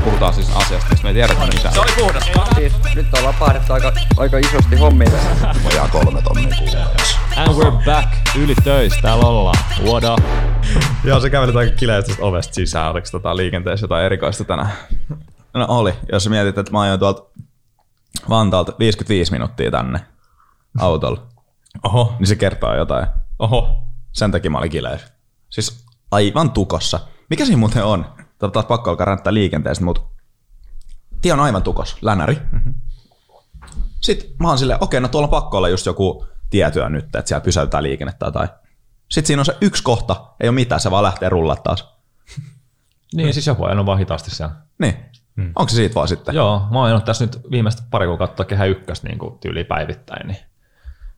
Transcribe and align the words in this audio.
puhutaan 0.00 0.34
siis 0.34 0.50
asiasta, 0.56 0.86
mistä 0.90 1.02
me 1.04 1.08
ei 1.10 1.14
tiedetä 1.14 1.46
mitään. 1.46 1.74
Se 1.74 1.80
oli 1.80 1.92
puhdas. 1.98 2.24
Siis 2.54 2.72
nyt 2.94 3.06
ollaan 3.18 3.34
pahdettu 3.38 3.72
aika, 3.72 3.92
aika 4.16 4.38
isosti 4.38 4.76
hommia 4.76 5.10
tässä. 5.10 5.54
Vajaa 5.64 5.88
kolme 5.88 6.22
tonnia 6.22 6.56
kuukaudessa. 6.58 7.18
And 7.36 7.48
we're 7.48 7.84
back. 7.84 8.08
Yli 8.36 8.54
töissä. 8.64 9.00
Täällä 9.02 9.24
ollaan. 9.26 9.56
What 9.84 10.04
up? 10.04 10.24
Joo, 11.04 11.20
se 11.20 11.30
kävelit 11.30 11.56
aika 11.56 11.76
kileästi 11.76 12.16
ovesta 12.20 12.54
sisään. 12.54 12.90
Oliko 12.90 13.06
tota 13.12 13.36
liikenteessä 13.36 13.84
jotain 13.84 14.04
erikoista 14.04 14.44
tänään? 14.44 14.72
No 15.54 15.66
oli. 15.68 15.94
Jos 16.12 16.24
sä 16.24 16.30
mietit, 16.30 16.58
että 16.58 16.72
mä 16.72 16.80
ajoin 16.80 17.00
tuolta 17.00 17.22
Vantaalta 18.28 18.72
55 18.78 19.32
minuuttia 19.32 19.70
tänne 19.70 20.00
autolla, 20.78 21.22
Oho, 21.84 22.14
niin 22.18 22.26
se 22.26 22.36
kertoo 22.36 22.74
jotain. 22.76 23.06
oho. 23.38 23.78
Sen 24.12 24.30
takia 24.30 24.50
mä 24.50 24.58
olin 24.58 24.70
kileä. 24.70 24.98
Siis 25.50 25.84
aivan 26.10 26.50
tukossa. 26.50 27.00
Mikä 27.30 27.44
siinä 27.44 27.58
muuten 27.58 27.84
on? 27.84 28.06
Tätä 28.40 28.52
taas 28.52 28.66
pakko 28.66 28.90
alkaa 28.90 29.04
ränttää 29.04 29.34
liikenteestä, 29.34 29.84
mutta 29.84 30.02
tie 31.22 31.32
on 31.32 31.40
aivan 31.40 31.62
tukos, 31.62 31.96
länäri. 32.02 32.38
Mm-hmm. 32.52 32.74
Sitten 34.00 34.30
mä 34.38 34.48
oon 34.48 34.58
silleen, 34.58 34.82
okei, 34.84 35.00
no 35.00 35.08
tuolla 35.08 35.26
on 35.26 35.30
pakko 35.30 35.56
olla 35.56 35.68
just 35.68 35.86
joku 35.86 36.26
tietyä 36.50 36.88
nyt, 36.88 37.04
että 37.04 37.22
siellä 37.24 37.44
pysäytetään 37.44 37.82
liikennettä 37.82 38.30
tai... 38.30 38.48
Sitten 39.08 39.26
siinä 39.26 39.40
on 39.40 39.46
se 39.46 39.56
yksi 39.60 39.82
kohta, 39.82 40.26
ei 40.40 40.48
ole 40.48 40.54
mitään, 40.54 40.80
se 40.80 40.90
vaan 40.90 41.04
lähtee 41.04 41.28
rullat 41.28 41.62
taas. 41.62 41.88
Niin, 43.14 43.34
siis 43.34 43.46
joku 43.46 43.64
ajanut 43.64 43.86
vaan 43.86 43.98
hitaasti 43.98 44.30
siellä. 44.30 44.54
Niin. 44.78 44.94
Mm. 45.36 45.52
Onko 45.56 45.68
se 45.68 45.76
siitä 45.76 45.94
vaan 45.94 46.08
sitten? 46.08 46.34
Joo, 46.34 46.58
mä 46.70 46.78
oon 46.78 46.86
ajanut 46.86 47.04
tässä 47.04 47.24
nyt 47.24 47.40
viimeistä 47.50 47.82
pari 47.90 48.06
kuukautta 48.06 48.44
kehä 48.44 48.64
ykköstä 48.64 49.08
niin 49.08 49.18
tyyliin 49.40 49.66
päivittäin, 49.66 50.28
niin 50.28 50.38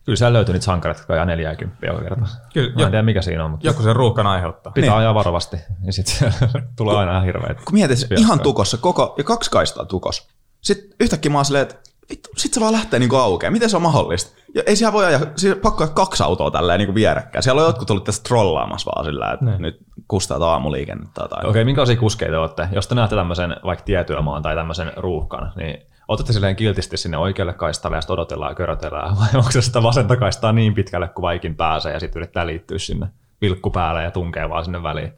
kyllä 0.05 0.15
siellä 0.17 0.33
löytyy 0.33 0.53
niitä 0.53 0.65
sankareita, 0.65 0.99
jotka 1.01 1.13
ajaa 1.13 1.25
40 1.25 1.85
joka 1.87 2.01
kerta. 2.01 2.27
Kyllä, 2.53 2.73
Mä 2.75 2.81
jo- 2.81 2.85
en 2.85 2.91
tiedä 2.91 3.03
mikä 3.03 3.21
siinä 3.21 3.45
on, 3.45 3.51
mutta 3.51 3.67
Joku 3.67 3.83
sen 3.83 3.95
ruuhkan 3.95 4.27
aiheuttaa. 4.27 4.71
pitää 4.73 4.89
Niin. 4.89 4.97
ajaa 4.99 5.13
varovasti, 5.13 5.57
niin 5.81 5.93
sitten 5.93 6.33
tulee 6.77 6.97
aina 6.97 7.11
ihan 7.11 7.23
hirveet. 7.23 7.57
Kun 7.57 7.73
mietit, 7.73 7.97
se 7.97 8.07
fiaskoja. 8.07 8.25
ihan 8.25 8.39
tukossa, 8.39 8.77
koko, 8.77 9.15
ja 9.17 9.23
kaksi 9.23 9.51
kaistaa 9.51 9.85
tukos. 9.85 10.27
Sitten 10.61 10.89
yhtäkkiä 10.99 11.31
mä 11.31 11.37
oon 11.37 11.45
silleen, 11.45 11.61
että 11.61 11.75
vittu, 12.09 12.29
sit 12.37 12.53
se 12.53 12.59
vaan 12.61 12.73
lähtee 12.73 12.99
niinku 12.99 13.15
aukeaa. 13.15 13.51
Miten 13.51 13.69
se 13.69 13.75
on 13.75 13.81
mahdollista? 13.81 14.35
Ja 14.55 14.63
ei 14.65 14.75
siellä 14.75 14.93
voi 14.93 15.05
ajaa, 15.05 15.21
siis 15.35 15.55
pakko 15.55 15.83
ajaa 15.83 15.93
kaksi 15.93 16.23
autoa 16.23 16.51
tälleen 16.51 16.77
niinku 16.79 16.95
vierekkäin. 16.95 17.43
Siellä 17.43 17.61
on 17.61 17.67
jotkut 17.67 17.87
tullut 17.87 18.03
tässä 18.03 18.23
trollaamassa 18.23 18.91
vaan 18.95 19.05
sillä, 19.05 19.31
että 19.33 19.45
Niin. 19.45 19.61
nyt 19.61 19.77
kustaa 20.07 20.45
aamuliikennettä 20.51 21.13
tai. 21.29 21.39
Okei, 21.39 21.49
okay, 21.49 21.63
minkälaisia 21.63 21.97
kuskeita 21.97 22.31
te 22.31 22.37
olette? 22.37 22.67
Jos 22.71 22.87
te 22.87 22.95
näette 22.95 23.15
tämmöisen 23.15 23.55
vaikka 23.65 23.85
tietyömaan 23.85 24.41
tai 24.43 24.55
tämmöisen 24.55 24.91
ruuhkan, 24.97 25.53
niin 25.55 25.85
otatte 26.13 26.33
silleen 26.33 26.55
kiltisti 26.55 26.97
sinne 26.97 27.17
oikealle 27.17 27.53
kaistalle 27.53 27.97
ja 27.97 28.01
sitten 28.01 28.13
odotellaan 28.13 28.51
ja 28.51 28.55
körötellään, 28.55 29.17
vai 29.19 29.27
onko 29.35 29.51
se 29.51 29.61
sitä 29.61 29.83
vasenta 29.83 30.15
kaistaa 30.15 30.51
niin 30.51 30.73
pitkälle 30.73 31.07
kuin 31.07 31.21
vaikin 31.21 31.55
pääsee 31.55 31.93
ja 31.93 31.99
sitten 31.99 32.19
yrittää 32.19 32.47
liittyä 32.47 32.77
sinne 32.77 33.07
vilkku 33.41 33.71
päälle 33.71 34.03
ja 34.03 34.11
tunkee 34.11 34.49
vaan 34.49 34.65
sinne 34.65 34.83
väliin? 34.83 35.13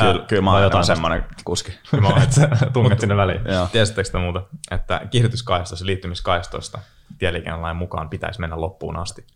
Kyllä, 0.00 0.24
kyllä 0.28 0.42
mä 0.42 0.52
oon 0.52 0.62
jotain 0.62 0.84
semmoinen 0.84 1.24
kuski. 1.44 1.72
Mä 2.00 2.08
oon, 2.08 2.22
Että 2.22 2.48
tunget 2.72 3.00
sinne 3.00 3.16
väliin. 3.16 3.40
Joo. 3.44 3.68
Tiesittekö 3.72 4.10
te 4.10 4.18
muuta, 4.18 4.42
että 4.70 5.00
kiihdytyskaistoissa 5.10 5.84
ja 5.84 5.86
liittymiskaistoista 5.86 6.78
tieliikennelain 7.18 7.76
mukaan 7.76 8.10
pitäisi 8.10 8.40
mennä 8.40 8.60
loppuun 8.60 8.96
asti? 8.96 9.26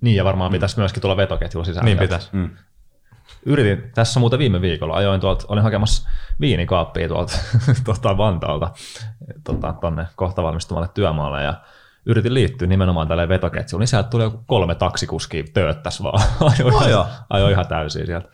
Niin, 0.00 0.16
ja 0.16 0.24
varmaan 0.24 0.52
pitäisi 0.52 0.78
myöskin 0.78 1.00
tulla 1.00 1.16
vetoketjulla 1.16 1.64
sisään. 1.64 1.84
Niin 1.84 1.98
pitäisi. 1.98 2.28
Mm. 2.32 2.50
Yritin, 3.46 3.90
tässä 3.94 4.20
muuten 4.20 4.38
viime 4.38 4.60
viikolla, 4.60 4.94
ajoin 4.96 5.20
tuolta, 5.20 5.44
olin 5.48 5.62
hakemassa 5.62 6.08
viinikaappia 6.40 7.08
tuolta 7.08 7.32
tuota 7.84 8.16
Vantaalta 8.18 8.70
tota, 9.44 9.74
tonne 9.80 10.06
kohta 10.16 10.42
valmistumalle 10.42 10.88
työmaalle 10.94 11.42
ja 11.42 11.54
yritin 12.06 12.34
liittyä 12.34 12.68
nimenomaan 12.68 13.08
tälle 13.08 13.28
vetoketjuun, 13.28 13.80
niin 13.80 13.88
sieltä 13.88 14.08
tuli 14.08 14.22
joku 14.22 14.44
kolme 14.46 14.74
taksikuskia 14.74 15.44
tööttäs 15.54 16.02
vaan. 16.02 16.22
Ajoi, 16.40 16.72
Oh, 16.74 16.88
joo. 16.88 17.02
ihan, 17.02 17.06
ajoi 17.30 17.52
ihan 17.52 17.66
täysin 17.66 18.06
sieltä. 18.06 18.28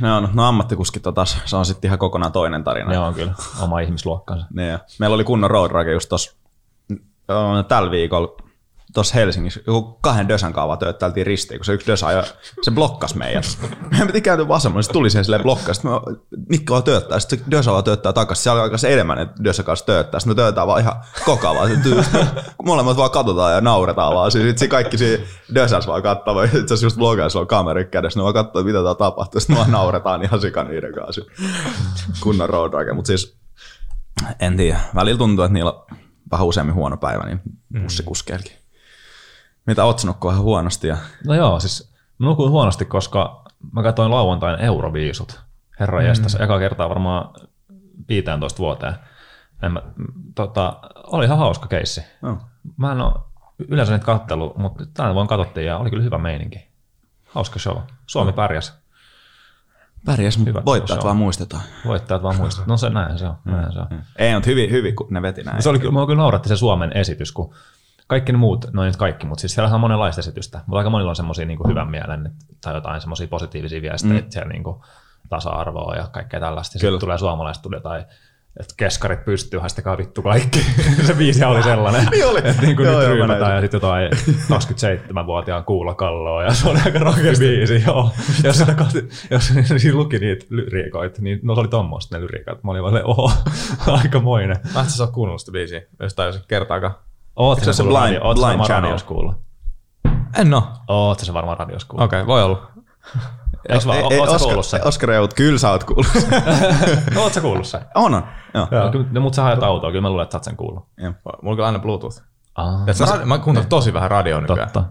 Ne 0.00 0.12
on, 0.12 0.28
no 0.32 0.48
ammattikuskit 0.48 1.06
on 1.06 1.14
taas, 1.14 1.38
se 1.44 1.56
on 1.56 1.66
sitten 1.66 1.88
ihan 1.88 1.98
kokonaan 1.98 2.32
toinen 2.32 2.64
tarina. 2.64 2.90
Ne 2.90 2.98
on 2.98 3.14
kyllä 3.14 3.32
oma 3.60 3.80
ihmisluokkansa. 3.80 4.46
Niin, 4.56 4.78
meillä 4.98 5.14
oli 5.14 5.24
kunnon 5.24 5.50
road 5.50 5.70
rage 5.70 5.92
just 5.92 6.08
tossa, 6.08 6.36
ö, 7.30 7.34
tällä 7.68 7.90
viikolla 7.90 8.36
tuossa 8.94 9.14
Helsingissä, 9.14 9.60
joku 9.66 9.98
kahden 10.00 10.28
dösän 10.28 10.52
kaavaa 10.52 10.76
tööttäiltiin 10.76 11.26
ristiin, 11.26 11.58
kun 11.58 11.64
se 11.64 11.72
yksi 11.72 11.86
dösa 11.86 12.06
ajoi, 12.06 12.22
se 12.62 12.70
blokkas 12.70 13.14
meidät. 13.14 13.58
Meidän 13.90 14.06
piti 14.06 14.20
kääntyä 14.20 14.48
vasemmalle, 14.48 14.82
se 14.82 14.92
tuli 14.92 15.10
siihen 15.10 15.24
silleen 15.24 15.42
blokkaa, 15.42 15.74
sitten 15.74 15.90
me 15.90 15.98
Mikko 16.48 16.72
vaan 16.72 16.82
tööttää, 16.82 17.20
sitten 17.20 17.38
se 17.38 17.44
dösa 17.50 17.72
vaan 17.72 17.84
tööttää 17.84 18.12
takaisin, 18.12 18.42
siellä 18.42 18.62
alkaa 18.62 18.78
se 18.78 18.92
enemmän, 18.92 19.18
että 19.18 19.44
dösa 19.44 19.62
kanssa 19.62 19.86
tööttää, 19.86 20.20
sitten 20.20 20.30
me 20.30 20.34
töötään 20.42 20.66
vaan 20.66 20.80
ihan 20.80 21.00
kokavaa, 21.24 21.68
sitten 21.68 22.04
molemmat 22.64 22.96
vaan 22.96 23.10
katsotaan 23.10 23.54
ja 23.54 23.60
nauretaan 23.60 24.14
vaan, 24.14 24.32
siis 24.32 24.44
sitten 24.44 24.68
kaikki 24.68 24.98
siinä 24.98 25.24
dösässä 25.54 25.90
vaan 25.90 26.02
katsoo, 26.02 26.42
itse 26.42 26.58
asiassa 26.58 26.86
just 26.86 26.96
sillä 26.96 27.40
on 27.40 27.46
kamera 27.46 27.84
kädessä, 27.84 28.18
ne 28.18 28.22
vaan 28.22 28.34
katsoo, 28.34 28.62
mitä 28.62 28.82
tää 28.82 28.94
tapahtuu, 28.94 29.40
sitten 29.40 29.56
vaan 29.56 29.70
nauretaan 29.70 30.22
ihan 30.22 30.40
sikan 30.40 30.66
niiden 30.66 30.94
kanssa, 30.94 31.22
kunnon 32.20 32.48
road 32.48 32.94
mutta 32.94 33.06
siis 33.06 33.36
en 34.40 34.56
tiedä. 34.56 34.80
Välillä 34.94 35.18
tuntuu, 35.18 35.44
että 35.44 35.52
niillä 35.52 35.72
on 35.72 35.86
vähän 36.30 36.46
useammin 36.46 36.74
huono 36.74 36.96
päivä, 36.96 37.26
niin 37.26 37.40
bussikuskeilkin. 37.82 38.61
Mitä 39.66 39.84
oot 39.84 40.02
vähän 40.24 40.42
huonosti 40.42 40.88
ja 40.88 40.96
No 41.26 41.34
joo, 41.34 41.60
siis 41.60 41.92
mä 42.18 42.26
nukuin 42.26 42.50
huonosti, 42.50 42.84
koska 42.84 43.44
mä 43.72 43.82
katsoin 43.82 44.10
lauantain 44.10 44.60
Euroviisut. 44.60 45.40
Herra 45.80 46.00
mm. 46.00 46.06
jästäs, 46.06 46.34
eka 46.34 46.58
kertaa 46.58 46.88
varmaan 46.88 47.30
15 48.08 48.58
vuoteen. 48.58 48.94
En 49.62 49.72
mä, 49.72 49.82
tota, 50.34 50.80
oli 50.94 51.24
ihan 51.24 51.38
hauska 51.38 51.68
keissi. 51.68 52.02
no. 52.22 52.38
Mä 52.76 52.92
en 52.92 53.00
ole 53.00 53.14
yleensä 53.68 53.92
niitä 53.92 54.06
kattellut, 54.06 54.56
mutta 54.56 54.86
tänään 54.94 55.14
vaan 55.14 55.26
katsottiin 55.26 55.66
ja 55.66 55.78
oli 55.78 55.90
kyllä 55.90 56.02
hyvä 56.02 56.18
meininki. 56.18 56.68
Hauska 57.28 57.58
show. 57.58 57.76
Suomi 58.06 58.32
pärjäs. 58.32 58.72
pärjäs, 60.04 60.38
Hyvä, 60.38 60.52
mutta 60.52 60.64
voittajat 60.64 61.04
vaan 61.04 61.16
muistetaan. 61.16 61.62
Voittajat 61.86 62.22
vaan 62.22 62.36
muistat. 62.36 62.66
No 62.66 62.76
se 62.76 62.90
näin 62.90 63.18
se 63.18 63.26
on. 63.26 63.34
Näin 63.44 63.72
se, 63.72 63.78
on. 63.78 63.86
Ei, 64.16 64.34
mutta 64.34 64.50
hyvin, 64.50 64.70
hyvin, 64.70 64.96
kun 64.96 65.06
ne 65.10 65.22
veti 65.22 65.42
näin. 65.42 65.62
se 65.62 65.68
oli, 65.68 65.90
mua 65.90 66.06
kyllä 66.06 66.22
nauratti 66.22 66.48
se 66.48 66.56
Suomen 66.56 66.96
esitys, 66.96 67.32
kun 67.32 67.54
kaikki 68.06 68.32
ne 68.32 68.38
muut, 68.38 68.66
no 68.72 68.84
nyt 68.84 68.96
kaikki, 68.96 69.26
mutta 69.26 69.40
siis 69.40 69.54
siellä 69.54 69.74
on 69.74 69.80
monenlaista 69.80 70.20
esitystä, 70.20 70.60
mutta 70.66 70.78
aika 70.78 70.90
monilla 70.90 71.10
on 71.10 71.16
semmoisia 71.16 71.46
niin 71.46 71.68
hyvän 71.68 71.90
mielen 71.90 72.26
että- 72.26 72.44
tai 72.60 72.74
jotain 72.74 73.00
semmoisia 73.00 73.28
positiivisia 73.28 73.82
viestejä, 73.82 74.12
mm. 74.12 74.18
että 74.18 74.32
siellä 74.32 74.52
niin 74.52 74.64
kuin, 74.64 74.76
tasa-arvoa 75.28 75.96
ja 75.96 76.08
kaikkea 76.12 76.40
tällaista. 76.40 76.78
Kyllä. 76.78 76.90
Sitten 76.90 77.00
tulee 77.00 77.18
suomalaiset 77.18 77.62
tuli 77.62 77.76
jotain, 77.76 78.04
että 78.60 78.74
keskarit 78.76 79.24
pystyy, 79.24 79.60
haistakaa 79.60 79.98
vittu 79.98 80.22
kaikki. 80.22 80.66
se 81.06 81.14
biisi 81.14 81.44
oli 81.44 81.62
sellainen. 81.62 82.06
Niin 82.10 82.26
oli. 82.26 82.38
Että 82.38 82.62
niin 82.62 82.76
kuin 82.76 82.88
Joo, 82.88 83.00
nyt 83.00 83.18
joo, 83.18 83.26
näin 83.26 83.54
ja 83.54 83.60
sitten 83.60 83.78
jotain 83.78 84.10
27-vuotiaan 84.12 85.64
kuulokalloa 85.64 86.42
ja 86.42 86.54
se 86.54 86.68
oli 86.68 86.78
aika 86.84 86.98
rohkea 86.98 87.32
biisi, 87.38 87.82
joo. 87.86 88.10
Ja 88.42 88.48
jos, 88.48 88.64
jos 89.30 89.52
siinä 89.80 89.98
luki 89.98 90.18
niitä 90.18 90.46
lyriikoita, 90.50 91.22
niin 91.22 91.40
no 91.42 91.54
se 91.54 91.60
oli 91.60 91.68
tommoista 91.68 92.16
ne 92.16 92.22
lyriikat. 92.22 92.64
Mä 92.64 92.70
olin 92.70 92.82
vaan, 92.82 93.04
oho, 93.04 93.32
aikamoinen. 94.02 94.56
Mä 94.74 94.80
et 94.80 94.88
sä 94.88 95.02
ole 95.02 95.12
kuunnellut 95.12 95.40
sitä 95.40 95.52
biisiä, 95.52 95.82
jos 96.00 96.44
kertaakaan. 96.48 96.94
Oot 97.36 97.60
se 97.60 97.72
se 97.72 97.82
blind, 97.82 97.94
radio, 97.96 98.34
Blind 98.34 98.64
Channel? 98.64 98.82
radios 98.82 99.02
kuullut? 99.04 99.36
En 100.38 100.54
oo. 100.54 100.62
Oot 100.88 101.18
se 101.18 101.34
varmaan 101.34 101.58
radios 101.58 101.84
kuullut. 101.84 102.04
Okei, 102.04 102.20
okay, 102.20 102.26
voi 102.26 102.42
olla. 102.42 102.70
Eiks 103.68 103.86
vaan, 103.86 103.98
ei, 104.12 104.18
oot 104.18 104.30
sä 104.64 104.78
Oskar, 104.84 105.10
Eut, 105.10 105.34
kyllä 105.34 105.58
sä 105.58 105.70
oot 105.70 105.84
kuullut. 105.84 106.06
No, 107.14 107.22
oot 107.22 107.32
sä 107.32 107.40
kuullut 107.40 107.66
sen? 107.66 107.80
on, 107.94 108.14
on. 108.14 108.22
Joo. 108.54 108.68
Joo. 108.70 109.04
No, 109.10 109.20
mutta 109.20 109.36
sä 109.36 109.42
hajat 109.42 109.62
autoa, 109.62 109.90
kyllä 109.90 110.02
mä 110.02 110.10
luulen, 110.10 110.22
että 110.22 110.32
sä 110.32 110.38
oot 110.38 110.44
sen 110.44 110.56
kuullut. 110.56 110.86
Joo. 110.98 111.12
Mulla 111.42 111.62
on 111.62 111.66
aina 111.66 111.78
Bluetooth. 111.78 112.22
Et 112.86 112.98
mä, 112.98 113.24
mä 113.24 113.38
kuuntelen 113.38 113.68
tosi 113.68 113.92
vähän 113.94 114.10
radioa 114.10 114.40
nykyään. 114.40 114.70
totta. 114.70 114.84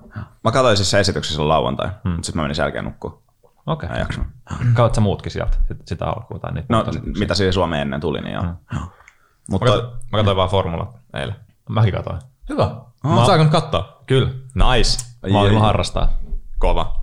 Mä 0.44 0.52
katsoin 0.52 0.78
siis 0.78 0.92
se 0.92 1.00
esityksessä 1.00 1.34
silloin 1.34 1.50
lauantai, 1.50 1.88
hmm. 1.88 2.12
mutta 2.12 2.26
sitten 2.26 2.40
mä 2.40 2.44
menin 2.44 2.56
sen 2.56 2.64
jälkeen 2.64 2.86
nukkuun. 2.86 3.22
Okei. 3.68 3.90
En 3.90 4.00
jaksanut. 4.00 4.28
Kaut 4.74 4.96
sä 4.96 5.02
muutkin 5.02 5.32
sieltä, 5.32 5.58
sit- 5.68 5.88
sitä 5.88 6.06
alkuun 6.06 6.40
tai 6.40 6.52
niitä 6.54 6.68
No, 6.70 6.86
mitä 7.20 7.36
siihen 7.36 7.54
Suomeen 7.54 7.82
ennen 7.82 8.02
tuli, 8.02 8.22
niin 8.22 8.34
joo. 8.34 8.44
Hmm. 8.44 8.56
joo. 8.74 8.82
Mä 8.82 8.88
Mutta 9.50 9.66
katsoin, 9.66 9.94
mä 10.12 10.18
katsoin 10.18 10.38
vaan 10.38 10.50
formulat 10.50 10.96
eilen. 11.14 11.36
Mäkin 11.70 11.94
katoin. 11.94 12.20
Hyvä. 12.52 12.72
Mä- 13.04 13.16
Mä... 13.16 13.26
Saanko 13.26 13.52
katsoa? 13.52 14.04
Kyllä. 14.08 14.30
Nice. 14.56 14.98
Mä 15.32 15.38
oon 15.38 15.46
Ai- 15.48 15.48
ilman 15.54 15.62
harrastaa. 15.62 16.10
Kova. 16.60 17.02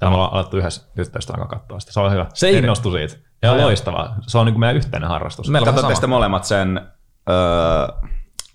Ja 0.00 0.08
me 0.08 0.14
ollaan 0.14 0.32
alettu 0.32 0.56
yhdessä 0.56 0.82
tyttöystävän 0.96 1.40
kanssa 1.40 1.58
katsoa 1.58 1.80
sitä. 1.80 1.92
Se 1.92 2.00
on 2.00 2.12
hyvä. 2.12 2.26
Se 2.34 2.50
innostui 2.50 3.08
siitä. 3.08 3.28
Ja 3.42 3.56
loistavaa. 3.56 4.16
Se 4.26 4.38
on 4.38 4.46
niin 4.46 4.54
kuin 4.54 4.60
meidän 4.60 4.76
yhteinen 4.76 5.08
harrastus. 5.08 5.52
Vähän 5.52 5.64
katsotte 5.64 5.94
sitten 5.94 6.10
molemmat 6.10 6.44
sen 6.44 6.80
öö, 7.30 7.86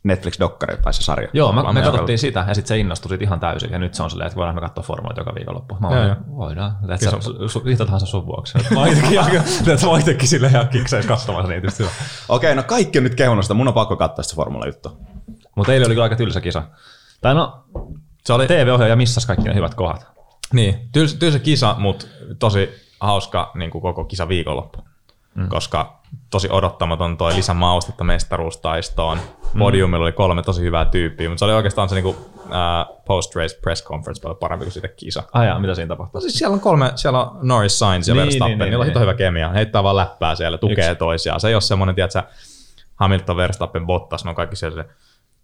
Netflix-dokkari 0.04 0.78
tai 0.82 0.94
se 0.94 1.04
sarja. 1.04 1.28
Joo, 1.34 1.52
mä, 1.52 1.64
me 1.64 1.74
me 1.74 1.82
katsottiin 1.82 2.20
sitä 2.20 2.46
ja 2.48 2.54
sitten 2.54 2.68
se 2.68 2.78
innostui 2.78 3.10
siitä 3.10 3.24
ihan 3.24 3.40
täysin. 3.40 3.72
Ja 3.72 3.80
nyt 3.80 3.94
se 3.94 4.04
on 4.04 4.10
silleen, 4.10 4.28
että 4.28 4.38
voidaan 4.38 4.56
me 4.56 4.62
katsoa 4.62 4.84
formuloita 4.84 5.22
joka 5.22 5.36
viikonloppu. 5.36 5.78
Mä 5.80 6.06
joo. 6.06 6.16
voidaan. 6.38 6.78
Ihto 7.66 7.86
tahansa 7.86 8.06
sun 8.06 8.26
vuoksi. 8.26 8.58
Mä 8.74 8.80
oon 8.80 8.90
mä 9.92 10.00
itsekin 10.00 10.28
silleen 10.28 10.54
ihan 10.54 10.68
kikseis 10.68 11.06
katsomassa 11.06 11.52
niitä. 11.52 11.68
Okei, 12.30 12.56
no 12.56 12.64
kaikki 12.64 12.98
on 12.98 13.04
nyt 13.04 13.16
kehunut 13.16 13.46
sitä, 13.46 13.54
mun 13.54 13.68
on 13.68 13.74
pakko 13.74 13.96
katsoa 13.96 14.24
sitä 14.24 14.36
formula-juttu. 14.36 14.98
Mutta 15.56 15.74
eilen 15.74 15.88
oli 15.88 15.96
kyllä 15.96 16.04
aika 16.04 16.16
tylsä 16.16 16.42
kisa. 16.42 16.64
Tai 17.22 17.36
no, 17.36 17.64
Se 18.26 18.34
oli, 18.34 18.48
TV-ohjaaja 18.48 18.96
missas 18.96 19.26
kaikki 19.26 19.48
ne 19.48 19.56
hyvät 19.56 19.76
kohdat. 19.76 20.08
niin, 20.54 20.90
tylsä, 20.92 21.18
tylsä 21.18 21.40
kisa, 21.40 21.76
mutta 21.78 22.06
tosi 22.40 22.70
hauska 23.00 23.52
niin 23.56 23.72
kuin 23.72 23.82
koko 23.82 24.06
kisa 24.06 24.28
viikonloppu. 24.28 24.80
Mm. 25.36 25.50
Koska 25.50 26.00
tosi 26.30 26.48
odottamaton 26.52 27.18
toi 27.18 27.36
lisämaustetta 27.36 28.04
mestaruustaistoon. 28.04 29.20
Podiumilla 29.60 30.06
oli 30.06 30.12
kolme 30.12 30.44
tosi 30.44 30.62
hyvää 30.62 30.86
tyyppiä, 30.86 31.30
mutta 31.30 31.40
se 31.40 31.46
oli 31.46 31.54
oikeastaan 31.54 31.90
se 31.90 31.96
niin 31.96 32.04
kuin 32.04 32.16
uh, 32.16 33.04
post-race 33.06 33.60
press 33.62 33.84
conference 33.84 34.22
paljon 34.22 34.38
parempi 34.38 34.66
kuin 34.66 34.74
siitä 34.74 34.88
kisa. 34.88 35.24
Ai 35.34 35.48
jaa, 35.48 35.60
mitä 35.60 35.76
siinä 35.76 35.88
tapahtuu? 35.88 36.18
No 36.18 36.22
siis 36.22 36.34
siellä 36.34 36.54
on 36.54 36.60
kolme, 36.60 36.92
siellä 36.96 37.20
on 37.20 37.40
Norris, 37.42 37.80
Sainz 37.80 38.08
ja 38.08 38.14
Niin, 38.14 38.24
Verstappen, 38.24 38.50
niin, 38.50 38.60
niin, 38.60 38.70
niillä 38.70 38.84
on 38.84 38.88
niin. 38.88 39.02
hyvä 39.02 39.14
kemia, 39.14 39.50
heittää 39.50 39.84
vaan 39.84 39.96
läppää 39.96 40.36
siellä, 40.36 40.58
tukee 40.58 40.86
Yksi. 40.92 40.96
toisiaan. 40.96 41.40
Se 41.40 41.48
ei 41.48 41.56
ole 41.56 41.62
semmoinen, 41.62 41.96
tiedätkö, 41.96 42.24
Hamilton, 42.96 43.38
Verstappen, 43.38 43.86
Bottas, 43.86 44.24
ne 44.24 44.30
on 44.30 44.36
kaikki 44.36 44.56
siellä 44.56 44.86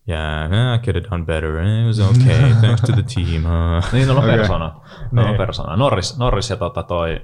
se, 0.08 0.14
yeah, 0.14 0.76
I 0.76 0.80
could 0.86 0.96
have 0.96 1.10
done 1.12 1.26
better, 1.26 1.64
it 1.64 1.86
was 1.88 2.00
okay, 2.00 2.54
thanks 2.62 2.82
to 2.82 2.92
the 2.94 3.04
team. 3.16 3.46
Uh. 3.46 3.84
Niin, 3.94 4.08
no 4.08 4.18
on 4.18 4.24
persona. 4.24 4.76
No 5.12 5.22
on 5.22 5.28
Niin. 5.28 5.38
persona. 5.38 5.76
Norris, 5.76 6.18
Norris 6.18 6.50
ja 6.50 6.56
tota 6.58 6.84
toi 6.84 7.22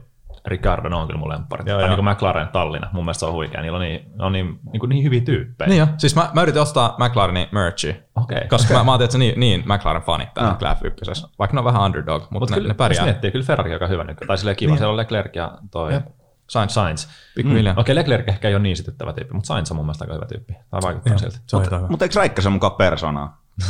Ricardo, 0.48 0.90
ne 0.90 0.96
on 0.96 1.08
kyllä 1.08 1.20
mun 1.20 1.30
lempparit. 1.30 1.68
Joo, 1.68 1.78
tai 1.80 1.84
joo. 1.90 1.96
niin 1.96 2.06
kuin 2.06 2.16
McLaren 2.16 2.48
Tallina, 2.48 2.90
mun 2.94 3.06
mielestä 3.06 3.20
se 3.20 3.26
on 3.26 3.34
huikea. 3.34 3.62
Niillä 3.62 3.76
on 3.76 3.82
niin, 3.82 4.12
ne 4.20 4.26
on 4.26 4.32
niin, 4.32 4.60
niin, 4.72 4.80
kuin 4.80 4.90
niin 4.90 5.04
hyviä 5.04 5.22
tyyppejä. 5.22 5.70
Niin 5.70 5.80
jo, 5.80 5.88
siis 5.98 6.16
mä, 6.16 6.30
mä 6.34 6.42
yritin 6.42 6.62
ostaa 6.62 6.96
McLarenin 7.00 7.48
merchia, 7.52 7.94
Okei. 8.16 8.48
koska 8.48 8.74
mä, 8.74 8.84
mä 8.84 8.92
oon 8.92 9.00
tietysti 9.00 9.20
niin, 9.20 9.40
niin 9.40 9.60
McLaren-fani 9.66 10.28
täällä 10.34 10.70
Ah. 10.70 10.78
F1, 10.78 11.30
vaikka 11.40 11.56
ne 11.56 11.60
on 11.60 11.66
vähän 11.66 11.82
underdog, 11.82 12.22
mutta 12.22 12.34
Mutta 12.40 12.54
ne, 12.56 12.58
kyllä, 12.58 12.68
ne 12.68 12.74
pärjää. 12.74 13.00
jos 13.00 13.06
miettii, 13.06 13.32
kyllä 13.32 13.46
Ferrari 13.46 13.70
on 13.70 13.74
aika 13.76 13.88
hyvä 13.88 14.04
nykyään. 14.04 14.28
Tai 14.28 14.38
silleen 14.38 14.58
kiva, 14.58 14.70
Niin. 14.72 14.78
siellä 14.78 14.92
on 14.92 14.98
Leclerc 14.98 15.36
ja 15.36 15.52
toi 15.72 15.94
Jep. 15.94 16.06
Sainz. 16.50 16.74
Sainz. 16.74 17.08
Pikkuhiljaa. 17.36 17.76
Okei, 17.78 17.96
Leclerc 17.96 18.30
ehkä 18.30 18.48
ei 18.48 18.56
ole 18.56 18.64
niin 18.64 18.78
sytyttävä 18.78 19.14
tyyppi, 19.14 19.34
mutta 19.34 19.48
Sainz 19.48 19.72
on 19.72 19.78
mun 19.78 19.86
mielestä 19.86 20.04
aika 20.04 20.14
hyvä 20.14 20.26
tyyppi. 20.26 20.54
Tai 20.70 20.82
vaikuttaa 20.82 21.18
siltä. 21.18 21.38
Se 21.48 21.56
on 21.56 21.66
hyvä. 21.66 21.88
Mutta 21.90 22.06
eikö 22.06 22.20
Räikkösen 22.20 22.52
mukaan 22.52 22.74
persoonaa? 22.74 23.42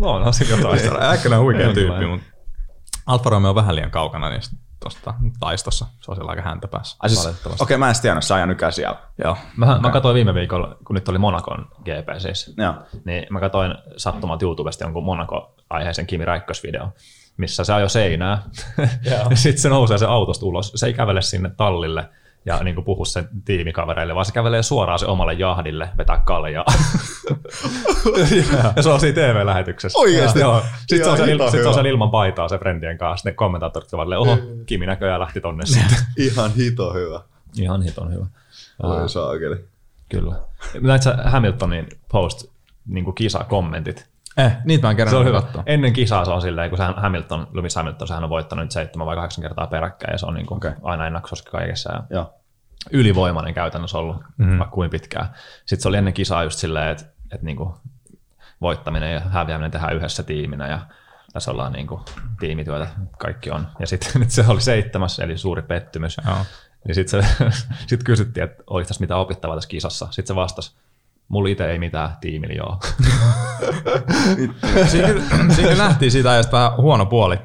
No, 0.00 0.10
on 0.10 0.34
se 0.34 0.44
jotain. 0.44 0.80
Äkkönä 1.02 1.38
on 1.38 1.44
huikea 1.44 1.74
tyyppi, 1.74 2.06
mutta 2.06 2.26
Alfa 3.06 3.30
Romeo 3.30 3.48
on 3.50 3.54
vähän 3.54 3.74
liian 3.76 3.90
kaukana 3.90 4.28
niistä 4.30 4.56
tosta 4.80 5.14
taistossa. 5.40 5.86
Se 6.00 6.10
on 6.10 6.16
siellä 6.16 6.30
aika 6.30 6.42
häntä 6.42 6.68
päässä. 6.68 6.96
Ai 7.00 7.10
siis, 7.10 7.28
okei, 7.60 7.76
mä 7.76 7.88
en 7.88 7.94
tiennyt, 8.02 8.24
sä 8.24 8.34
ajan 8.34 8.48
nykyään 8.48 8.72
siellä. 8.72 8.98
Joo. 9.24 9.36
Mä, 9.56 9.78
mä 9.82 9.90
katsoin 9.90 10.14
viime 10.14 10.34
viikolla, 10.34 10.76
kun 10.84 10.94
nyt 10.94 11.08
oli 11.08 11.18
Monakon 11.18 11.68
GP 11.80 12.18
siis, 12.18 12.54
Joo. 12.56 12.74
niin 13.04 13.26
mä 13.30 13.40
katsoin 13.40 13.74
sattumat 13.96 14.42
YouTubesta 14.42 14.84
jonkun 14.84 15.04
Monaco-aiheisen 15.04 16.06
Kimi 16.06 16.24
Räikkös-video, 16.24 16.88
missä 17.38 17.64
se 17.64 17.72
ajoi 17.72 17.90
seinää. 17.90 18.42
ja 19.04 19.24
sitten 19.36 19.62
se 19.62 19.68
nousee 19.68 19.98
se 19.98 20.06
autosta 20.06 20.46
ulos. 20.46 20.72
Se 20.74 20.86
ei 20.86 20.94
kävele 20.94 21.22
sinne 21.22 21.50
tallille 21.56 22.08
ja 22.46 22.58
niin 22.62 22.74
kuin 22.74 22.84
puhu 22.84 23.04
sen 23.04 23.28
tiimikavereille, 23.44 24.14
vaan 24.14 24.26
se 24.26 24.32
kävelee 24.32 24.62
suoraan 24.62 24.98
se 24.98 25.06
omalle 25.06 25.32
jahdille, 25.32 25.88
vetää 25.98 26.22
kaljaa. 26.26 26.64
ja 28.76 28.82
se 28.82 28.88
on 28.88 29.00
siinä 29.00 29.14
TV-lähetyksessä. 29.14 29.98
Oikeesti? 29.98 30.40
Joo. 30.40 30.62
Sitten 30.86 31.04
se 31.04 31.10
on, 31.10 31.16
sen, 31.16 31.28
il- 31.28 31.50
sit 31.50 31.62
se 31.62 31.68
on 31.68 31.74
sen 31.74 31.86
ilman 31.86 32.10
paitaa 32.10 32.48
se 32.48 32.58
friendien 32.58 32.98
kanssa. 32.98 33.28
Ne 33.28 33.32
kommentaattorit 33.32 33.94
ovat 33.94 34.08
oho, 34.18 34.38
Kimi 34.66 34.86
näköjään 34.86 35.20
lähti 35.20 35.40
tonne 35.40 35.66
sitten. 35.66 35.98
Ihan 36.26 36.54
hito 36.54 36.94
hyvä. 36.94 37.20
Ihan 37.60 37.82
hiton 37.82 38.12
hyvä. 38.12 38.26
Oi 38.82 39.08
saakeli. 39.08 39.56
Kyllä. 40.08 40.34
Näit 40.80 41.02
sä 41.02 41.18
Hamiltonin 41.24 41.88
post 42.12 42.44
niin 42.86 43.04
kuin 43.04 43.14
kisakommentit? 43.14 44.06
Eh, 44.38 44.56
niitä 44.64 44.86
mä 44.86 44.90
en 44.90 44.96
kerran 44.96 45.10
Se 45.10 45.16
on 45.16 45.26
hyvä. 45.26 45.42
katsoa. 45.42 45.62
Ennen 45.66 45.92
kisaa 45.92 46.24
se 46.24 46.30
on 46.30 46.42
silleen, 46.42 46.70
kun 46.70 46.78
Hamilton, 46.96 47.48
Lewis 47.52 47.76
Hamilton, 47.76 48.08
sehän 48.08 48.24
on 48.24 48.30
voittanut 48.30 48.64
nyt 48.64 48.72
seitsemän 48.72 49.06
vai 49.06 49.16
kahdeksan 49.16 49.42
kertaa 49.42 49.66
peräkkäin 49.66 50.12
ja 50.12 50.18
se 50.18 50.26
on 50.26 50.34
niin 50.34 50.46
kuin 50.46 50.56
Okei. 50.56 50.72
aina 50.82 51.06
ennakkosuosikki 51.06 51.50
kaikessa 51.50 51.92
ja 51.92 52.02
Joo. 52.10 52.34
ylivoimainen 52.90 53.54
käytännössä 53.54 53.98
ollut, 53.98 54.16
mm-hmm. 54.16 54.58
vaikka 54.58 54.74
kuin 54.74 54.90
pitkään. 54.90 55.28
Sitten 55.66 55.82
se 55.82 55.88
oli 55.88 55.96
ennen 55.96 56.14
kisaa 56.14 56.44
just 56.44 56.58
silleen, 56.58 56.88
että, 56.88 57.04
että 57.32 57.46
niin 57.46 57.56
kuin 57.56 57.70
voittaminen 58.60 59.14
ja 59.14 59.20
häviäminen 59.20 59.70
tehdään 59.70 59.96
yhdessä 59.96 60.22
tiiminä 60.22 60.68
ja 60.68 60.78
tässä 61.32 61.50
ollaan 61.50 61.72
niin 61.72 61.86
kuin 61.86 62.00
tiimityötä, 62.40 62.86
kaikki 63.18 63.50
on. 63.50 63.68
Ja 63.78 63.86
sitten 63.86 64.10
nyt 64.20 64.30
se 64.30 64.44
oli 64.48 64.60
seitsemäs, 64.60 65.18
eli 65.18 65.38
suuri 65.38 65.62
pettymys. 65.62 66.16
Joo. 66.26 66.36
Niin 66.86 66.94
sitten 66.94 67.26
sit 67.86 68.02
kysyttiin, 68.04 68.44
että 68.44 68.62
oliko 68.66 68.88
tässä 68.88 69.00
mitään 69.00 69.20
opittavaa 69.20 69.56
tässä 69.56 69.68
kisassa. 69.68 70.06
Sitten 70.10 70.26
se 70.26 70.34
vastasi, 70.34 70.76
mulla 71.28 71.48
itse 71.48 71.70
ei 71.70 71.78
mitään, 71.78 72.10
tiimillä 72.20 72.54
joo. 72.54 72.78
Siinä, 74.86 75.74
nähtiin 75.84 76.10
siitä 76.10 76.30
ajasta 76.30 76.56
vähän 76.56 76.76
huono 76.76 77.06
puoli 77.06 77.38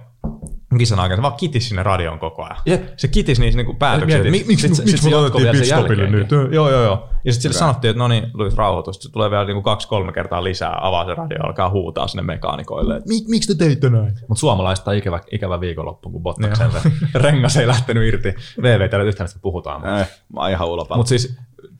kisan 0.78 1.00
aikana. 1.00 1.16
Se 1.18 1.22
vaan 1.22 1.34
kitisi 1.34 1.68
sinne 1.68 1.84
radioon 1.84 2.20
koko 2.20 2.44
ajan. 2.44 2.58
Jep. 2.66 2.84
Se 2.98 3.08
kitisi 3.08 3.42
niissä 3.42 3.58
niinku 3.58 3.74
päätöksiä. 3.74 4.18
Että 4.18 4.32
Miksi 4.32 4.46
sit 4.56 4.70
miksi 4.70 4.88
sit 4.88 5.02
se 5.02 5.10
me 5.10 5.16
otettiin 5.16 5.48
pitstopille 5.52 6.10
nyt? 6.10 6.32
Joo, 6.32 6.70
joo, 6.70 6.84
joo. 6.84 7.10
Ja 7.26 7.34
sitten 7.34 7.42
sille 7.42 7.60
sanottiin, 7.60 7.90
että 7.90 8.00
no 8.00 8.08
niin, 8.08 8.28
Luis 8.34 8.56
rauhoitus. 8.56 8.96
Se 9.00 9.12
tulee 9.12 9.30
vielä 9.30 9.46
niinku 9.46 9.62
kaksi-kolme 9.62 10.14
kertaa 10.14 10.44
lisää. 10.44 10.78
Avaa 10.82 11.06
se 11.06 11.16
radio, 11.16 11.38
alkaa 11.44 11.70
huutaa 11.70 12.08
sinne 12.08 12.24
mekaanikoille. 12.24 12.96
että 12.96 13.10
Mik, 13.10 13.28
miksi 13.28 13.56
te 13.56 13.66
teitte 13.66 13.90
näin? 13.90 14.14
Mutta 14.28 14.40
suomalaista 14.40 14.92
on 14.92 14.98
ikävä, 14.98 15.20
ikävä 15.32 15.60
viikonloppu, 15.60 16.10
kun 16.10 16.24
Bottaksen 16.24 16.72
se 16.72 16.80
rengas 17.20 17.58
ei 17.58 17.68
lähtenyt 17.68 18.08
irti. 18.08 18.36
VV 18.62 18.90
täällä 18.90 19.08
yhtään 19.08 19.26
mistä 19.26 19.40
puhutaan. 19.42 19.82
Mutta 19.82 20.06
mä 20.34 20.42
oon 20.42 20.50
ihan 20.50 20.68
ulopalla. 20.68 20.98
mut 20.98 21.08
siis 21.08 21.38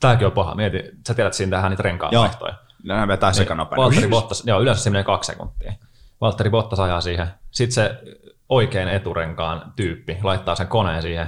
tämäkin 0.08 0.26
on 0.26 0.32
paha. 0.32 0.54
Mieti, 0.54 0.78
sä 1.08 1.14
tiedät, 1.14 1.30
että 1.30 1.36
siinä 1.36 1.50
tehdään 1.50 1.70
niitä 1.70 1.82
renkaan 1.82 2.12
Joo. 2.12 2.22
vaihtoja. 2.22 2.54
Nämä 2.84 3.08
vetää 3.08 3.32
sekanopein. 3.32 3.76
Valtteri 3.76 4.08
Bottas, 4.08 4.42
joo, 4.46 4.60
yleensä 4.60 4.82
se 4.82 4.90
menee 4.90 5.04
kaksi 5.04 5.32
sekuntia. 5.32 5.72
Valtteri 6.20 6.50
Bottas 6.50 6.80
ajaa 6.80 7.00
siihen. 7.00 7.26
Sitten 7.50 7.74
se 7.74 8.00
oikein 8.48 8.88
eturenkaan 8.88 9.72
tyyppi 9.76 10.18
laittaa 10.22 10.54
sen 10.54 10.66
koneen 10.66 11.02
siihen. 11.02 11.26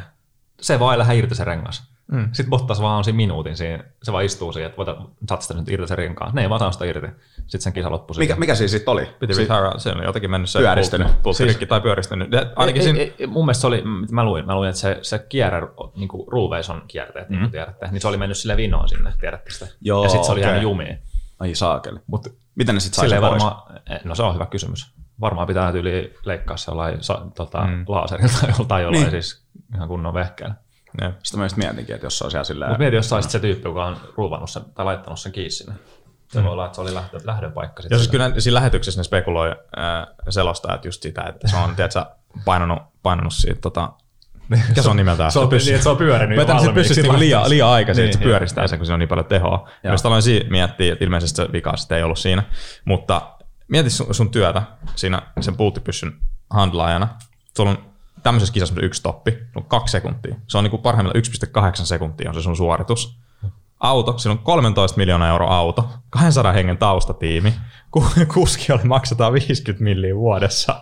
Se 0.61 0.81
vaan 0.81 0.95
ei 0.95 0.99
lähde 0.99 1.17
irti 1.17 1.35
se 1.35 1.45
rengas. 1.45 1.96
Mm. 2.13 2.29
Sitten 2.33 2.51
Bottas 2.51 2.81
vaan 2.81 2.97
on 2.99 3.05
siinä 3.05 3.17
minuutin 3.17 3.57
siinä. 3.57 3.85
Se 4.03 4.13
vaan 4.13 4.25
istuu 4.25 4.53
siihen, 4.53 4.67
että 4.67 4.77
voita, 4.77 4.97
saat 5.29 5.43
sitä 5.43 5.55
nyt 5.55 5.69
irti 5.69 5.89
se 5.89 5.97
renkaan. 5.97 6.35
Ne 6.35 6.43
ei 6.43 6.49
vaan 6.51 6.59
saa 6.59 6.73
sitä 6.73 6.85
irti. 6.85 7.07
Sitten 7.37 7.61
sen 7.61 7.73
kisa 7.73 7.91
loppui 7.91 8.15
Mikä, 8.15 8.25
siihen. 8.27 8.41
mikä 8.41 8.55
siis 8.55 8.71
sitten 8.71 8.93
oli? 8.93 9.07
Piti 9.21 9.35
Si- 9.35 9.41
retire, 9.41 9.71
se 9.79 9.91
oli 9.93 10.05
jotenkin 10.05 10.31
mennyt 10.31 10.51
se 10.51 10.59
Pyöristynyt. 10.59 11.07
pultti- 11.09 11.23
pulttirikki 11.23 11.67
tai 11.67 11.81
pyöristynyt. 11.81 12.33
Ja 12.33 12.47
Ainakin 12.57 12.81
ei, 12.81 12.85
siinä, 12.85 12.99
ei, 12.99 13.15
ei, 13.19 13.27
mun 13.27 13.45
mielestä 13.45 13.61
se 13.61 13.67
oli, 13.67 13.83
mä 14.11 14.25
luin, 14.25 14.47
mä 14.47 14.55
luin 14.55 14.69
että 14.69 14.81
se, 14.81 14.99
se 15.03 15.19
kierre, 15.29 15.63
niin 15.97 16.09
kuin 16.09 16.29
Ruuveison 16.29 16.83
kierteet, 16.89 17.29
niin 17.29 17.41
kuin 17.41 17.51
tiedätte, 17.51 17.89
niin 17.91 18.01
se 18.01 18.09
oli 18.09 18.17
mennyt 18.17 18.37
sille 18.37 18.57
vinoon 18.57 18.89
sinne, 18.89 19.13
tiedätte 19.21 19.51
sitä. 19.51 19.67
Joo, 19.81 20.03
ja 20.03 20.09
sitten 20.09 20.25
se 20.27 20.33
oli 20.33 20.41
okei. 20.41 20.49
jäänyt 20.49 20.63
jumiin. 20.63 20.99
Ai 21.39 21.55
saakeli. 21.55 21.99
Mutta 22.07 22.31
Miten 22.55 22.75
ne 22.75 22.81
sitten 22.81 22.97
sai 23.01 23.09
sen 23.09 23.23
varmaan, 23.23 23.63
no 24.05 24.15
se 24.15 24.23
on 24.23 24.35
hyvä 24.35 24.47
kysymys. 24.47 24.95
Varmaan 25.21 25.47
pitää 25.47 25.73
tyyli 25.73 26.15
leikkaa 26.25 26.57
se 26.57 26.71
jollain 26.71 27.03
sa, 27.03 27.27
tota, 27.37 27.67
mm. 27.67 27.85
laaserilla 27.89 28.33
tai 28.41 28.49
jollain, 28.51 28.69
tai 28.69 28.83
jollain 28.83 29.03
Niin. 29.03 29.11
siis 29.11 29.45
ihan 29.75 29.89
kunnon 29.89 30.15
vehkeellä. 30.15 30.55
Jep. 31.03 31.15
Sitten 31.23 31.39
mä 31.39 31.45
just 31.45 31.57
mietinkin, 31.57 31.95
että 31.95 32.07
jos 32.07 32.19
se 32.19 32.25
on 32.25 32.31
siellä 32.31 32.45
silleen... 32.45 32.71
Mutta 32.71 32.79
mieti, 32.79 32.97
jos 32.97 33.09
saisit 33.09 33.31
se 33.31 33.41
tyyppi, 33.41 33.69
joka 33.69 33.85
on 33.85 33.97
ruuvannut 34.17 34.51
sen 34.51 34.63
tai 34.75 34.85
laittanut 34.85 35.21
sen 35.21 35.33
kiinni 35.33 35.51
sinne. 35.51 35.75
Se 36.29 36.43
voi 36.43 36.53
olla, 36.53 36.65
että 36.65 36.75
se 36.75 36.81
oli 36.81 36.95
lähtö, 36.95 37.21
lähdön 37.25 37.53
paikka. 37.53 37.83
Ja 37.91 37.99
siis 37.99 38.11
kyllä 38.11 38.33
siinä 38.39 38.55
lähetyksessä 38.55 39.01
ne 39.01 39.05
spekuloi 39.05 39.51
äh, 39.51 40.07
selostajat 40.29 40.85
just 40.85 41.03
sitä, 41.03 41.23
että 41.23 41.49
se 41.49 41.57
on, 41.57 41.77
tiedätkö, 41.77 42.05
painanut, 42.45 42.79
painanut 43.03 43.33
siitä, 43.33 43.61
tota, 43.61 43.93
mikä 44.49 44.83
se 44.83 44.91
on 44.91 44.97
nimeltään? 44.97 45.33
Se 45.33 45.39
on, 45.39 45.49
niin, 45.49 45.71
että 45.71 45.83
se 45.83 45.89
on 45.89 45.97
pyörinyt 45.97 46.39
Vetänyt 46.39 46.63
se 46.63 46.73
pyssystä 46.73 47.03
niinku 47.03 47.19
liian, 47.19 47.51
liian 47.51 47.69
aikaisin, 47.69 48.03
Niin, 48.03 48.09
että 48.11 48.19
se 48.19 48.25
joo, 48.25 48.31
pyöristää 48.31 48.63
joo. 48.63 48.69
sen, 48.69 48.79
kun 48.79 48.87
siinä 48.87 48.95
on 48.95 48.99
niin 48.99 49.09
paljon 49.09 49.27
tehoa. 49.27 49.69
Myös 49.83 50.07
aloin 50.07 50.23
siinä 50.23 50.51
miettiä, 50.51 50.93
että 50.93 51.05
ilmeisesti 51.05 51.37
se 51.37 51.53
vika 51.53 51.77
sitten 51.77 51.99
ei 51.99 52.05
ollut 52.05 52.19
siinä. 52.19 52.43
Mutta 52.85 53.23
mieti 53.69 53.91
sun, 53.91 54.15
sun 54.15 54.31
työtä 54.31 54.63
siinä 54.95 55.23
sen 55.41 55.57
pulttipyssyn 55.57 56.13
handlaajana. 56.51 57.09
Sulla 57.57 57.71
on 57.71 57.79
tämmöisessä 58.27 58.53
kisassa 58.53 58.81
yksi 58.81 58.99
stoppi, 58.99 59.39
on 59.57 59.65
kaksi 59.65 59.93
sekuntia. 59.93 60.37
Se 60.47 60.59
on 60.59 60.65
niin 60.65 60.71
kuin 60.71 60.83
parhaimmillaan 60.83 61.73
1,8 61.81 61.87
sekuntia 61.87 62.29
on 62.29 62.35
se 62.35 62.43
sun 62.43 62.57
suoritus. 62.57 63.19
Auto, 63.81 64.19
siinä 64.19 64.33
on 64.33 64.39
13 64.39 64.97
miljoonaa 64.97 65.29
euro 65.29 65.47
auto, 65.49 65.89
200 66.11 66.53
hengen 66.53 66.79
taustatiimi, 66.79 67.55
kuskiolle 68.35 68.85
maksetaan 68.85 69.33
50 69.33 69.85
milliä 69.85 70.17
vuodessa. 70.17 70.81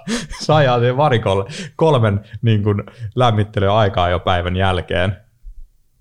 Ajaa 0.48 0.78
siihen 0.78 0.96
varikolle 0.96 1.44
kolmen 1.76 2.20
niin 2.42 2.62
kuin, 2.62 2.82
lämmittelyä 3.14 3.74
aikaa 3.74 4.08
jo 4.08 4.20
päivän 4.20 4.56
jälkeen. 4.56 5.16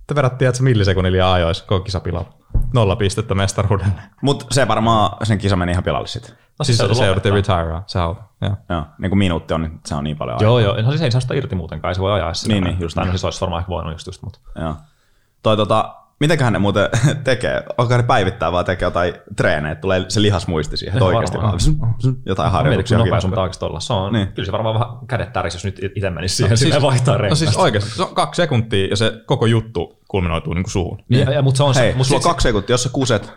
Te 0.08 0.16
vedättiin, 0.16 0.50
että 0.50 0.58
se 0.58 0.64
millisekunnin 0.64 1.14
liian 1.14 1.30
ajois, 1.30 1.62
koko. 1.62 1.86
Nolla 2.74 2.96
pistettä 2.96 3.36
mestaruudelle. 3.36 4.02
Mut 4.22 4.48
se 4.52 4.68
varmaan, 4.68 5.18
sen 5.26 5.38
kisa 5.38 5.56
meni 5.56 5.72
ihan 5.72 5.84
pilalle 5.84 6.08
sitten. 6.08 6.32
No 6.60 6.66
Siis 6.66 6.78
se, 6.78 6.94
se 6.94 7.06
jouduttiin 7.06 7.34
retirea, 7.34 7.84
se 7.88 8.00
auto. 8.00 8.22
Joo. 8.42 8.56
Joo, 8.70 8.86
niin 8.98 9.10
kuin 9.10 9.18
minuutti 9.18 9.54
on, 9.54 9.62
niin 9.62 9.80
se 9.86 9.96
on 9.96 10.04
niin 10.04 10.18
paljon 10.18 10.36
aikaa. 10.36 10.46
Joo, 10.46 10.60
joo. 10.60 10.82
No 10.82 10.90
siis 10.90 11.02
ei 11.02 11.12
saa 11.12 11.22
sitä 11.22 11.34
irti 11.34 11.56
muutenkaan, 11.56 11.96
se 11.96 12.02
voi 12.02 12.14
ajaa 12.14 12.34
sitä. 12.34 12.54
Niin, 12.54 12.64
niin, 12.64 12.80
just 12.80 12.98
niin. 12.98 13.10
siis 13.10 13.26
olisi 13.26 13.42
varmaan 13.42 13.60
ehkä 13.60 13.70
voinut 13.70 13.94
just, 13.94 14.08
just 14.08 14.22
mutta 14.22 14.40
Joo. 14.60 14.76
Toi 15.44 15.58
tota, 15.58 15.96
mitenköhän 16.20 16.54
ne 16.54 16.60
muuten 16.60 16.90
tekee? 17.24 17.64
Onko 17.78 17.98
ne 17.98 18.04
päivittää 18.04 18.52
vaan 18.52 18.66
tekee 18.66 18.86
jotain 18.86 19.14
treenejä, 19.36 19.76
tulee 19.76 20.06
se 20.08 20.22
lihasmuisti 20.22 20.78
siihen, 20.78 20.94
että 20.98 21.06
oikeasti 21.06 21.38
varmaan. 21.38 21.60
vaan 21.82 21.94
jotain 22.26 22.52
harjoituksia. 22.52 22.98
nopea 22.98 23.22
sun 23.22 23.32
taakse 23.32 23.66
olla. 23.66 23.80
Se 23.80 23.94
on, 23.94 24.14
Niin. 24.14 24.26
niin. 24.26 24.34
kyllä 24.36 24.46
se 24.46 24.52
varmaan 24.52 24.80
vähän 24.80 25.08
kädet 25.08 25.34
täris, 25.34 25.54
jos 25.54 25.66
nyt 25.66 25.80
itse 25.96 26.10
menisi 26.10 26.36
siihen, 26.36 26.58
siis, 26.58 26.82
vaihtaa 26.82 27.14
No 27.16 27.22
rengasta. 27.22 27.46
siis 27.46 27.58
oikeasti, 27.58 27.90
se 27.90 28.04
on 28.04 28.16
kaksi 28.16 28.42
sekuntia 28.42 28.88
ja 28.88 28.96
se 28.96 29.14
koko 29.26 29.46
juttu 29.46 30.00
kulminoituu 30.08 30.54
niin 30.54 30.64
kuin 30.64 30.72
suhun. 30.72 31.04
ja, 31.10 31.32
ja, 31.32 31.42
mutta 31.42 31.58
se 31.58 31.64
on 31.64 31.76
Hei, 31.76 31.92
se, 31.92 31.98
mut 31.98 32.08
sulla 32.08 32.18
on 32.20 32.24
kaksi 32.24 32.44
sekuntia, 32.48 32.74
jos 32.74 32.84
sä 32.84 32.90
kuset, 32.94 33.32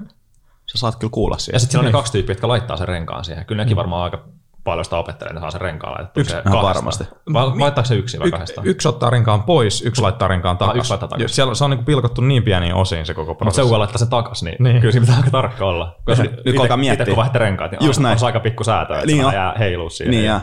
sä 0.66 0.78
saat 0.78 0.96
kyllä 0.96 1.10
kuulla 1.10 1.34
Ja 1.36 1.38
siihen. 1.40 1.60
sitten 1.60 1.72
siinä 1.72 1.80
on 1.80 1.84
ne 1.86 1.92
kaksi 1.92 2.12
tyyppiä, 2.12 2.32
jotka 2.32 2.48
laittaa 2.48 2.76
sen 2.76 2.88
renkaan 2.88 3.24
siihen. 3.24 3.46
Kyllä 3.46 3.62
nekin 3.62 3.76
varmaan 3.76 4.02
aika 4.04 4.24
paljon 4.66 4.84
sitä 4.84 4.96
opettelee, 4.96 5.30
että 5.30 5.34
ne 5.34 5.40
saa 5.40 5.50
sen 5.50 5.60
renkaan 5.60 5.92
laitettua. 5.94 6.20
Yksi, 6.20 6.32
se 6.36 6.42
kahdesta. 6.42 6.62
varmasti. 6.66 7.04
Vai, 7.32 7.46
laittaako 7.58 7.88
se 7.88 7.94
yksi 7.94 8.18
vai 8.18 8.28
Y- 8.28 8.30
kahdestaan? 8.30 8.66
yksi 8.66 8.88
ottaa 8.88 9.10
renkaan 9.10 9.42
pois, 9.42 9.82
yksi 9.82 10.02
laittaa 10.02 10.28
renkaan 10.28 10.58
takaisin. 10.58 10.78
yksi 10.78 10.90
laittaa 10.90 11.08
takaisin. 11.08 11.34
Siellä, 11.34 11.54
se 11.54 11.64
on 11.64 11.70
niin 11.70 11.84
pilkottu 11.84 12.20
niin 12.20 12.42
pieniin 12.42 12.74
osiin 12.74 13.06
se 13.06 13.14
koko 13.14 13.30
Mutta 13.32 13.44
se 13.44 13.44
prosessi. 13.60 13.78
laittaa 13.78 13.98
sen 13.98 14.08
takas, 14.08 14.42
niin, 14.42 14.56
Niin. 14.58 14.64
niin. 14.64 14.80
kyllä 14.80 14.92
siinä 14.92 15.04
pitää 15.06 15.16
aika 15.16 15.30
tarkka 15.30 15.66
olla. 15.66 15.96
Koska 16.04 16.22
Nyt 16.24 16.42
kun 16.44 16.60
alkaa 16.60 16.76
miettiä. 16.76 17.02
Itse 17.02 17.10
kun 17.10 17.16
vaihtaa 17.16 17.38
renkaat, 17.40 17.70
niin 17.70 17.84
Just 17.86 17.96
on, 17.98 18.02
näin. 18.02 18.12
on 18.12 18.18
se 18.18 18.26
aika 18.26 18.40
pikku 18.40 18.64
säätö, 18.64 18.94
että 18.94 19.06
Niin 19.06 19.16
niin 19.16 19.26
on. 19.26 19.32
jää 19.34 19.54
heilua 19.58 19.90
siihen. 19.90 20.10
Niin 20.10 20.24
ja, 20.24 20.40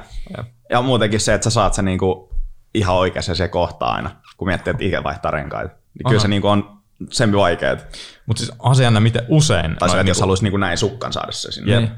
ja 0.70 0.82
muutenkin 0.82 1.20
se, 1.20 1.34
että 1.34 1.44
sä 1.44 1.50
saat 1.50 1.74
sen 1.74 1.86
niinku 1.86 2.30
ihan 2.74 2.96
oikeassa 2.96 3.36
se 3.36 3.48
kohtaa 3.48 3.94
aina, 3.94 4.10
kun 4.38 4.48
miettii, 4.48 4.72
että 4.72 4.84
ikä 4.86 5.04
vaihtaa 5.04 5.32
renkaita. 5.32 5.74
Niin 5.74 6.08
kyllä 6.10 6.22
se 6.22 6.28
niinku 6.28 6.48
on 6.48 6.78
sen 7.10 7.36
vaikeet. 7.36 8.00
Mutta 8.26 8.40
siis 8.44 8.52
on 8.60 8.76
se 8.76 8.84
jännä, 8.84 9.00
miten 9.00 9.26
usein... 9.28 9.76
Tai 9.80 9.90
se, 9.90 9.96
että 10.00 10.10
jos 10.10 10.18
niinku- 10.18 10.22
haluaisi 10.22 10.44
niinku 10.44 10.58
näin 10.58 10.78
sukkan 10.78 11.14
saada 11.14 11.32
se 11.32 11.52
sinne. 11.52 11.92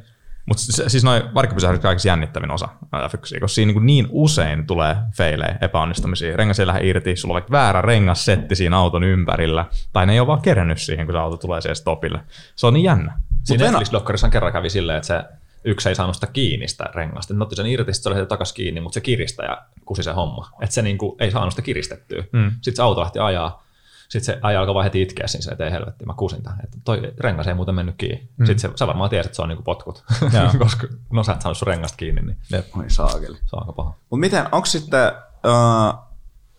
Mutta 0.46 0.64
siis 0.88 1.04
noin 1.04 1.24
varikkopysähdykset 1.34 1.82
kaikista 1.82 2.08
jännittävin 2.08 2.52
osa 2.52 2.68
f 3.10 3.16
koska 3.22 3.48
siinä 3.48 3.72
niin, 3.72 3.86
niin 3.86 4.08
usein 4.10 4.68
tulee 4.68 4.96
feilejä, 5.18 5.58
epäonnistumisia. 5.62 6.38
Rengas 6.38 6.60
ei 6.60 6.68
lähde 6.68 6.88
irti, 6.88 7.16
sulla 7.16 7.32
on 7.32 7.36
vaikka 7.36 7.52
väärä 7.52 7.82
rengassetti 7.82 8.56
siinä 8.56 8.78
auton 8.78 9.04
ympärillä, 9.04 9.66
tai 9.94 10.06
ne 10.06 10.14
ei 10.14 10.20
ole 10.20 10.28
vaan 10.28 10.42
kerennyt 10.42 10.78
siihen, 10.78 11.06
kun 11.06 11.14
se 11.14 11.20
auto 11.20 11.38
tulee 11.38 11.62
siihen 11.62 11.76
stopille. 11.76 12.20
Se 12.56 12.68
on 12.68 12.74
niin 12.74 12.84
jännä. 12.84 13.20
Siinä 13.44 13.72
Netflix-dokkarissa 13.72 14.30
kerran 14.30 14.54
kävi 14.54 14.70
silleen, 14.70 14.98
että 14.98 15.08
se 15.08 15.24
yksi 15.66 15.90
ei 15.90 15.96
saanut 15.96 16.16
sitä 16.16 16.28
kiinni 16.28 16.68
sitä 16.68 16.84
rengasta. 16.96 17.34
Ne 17.34 17.44
otti 17.44 17.56
sen 17.56 17.66
irti, 17.66 17.94
sitten 17.94 18.14
se 18.14 18.20
oli 18.20 18.28
takaisin 18.28 18.56
kiinni, 18.56 18.82
mutta 18.82 18.94
se 18.94 19.02
kiristäjä 19.02 19.58
kusi 19.86 20.04
se 20.04 20.12
homma. 20.12 20.50
Että 20.62 20.74
se 20.74 20.82
niinku 20.82 21.18
ei 21.20 21.32
saanut 21.32 21.52
sitä 21.52 21.62
kiristettyä. 21.62 22.24
Mm. 22.34 22.52
Sitten 22.52 22.76
se 22.76 22.84
auto 22.84 23.02
lähti 23.02 23.20
ajaa. 23.20 23.65
Sitten 24.10 24.24
se 24.24 24.40
aja 24.42 24.60
alkoi 24.60 24.74
vaan 24.74 24.84
heti 24.84 25.02
itkeä 25.02 25.28
siinä, 25.28 25.52
että 25.52 25.66
ei 25.66 25.72
helvetti, 25.72 26.06
mä 26.06 26.14
kusin 26.14 26.44
tämän. 26.44 26.60
Että 26.64 26.78
toi 26.84 27.14
rengas 27.20 27.48
ei 27.48 27.54
muuten 27.54 27.76
mennyt 27.76 27.96
kiinni. 27.98 28.30
Mm. 28.38 28.46
Sitten 28.46 28.72
se, 28.72 28.78
sä 28.78 28.88
varmaan 28.88 29.10
tiesit, 29.10 29.26
että 29.26 29.36
se 29.36 29.42
on 29.42 29.50
niinku 29.50 29.64
potkut, 29.64 30.04
koska 30.60 30.88
no 31.12 31.24
sä 31.24 31.32
et 31.34 31.42
saanut 31.42 31.58
sun 31.58 31.68
rengasta 31.68 31.98
kiinni, 31.98 32.22
niin 32.22 32.38
Oi 32.78 32.90
saakeli. 32.90 33.38
se 33.38 33.56
on 33.56 33.62
aika 33.62 33.74
paha. 33.74 33.94
Mutta 34.10 34.20
miten, 34.20 34.46
onko 34.52 34.66
sitten, 34.66 35.12
uh, 35.46 36.00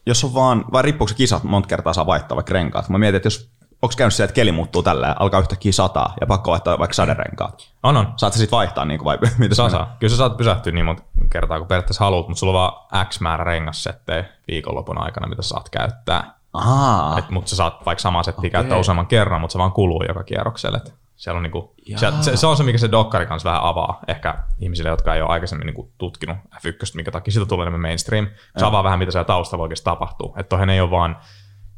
jos 0.06 0.24
on 0.24 0.34
vaan, 0.34 0.64
vai 0.72 0.82
riippuuko 0.82 1.08
se 1.08 1.14
kisat 1.14 1.42
monta 1.44 1.68
kertaa 1.68 1.92
saa 1.92 2.06
vaihtaa 2.06 2.36
vaikka 2.36 2.52
renkaat? 2.52 2.88
Mä 2.88 2.98
mietin, 2.98 3.16
että 3.16 3.26
jos 3.26 3.50
onko 3.82 3.94
käynyt 3.96 4.14
se, 4.14 4.24
että 4.24 4.34
keli 4.34 4.52
muuttuu 4.52 4.82
tällä 4.82 5.16
alkaa 5.18 5.40
yhtäkkiä 5.40 5.72
sataa 5.72 6.14
ja 6.20 6.26
pakko 6.26 6.50
vaihtaa 6.50 6.78
vaikka 6.78 6.94
saderenkaat? 6.94 7.72
On, 7.82 7.96
on. 7.96 8.12
Saat 8.16 8.32
sä 8.32 8.38
sit 8.38 8.52
vaihtaa 8.52 8.84
niin 8.84 8.98
kuin, 8.98 9.04
vai 9.04 9.18
mitä 9.38 9.54
Saa, 9.54 9.70
saa. 9.70 9.96
Kyllä 10.00 10.10
sä 10.10 10.16
saat 10.16 10.36
pysähtyä 10.36 10.72
niin 10.72 10.84
monta 10.84 11.02
kertaa 11.30 11.58
kuin 11.58 11.68
periaatteessa 11.68 12.04
haluat, 12.04 12.28
mutta 12.28 12.38
sulla 12.40 12.64
on 12.64 12.72
vaan 12.90 13.06
X 13.08 13.20
määrä 13.20 13.44
rengassettejä 13.44 14.24
viikonlopun 14.48 14.98
aikana, 14.98 15.26
mitä 15.26 15.42
saat 15.42 15.68
käyttää. 15.68 16.35
Mutta 17.30 17.50
sä 17.50 17.56
saat 17.56 17.86
vaikka 17.86 18.02
samaa 18.02 18.22
settiä 18.22 18.38
okay. 18.38 18.50
käyttää 18.50 18.78
useamman 18.78 19.06
kerran, 19.06 19.40
mutta 19.40 19.52
se 19.52 19.58
vaan 19.58 19.72
kuluu 19.72 20.04
joka 20.08 20.25
kierrokselle. 20.25 20.76
Et 20.76 20.94
siellä 21.16 21.36
on 21.36 21.42
niinku, 21.42 21.75
se, 21.96 22.12
se, 22.20 22.36
se, 22.36 22.46
on 22.46 22.56
se, 22.56 22.62
mikä 22.62 22.78
se 22.78 22.90
dokkari 22.90 23.26
kanssa 23.26 23.48
vähän 23.48 23.62
avaa 23.62 24.00
ehkä 24.08 24.34
ihmisille, 24.60 24.90
jotka 24.90 25.14
ei 25.14 25.22
ole 25.22 25.30
aikaisemmin 25.30 25.66
niinku 25.66 25.92
tutkinut 25.98 26.36
F1, 26.36 26.94
minkä 26.94 27.10
takia 27.10 27.32
siitä 27.32 27.46
tulee 27.46 27.64
enemmän 27.64 27.80
mainstream. 27.80 28.26
Se 28.56 28.64
avaa 28.64 28.84
vähän, 28.84 28.98
mitä 28.98 29.12
siellä 29.12 29.25
taustalla 29.25 29.62
oikeasti 29.62 29.84
tapahtuu. 29.84 30.34
Että 30.38 30.48
toihan 30.48 30.70
ei 30.70 30.80
ole 30.80 30.90
vaan 30.90 31.16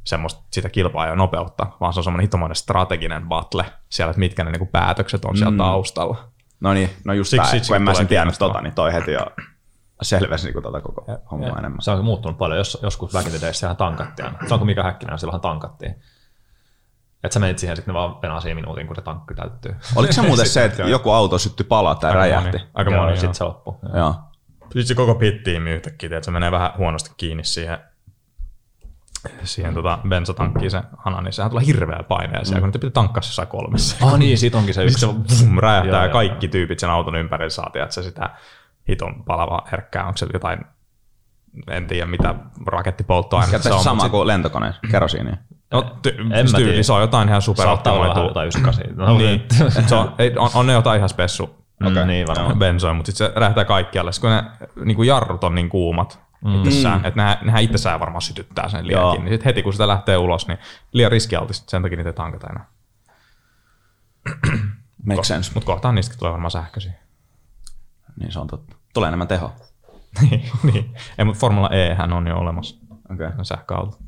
semmoista 0.05 0.43
sitä 0.53 0.69
kilpaa 0.69 1.07
ja 1.07 1.17
nopeutta, 1.17 1.67
vaan 1.81 1.93
se 1.93 2.01
on 2.01 2.05
semmoinen 2.05 2.25
hitomainen 2.25 2.57
strateginen 2.57 3.29
battle 3.29 3.65
siellä, 3.89 4.11
että 4.11 4.21
mitkä 4.21 4.45
ne 4.45 4.51
niinku 4.51 4.67
päätökset 4.67 5.25
on 5.25 5.37
siellä 5.37 5.51
mm. 5.51 5.59
taustalla. 5.59 6.29
No 6.61 6.75
niin, 6.75 6.91
no 7.05 7.13
just 7.13 7.31
Siksi- 7.31 7.43
tämä, 7.43 7.51
siksi 7.51 7.69
kun 7.69 7.77
en 7.77 7.83
mä 7.83 7.95
sen 7.95 8.09
tiennyt 8.09 8.39
tota, 8.39 8.61
niin 8.61 8.75
toi 8.75 8.93
heti 8.93 9.13
jo 9.13 9.27
selvesi 10.03 10.53
niin 10.53 10.63
tota 10.63 10.81
koko 10.81 11.05
hommaa 11.31 11.59
enemmän. 11.59 11.83
Se 11.83 11.91
on 11.91 12.05
muuttunut 12.05 12.39
paljon. 12.39 12.59
Jos, 12.59 12.79
joskus 12.83 13.13
back 13.13 13.27
in 13.27 13.33
the 13.33 13.41
days 13.41 13.61
sehän 13.61 13.77
tankattiin 13.77 14.27
aina. 14.27 14.39
Se 14.49 14.55
on 14.55 14.61
kuin 14.61 14.67
mikä 14.67 14.83
häkkinen, 14.83 15.19
silloinhan 15.19 15.41
tankattiin. 15.41 15.95
Että 17.25 17.35
sä 17.35 17.41
menit 17.41 17.59
siihen, 17.59 17.77
sitten 17.77 17.95
ne 17.95 17.99
vaan 17.99 18.23
venaa 18.23 18.41
siihen 18.41 18.57
minuutin, 18.57 18.87
kun 18.87 18.97
se 18.97 19.03
tankki 19.03 19.35
täyttyy. 19.35 19.77
Oliko 19.97 20.13
se 20.13 20.23
muuten 20.29 20.49
se, 20.49 20.65
että 20.65 20.83
joku 20.83 21.11
auto 21.11 21.39
syttyi 21.39 21.67
palaa 21.67 21.95
tai 21.95 22.11
Aika 22.11 22.19
räjähti? 22.19 22.59
moni. 22.59 22.71
Aika 22.75 22.91
moni, 22.91 23.17
Sitten 23.17 23.35
se 23.35 23.45
loppui. 23.45 23.75
Joo. 23.95 24.15
Sitten 24.63 24.87
se 24.87 24.95
koko 24.95 25.15
pittiimi 25.15 25.71
yhtäkkiä, 25.71 26.17
että 26.17 26.25
se 26.25 26.31
menee 26.31 26.51
vähän 26.51 26.71
huonosti 26.79 27.11
kiinni 27.17 27.45
siihen, 27.45 27.79
siihen 29.43 29.75
tota 29.75 29.99
bensatankkiin 30.09 30.71
se 30.71 30.83
hana, 30.99 31.21
niin 31.21 31.33
sehän 31.33 31.51
tulee 31.51 31.67
hirveä 31.67 32.03
paine 32.09 32.45
siellä, 32.45 32.61
kun 32.61 32.69
niitä 32.69 32.79
pitää 32.79 32.91
tankkaa 32.91 33.23
se 33.23 33.29
jossain 33.29 33.49
kolmessa. 33.49 34.07
Ah 34.07 34.19
niin, 34.19 34.39
siitä 34.39 34.59
onkin 34.59 34.75
se 34.75 34.89
Sitten 34.89 35.21
yksi. 35.21 35.37
se 35.37 35.47
räjähtää 35.61 35.91
Joo, 35.93 36.01
ja 36.01 36.05
joo, 36.07 36.13
kaikki 36.13 36.49
tyypit 36.49 36.79
sen 36.79 36.91
auton 36.91 37.17
ympärillä 37.17 37.51
saa, 37.51 37.71
että 37.75 37.95
se 37.95 38.03
sitä 38.03 38.31
hiton 38.89 39.25
palavaa 39.25 39.67
herkkää, 39.73 40.07
onko 40.07 40.17
se 40.17 40.27
jotain, 40.33 40.59
en 41.71 41.87
tiedä 41.87 42.07
mitä 42.07 42.35
rakettipolttoainetta 42.67 43.53
Käyttää 43.53 43.71
se 43.73 43.77
on. 43.79 43.85
sama 43.85 44.09
kuin 44.09 44.27
lentokone, 44.27 44.75
kerosiinia. 44.91 45.37
No, 45.73 45.81
ty- 46.07 46.21
En 46.21 46.27
mä 46.53 46.57
tyyli, 46.59 46.71
tiedä. 46.71 46.83
se 46.83 46.93
on 46.93 47.01
jotain 47.01 47.29
ihan 47.29 47.43
Saattaa 47.43 47.65
olla 47.93 48.01
vähän 48.03 48.17
superoptimoitua. 48.17 48.25
jotain 48.29 48.47
98. 48.47 48.97
No, 48.97 49.19
Niin, 49.19 49.47
se 49.89 49.95
on, 49.95 50.15
ei, 50.19 50.33
on, 50.39 50.51
on, 50.55 50.67
ne 50.67 50.73
jotain 50.73 50.97
ihan 50.99 51.09
spessu 51.09 51.65
okay. 51.87 52.07
niin 52.07 52.27
varmaan. 52.27 52.59
bensoja, 52.59 52.95
mutta 52.95 53.13
sitten 53.13 53.27
se 53.27 53.33
räjähtää 53.41 53.65
kaikkialle. 53.65 54.13
Sitten 54.13 54.31
kun 54.45 54.51
ne 54.79 54.85
niin 54.85 54.97
kuin 54.97 55.07
jarrut 55.09 55.45
on 55.45 55.55
niin 55.55 55.69
kuumat 55.69 56.21
mm. 56.45 56.55
itsessään, 56.55 57.05
että 57.07 57.23
nehän, 57.23 57.37
nehän 57.43 57.63
itsessään 57.63 58.01
varmaan 58.01 58.23
sytyttää 58.23 58.69
sen 58.69 58.87
Joo. 58.87 59.01
liiankin. 59.03 59.25
Niin 59.25 59.35
sit 59.35 59.45
heti 59.45 59.63
kun 59.63 59.73
sitä 59.73 59.89
lähtee 59.89 60.17
ulos, 60.17 60.49
niin 60.49 60.59
liian 60.93 61.11
riskialtis, 61.13 61.65
sen 61.69 61.83
takia 61.83 61.97
niitä 61.97 62.11
ei 62.11 62.15
tankata 62.15 62.47
enää. 62.51 62.65
Make 65.07 65.25
sense. 65.25 65.51
Mutta 65.55 65.67
kohtaan 65.67 65.95
niistäkin 65.95 66.19
tulee 66.19 66.33
varmaan 66.33 66.51
sähköisiä. 66.51 66.93
Niin 68.21 68.33
se 68.33 68.39
on 68.39 68.47
totta. 68.47 68.77
Tulee 68.99 69.09
enemmän 69.09 69.29
teho. 69.29 69.53
niin, 70.31 70.51
niin. 70.63 70.95
Ei, 71.19 71.25
mutta 71.25 71.41
Formula 71.41 71.69
E 71.69 71.95
hän 71.95 72.13
on 72.13 72.27
jo 72.27 72.37
olemassa. 72.37 72.77
Okei. 73.13 73.27
Okay. 73.27 73.45
Sähköauto. 73.45 73.99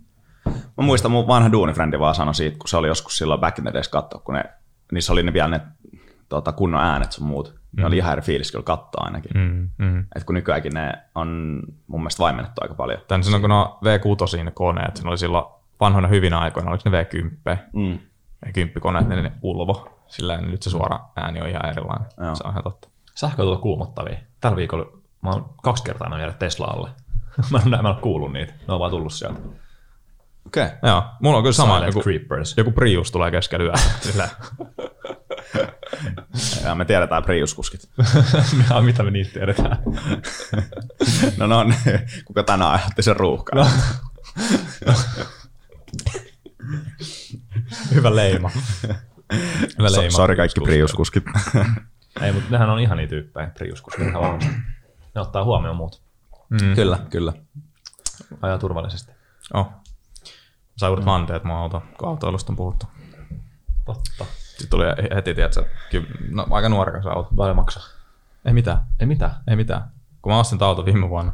Mä 0.47 0.85
muistan, 0.85 1.11
mun 1.11 1.27
vanha 1.27 1.53
duunifrendi 1.53 1.99
vaan 1.99 2.15
sanoi 2.15 2.35
siitä, 2.35 2.59
kun 2.59 2.69
se 2.69 2.77
oli 2.77 2.89
joskus 2.89 3.19
silloin 3.19 3.41
back 3.41 3.59
in 3.59 3.65
the 3.65 3.73
days 3.73 3.89
katsoa, 3.89 4.21
kun 4.21 4.35
ne, 4.35 4.45
niissä 4.93 5.13
oli 5.13 5.23
ne 5.23 5.33
vielä 5.33 5.49
ne 5.49 5.61
tota, 6.29 6.53
kunnon 6.53 6.81
äänet 6.81 7.13
sun 7.13 7.27
muut. 7.27 7.55
Ne 7.77 7.87
oli 7.87 7.97
ihan 7.97 8.13
eri 8.13 8.23
fiilis 8.23 8.53
kyllä 8.53 8.63
katsoa 8.63 9.05
ainakin. 9.05 9.31
Mm. 9.35 9.69
Mm, 9.79 9.87
mm. 9.87 10.07
Et 10.17 10.25
kun 10.25 10.35
nykyäänkin 10.35 10.75
ne 10.75 10.93
on 11.15 11.61
mun 11.87 12.01
mielestä 12.01 12.23
vaimennettu 12.23 12.61
aika 12.63 12.75
paljon. 12.75 13.01
Tän 13.09 13.25
silloin, 13.25 13.41
kun 13.41 13.51
no 13.51 13.79
V6 13.85 14.45
ne 14.45 14.51
koneet, 14.51 15.01
ne 15.05 15.11
oli 15.11 15.19
silloin 15.19 15.45
vanhoina 15.81 16.09
hyvinä 16.09 16.39
aikoina, 16.39 16.71
oliko 16.71 16.91
ne 16.91 17.03
V10? 17.03 17.59
Mm. 17.73 17.99
V10-koneet, 18.47 19.09
ne, 19.09 19.23
ne 19.23 19.33
ulvo. 19.43 20.01
Sillä 20.07 20.41
nyt 20.41 20.63
se 20.63 20.71
suora 20.71 21.01
ääni 21.17 21.41
on 21.41 21.49
ihan 21.49 21.67
erilainen. 21.67 22.09
Joo. 22.21 22.35
Se 22.35 22.43
on 22.45 22.51
ihan 22.51 22.65
totta. 22.65 22.89
Sähköautot 23.21 23.55
on 23.57 23.63
kuumottavia. 23.63 24.19
Tällä 24.41 24.57
viikolla 24.57 24.99
mä 25.23 25.31
oon 25.31 25.55
kaksi 25.63 25.85
kertaa 25.85 26.09
mennyt 26.09 26.25
jäädä 26.25 26.39
Tesla 26.39 26.67
alle. 26.67 26.91
mä, 27.51 27.59
en, 27.65 27.71
mä 27.71 27.77
en 27.77 27.87
ole 27.87 27.97
kuullut 28.03 28.33
niitä. 28.33 28.53
Ne 28.53 28.75
on 28.75 28.81
vaan 28.81 28.91
tullut 28.91 29.13
sieltä. 29.13 29.39
Okei. 30.47 30.67
Okay. 30.67 30.79
Joo, 30.83 31.05
mulla 31.21 31.37
on 31.37 31.43
kyllä 31.43 31.53
sama. 31.53 31.75
Silent 31.75 31.95
Joku, 31.95 32.03
Creepers. 32.03 32.55
joku 32.57 32.71
Prius 32.71 33.13
tulee 33.13 33.31
keskellä 33.31 33.65
yötä. 33.65 34.29
Ja 36.65 36.75
me 36.75 36.85
tiedetään 36.85 37.23
Prius-kuskit. 37.23 37.89
Ja 38.71 38.81
mitä 38.81 39.03
me 39.03 39.11
niistä 39.11 39.33
tiedetään? 39.33 39.79
No 41.37 41.47
no, 41.47 41.65
kuka 42.25 42.43
tänään 42.43 42.71
aiheutti 42.71 43.03
sen 43.03 43.17
ruuhkan. 43.17 43.59
No. 43.59 43.67
hyvä 47.95 48.17
leima. 48.17 48.51
hyvä 49.79 49.89
So, 49.89 50.01
leima. 50.01 50.17
sori 50.17 50.37
kaikki 50.37 50.61
Prius-kuskit. 50.61 51.25
Ei, 52.23 52.33
mutta 52.33 52.51
nehän 52.51 52.71
on 52.71 52.81
ihania 52.81 53.07
tyyppejä, 53.09 53.51
Prius-kuskit 53.59 54.09
ihan 54.09 54.23
varmasti. 54.23 54.51
Ne 55.15 55.21
ottaa 55.21 55.45
huomioon 55.45 55.77
muut. 55.77 56.03
mm. 56.49 56.75
Kyllä, 56.75 56.99
kyllä. 57.11 57.33
Ajaa 58.43 58.59
turvallisesti. 58.59 59.13
Oh. 59.55 59.69
Sai 60.77 60.91
uudet 60.91 61.05
vanteet 61.05 61.45
mun 61.45 61.57
auto, 61.57 61.83
kun 61.99 62.09
autoilusta 62.09 62.53
on 62.53 62.57
puhuttu. 62.57 62.87
Totta. 63.85 64.25
Sitten 64.35 64.69
tuli 64.71 64.85
heti, 65.15 65.35
tiedätkö, 65.35 65.65
ky- 65.91 66.07
no, 66.31 66.47
aika 66.51 66.69
nuorekas 66.69 67.07
auto. 67.07 67.29
Paljon 67.37 67.57
maksaa. 67.57 67.83
Ei 68.45 68.53
mitään. 68.53 68.79
Ei 69.01 69.07
mitään. 69.07 69.31
Ei 69.49 69.57
mitään. 69.57 69.83
Kun 70.23 70.33
mä 70.33 70.39
ostin 70.39 70.59
tämän 70.59 70.69
auton 70.69 70.85
viime 70.85 71.09
vuonna, 71.09 71.33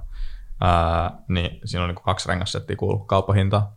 ää, 0.61 1.11
niin 1.29 1.61
siinä 1.65 1.85
oli 1.85 1.89
niinku 1.89 2.03
kaksi 2.03 2.29
rengassettiä 2.29 2.77
kuulu 2.77 2.99
kauppahintaa. 2.99 3.73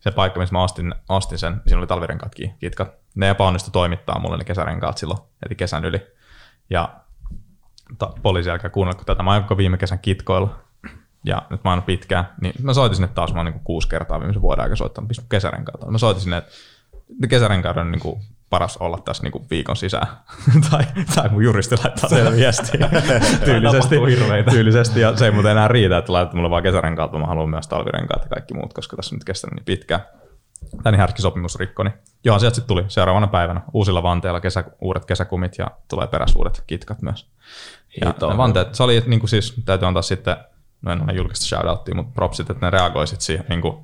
Se 0.00 0.10
paikka, 0.10 0.40
missä 0.40 0.52
mä 0.52 0.62
ostin, 0.62 0.94
ostin 1.08 1.38
sen, 1.38 1.62
siinä 1.66 1.78
oli 1.78 1.86
talvirenkaatkin 1.86 2.54
kitkat. 2.58 2.90
Ne 3.14 3.30
epäonnistui 3.30 3.72
toimittaa 3.72 4.18
mulle 4.18 4.36
ne 4.36 4.44
kesärenkaat 4.44 4.98
silloin 4.98 5.20
heti 5.44 5.54
kesän 5.54 5.84
yli. 5.84 6.06
Ja 6.70 6.88
ta, 7.98 8.12
poliisi 8.22 8.50
alkaa 8.50 8.70
kuunnella, 8.70 8.96
kun 8.96 9.06
tätä 9.06 9.22
mä 9.22 9.34
oon 9.34 9.56
viime 9.56 9.76
kesän 9.76 9.98
kitkoilla. 9.98 10.56
Ja 11.24 11.42
nyt 11.50 11.64
mä 11.64 11.70
oon 11.70 11.82
pitkään, 11.82 12.28
niin 12.40 12.54
mä 12.62 12.74
soitin 12.74 12.96
sinne 12.96 13.08
taas, 13.08 13.32
mä 13.32 13.38
oon 13.40 13.46
niin 13.46 13.60
kuusi 13.64 13.88
kertaa 13.88 14.20
viimeisen 14.20 14.42
vuoden 14.42 14.62
aikana 14.62 14.76
soittanut, 14.76 15.08
pistä 15.08 15.24
kesärenkaat. 15.28 15.90
Mä 15.90 15.98
soitin 15.98 16.22
sinne, 16.22 16.36
että 16.36 16.52
kesärenkaat 17.28 17.76
on 17.76 17.92
niin 17.92 18.00
kuin 18.00 18.20
paras 18.50 18.76
olla 18.76 18.98
tässä 19.04 19.22
niin 19.22 19.32
kuin 19.32 19.44
viikon 19.50 19.76
sisään. 19.76 20.06
tai, 20.70 20.84
tai 21.14 21.28
mun 21.28 21.44
juristi 21.44 21.76
laittaa 21.84 22.10
teille 22.10 22.36
viestiä 22.36 22.88
tyylisesti, 23.44 23.96
tyylisesti. 24.50 25.00
Ja 25.00 25.16
se 25.16 25.24
ei 25.24 25.30
muuten 25.30 25.52
enää 25.52 25.68
riitä, 25.68 25.98
että 25.98 26.12
laitat 26.12 26.34
mulle 26.34 26.50
vaan 26.50 26.62
kesärenkaat, 26.62 27.12
vaan 27.12 27.20
mä 27.20 27.26
haluan 27.26 27.50
myös 27.50 27.68
talvirenkaat 27.68 28.22
ja 28.22 28.28
kaikki 28.28 28.54
muut, 28.54 28.72
koska 28.72 28.96
tässä 28.96 29.14
on 29.14 29.16
nyt 29.16 29.24
kestänyt 29.24 29.54
niin 29.54 29.64
pitkään. 29.64 30.00
Tää 30.82 30.92
niin 30.92 31.00
härski 31.00 31.22
sopimus 31.22 31.56
rikko, 31.56 31.82
niin 31.82 31.94
joo, 32.24 32.38
sieltä 32.38 32.54
sitten 32.54 32.68
tuli 32.68 32.84
seuraavana 32.88 33.26
päivänä 33.26 33.60
uusilla 33.72 34.02
vanteilla 34.02 34.40
kesä, 34.40 34.64
uudet 34.80 35.04
kesäkumit 35.04 35.58
ja 35.58 35.70
tulee 35.88 36.06
peräs 36.06 36.36
uudet 36.36 36.64
kitkat 36.66 37.02
myös. 37.02 37.30
Ja 38.00 38.06
Hito. 38.06 38.30
ne 38.30 38.36
vanteet, 38.36 38.74
se 38.74 38.82
oli 38.82 39.02
niin 39.06 39.20
kuin 39.20 39.30
siis, 39.30 39.54
täytyy 39.64 39.88
antaa 39.88 40.02
sitten, 40.02 40.36
no 40.82 40.92
en 40.92 41.02
ole 41.02 41.12
julkista 41.12 41.46
shoutouttia, 41.46 41.94
mutta 41.94 42.12
propsit, 42.14 42.50
että 42.50 42.66
ne 42.66 42.70
reagoisit 42.70 43.20
siihen 43.20 43.46
niin 43.48 43.62
kuin 43.62 43.76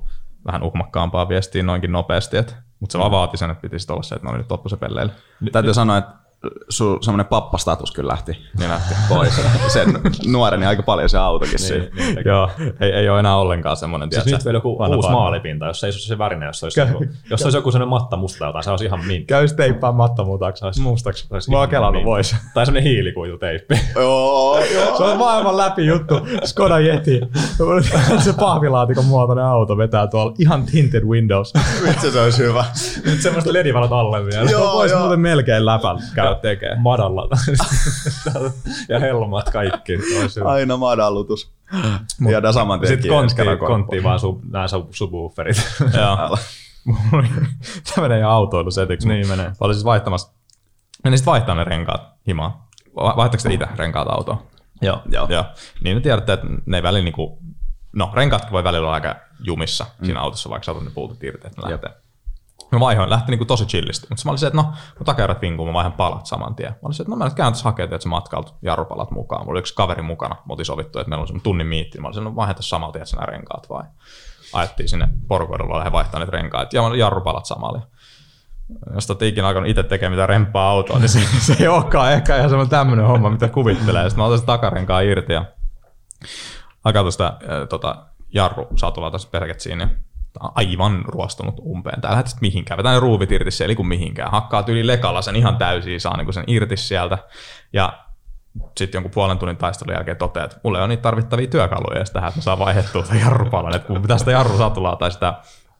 vähän 0.45 0.63
uhmakkaampaan 0.63 1.29
viestiin 1.29 1.65
noinkin 1.65 1.91
nopeasti, 1.91 2.37
että, 2.37 2.53
mutta 2.79 2.91
se 2.91 2.99
vaan 2.99 3.11
vaati 3.11 3.37
sen, 3.37 3.51
että 3.51 3.61
piti 3.61 3.77
olla 3.89 4.03
se, 4.03 4.15
että 4.15 4.27
ne 4.27 4.31
oli 4.31 4.37
nyt 4.37 4.51
loppu 4.51 4.69
se 4.69 4.77
pelleille. 4.77 5.13
Täytyy 5.51 5.73
sanoa, 5.73 5.97
että 5.97 6.22
sun 6.69 7.03
semmoinen 7.03 7.25
pappastatus 7.25 7.91
kyllä 7.91 8.11
lähti 8.11 8.31
Niin 8.59 8.69
lähti. 8.69 8.93
pois. 9.09 9.41
Sen 9.67 9.93
nuoreni 10.25 10.65
aika 10.65 10.83
paljon 10.83 11.09
se 11.09 11.17
autokin 11.17 11.59
siinä. 11.59 11.85
Joo, 12.25 12.49
ei, 12.79 12.91
ei 12.91 13.09
ole 13.09 13.19
enää 13.19 13.37
ollenkaan 13.37 13.77
semmoinen, 13.77 14.11
Siis 14.11 14.25
nyt 14.25 14.45
vielä 14.45 14.57
joku 14.57 14.77
uusi 14.95 15.09
maalipinta, 15.09 15.65
jos 15.65 15.79
se 15.79 15.87
ei 15.87 15.91
olisi 15.91 16.07
se 16.07 16.17
värinen, 16.17 16.47
jos 16.47 16.59
se 16.59 16.65
olisi, 16.65 16.83
niinku, 16.85 17.05
jos 17.29 17.39
se 17.39 17.45
olisi 17.45 17.57
joku 17.57 17.71
sellainen 17.71 17.89
matta 17.89 18.17
musta 18.17 18.39
tai 18.39 18.47
jotain, 18.47 18.63
se 18.63 18.69
olisi 18.69 18.85
ihan 18.85 19.05
mint. 19.05 19.27
Käy 19.27 19.47
teippaa 19.47 19.91
mattamutaksi 19.91 20.81
mustaksi. 20.81 21.27
Se 21.27 21.33
olisi 21.33 21.51
Mä 21.51 21.57
oon 21.57 21.69
kelannut 21.69 22.03
voisi. 22.05 22.35
Tai 22.53 22.65
sellainen 22.65 22.91
hiilikuituteippi. 22.91 23.79
Joo, 23.95 24.59
joo. 24.75 24.97
Se 24.97 25.03
on 25.03 25.17
maailman 25.17 25.57
läpi 25.57 25.85
juttu. 25.85 26.27
Skoda 26.43 26.79
Yeti. 26.79 27.21
se 28.19 28.33
pahvilaatikon 28.39 29.05
muotoinen 29.05 29.45
auto 29.45 29.77
vetää 29.77 30.07
tuolla 30.07 30.33
ihan 30.39 30.65
tinted 30.65 31.03
windows. 31.03 31.53
Vitsi 31.87 32.11
se 32.11 32.21
olisi 32.21 32.43
hyvä. 32.43 32.65
Nyt 33.05 33.21
semmoista 33.21 33.53
ledivalot 33.53 33.91
alle 33.91 34.25
vielä. 34.25 34.51
Joo, 34.51 34.73
Voisi 34.73 34.93
joo. 34.93 34.99
muuten 35.01 35.19
melkein 35.19 35.65
läpän 35.65 35.97
käydä 36.15 36.32
käy 36.33 36.41
tekee. 36.41 36.75
madalla. 36.75 37.27
ja 38.89 38.99
helmat 38.99 39.49
kaikki. 39.49 39.99
Aina 40.45 40.77
madallutus. 40.77 41.51
Viedään 42.27 42.53
saman 42.53 42.79
tien 42.79 42.93
Sitten 42.93 43.11
kontti, 43.11 43.43
kontti 43.67 44.03
vaan 44.03 44.19
sub, 44.19 44.43
nämä 44.51 44.67
sub, 44.67 44.87
subwooferit. 44.91 45.57
Joo. 45.79 46.37
Tämä 47.95 48.07
menee 48.07 48.19
ihan 48.19 48.31
autoilusetiksi. 48.31 49.07
Niin 49.07 49.27
menee. 49.27 49.45
Mä 49.45 49.55
olin 49.59 49.75
siis 49.75 49.85
vaihtamassa, 49.85 50.33
menin 51.03 51.17
sitten 51.17 51.31
vaihtaa 51.31 51.55
ne 51.55 51.63
renkaat 51.63 52.01
himaan. 52.27 52.53
Va- 52.95 53.13
Vaihtako 53.17 53.43
te 53.43 53.53
itse 53.53 53.67
renkaat 53.75 54.07
autoon? 54.07 54.37
Joo. 54.81 55.01
Joo. 55.11 55.27
Joo. 55.29 55.45
Niin 55.83 55.97
te 55.97 56.01
tiedätte, 56.01 56.33
että 56.33 56.47
ne 56.65 56.77
ei 56.77 56.83
välillä 56.83 57.03
niinku, 57.03 57.39
no 57.93 58.11
renkaatkin 58.13 58.51
voi 58.51 58.63
välillä 58.63 58.85
olla 58.87 58.93
aika 58.93 59.15
jumissa 59.39 59.85
mm. 59.99 60.05
siinä 60.05 60.19
autossa, 60.19 60.49
vaikka 60.49 60.65
sä 60.65 60.71
otat 60.71 60.83
ne 60.83 60.91
puutit 60.93 61.23
irti, 61.23 61.47
että 61.47 61.61
ne 61.61 61.71
lähtee. 61.71 62.02
Mä 62.73 62.79
vaihoin, 62.79 63.09
lähti 63.09 63.31
niinku 63.31 63.45
tosi 63.45 63.65
chillisti. 63.65 64.07
Mutta 64.09 64.21
mä 64.25 64.31
olin 64.31 64.39
se, 64.39 64.47
että 64.47 64.57
no, 64.57 64.73
kun 64.97 65.05
takerrat 65.05 65.41
vinkuu, 65.41 65.65
mä 65.65 65.73
vaihan 65.73 65.93
palat 65.93 66.25
saman 66.25 66.55
tien. 66.55 66.71
Mä 66.71 66.79
olin 66.83 66.93
se, 66.93 67.03
että 67.03 67.11
no 67.11 67.17
mä 67.17 67.25
nyt 67.25 67.33
käyn 67.33 67.53
tässä 67.53 67.63
hakemaan 67.63 67.93
että 67.93 68.09
matkalta 68.09 68.53
jarrupalat 68.61 69.11
mukaan. 69.11 69.41
Mulla 69.41 69.51
oli 69.51 69.59
yksi 69.59 69.75
kaveri 69.75 70.01
mukana, 70.01 70.35
me 70.35 70.51
oltiin 70.51 70.65
sovittu, 70.65 70.99
että 70.99 71.09
meillä 71.09 71.21
on 71.21 71.27
semmoinen 71.27 71.43
tunnin 71.43 71.67
miitti. 71.67 71.99
Mä 71.99 72.07
olin 72.07 72.15
se, 72.15 72.21
no 72.21 72.35
vaihan 72.35 72.55
tässä 72.55 72.69
samalla 72.69 72.91
tiedät 72.91 73.09
nämä 73.13 73.25
renkaat 73.25 73.69
vai. 73.69 73.83
Ajettiin 74.53 74.89
sinne 74.89 75.07
porukoidulla 75.27 75.77
lähde 75.77 75.91
vaihtaa 75.91 76.19
niitä 76.19 76.31
renkaat 76.31 76.73
ja 76.73 76.81
jarrupalat 76.97 77.45
samalla. 77.45 77.81
Jos 78.93 79.07
te 79.07 79.27
ikinä 79.27 79.47
alkanut 79.47 79.69
itse 79.69 79.83
tekemään 79.83 80.11
mitään 80.11 80.29
remppaa 80.29 80.69
autoa, 80.69 80.99
niin 80.99 81.09
se, 81.09 81.19
se 81.53 81.55
ei 81.59 81.67
olekaan 81.67 82.13
ehkä 82.13 82.37
ihan 82.37 82.49
semmoinen 82.49 82.69
tämmöinen 82.69 83.05
homma, 83.05 83.29
mitä 83.29 83.47
kuvittelee. 83.47 84.09
Sitten 84.09 84.21
mä 84.21 84.25
otan 84.25 84.37
sen 84.37 84.47
takarenkaan 84.47 85.05
irti 85.05 85.33
ja 85.33 85.45
hakattu 86.85 87.11
sitä 87.11 87.25
äh, 87.25 87.67
tota, 87.69 88.05
jarru 88.33 88.67
satulaa 88.75 89.11
tässä 89.11 89.29
perketsiin 89.31 89.79
ja 89.79 89.87
tää 89.87 89.97
on 89.97 90.12
aivan 90.39 91.05
ruostunut 91.05 91.59
umpeen. 91.59 92.01
Tää 92.01 92.11
lähdet 92.11 92.35
mihinkään. 92.41 92.77
Vetää 92.77 92.99
ruuvit 92.99 93.31
irti 93.31 93.63
ei 93.67 93.75
kun 93.75 93.87
mihinkään. 93.87 94.31
Hakkaa 94.31 94.63
yli 94.67 94.87
lekalla 94.87 95.21
sen 95.21 95.35
ihan 95.35 95.57
täysin, 95.57 96.01
saa 96.01 96.17
niinku 96.17 96.31
sen 96.31 96.43
irti 96.47 96.77
sieltä. 96.77 97.17
Ja 97.73 97.93
sitten 98.77 98.97
jonkun 98.97 99.11
puolen 99.11 99.39
tunnin 99.39 99.57
taistelun 99.57 99.93
jälkeen 99.93 100.17
toteaa, 100.17 100.45
että 100.45 100.59
mulla 100.63 100.77
ei 100.77 100.81
ole 100.81 100.87
niitä 100.87 101.01
tarvittavia 101.01 101.47
työkaluja 101.47 102.03
tähän, 102.13 102.27
että 102.27 102.39
mä 102.39 102.43
saan 102.43 102.59
vaihdettua 102.59 103.03
tämän 103.03 103.21
jarrupalan. 103.21 103.75
Että 103.75 103.87
kun 103.87 104.01
pitää 104.01 104.17
sitä 104.17 104.31
jarrusatulaa 104.31 104.95
tai 104.95 105.11
sitä 105.11 105.33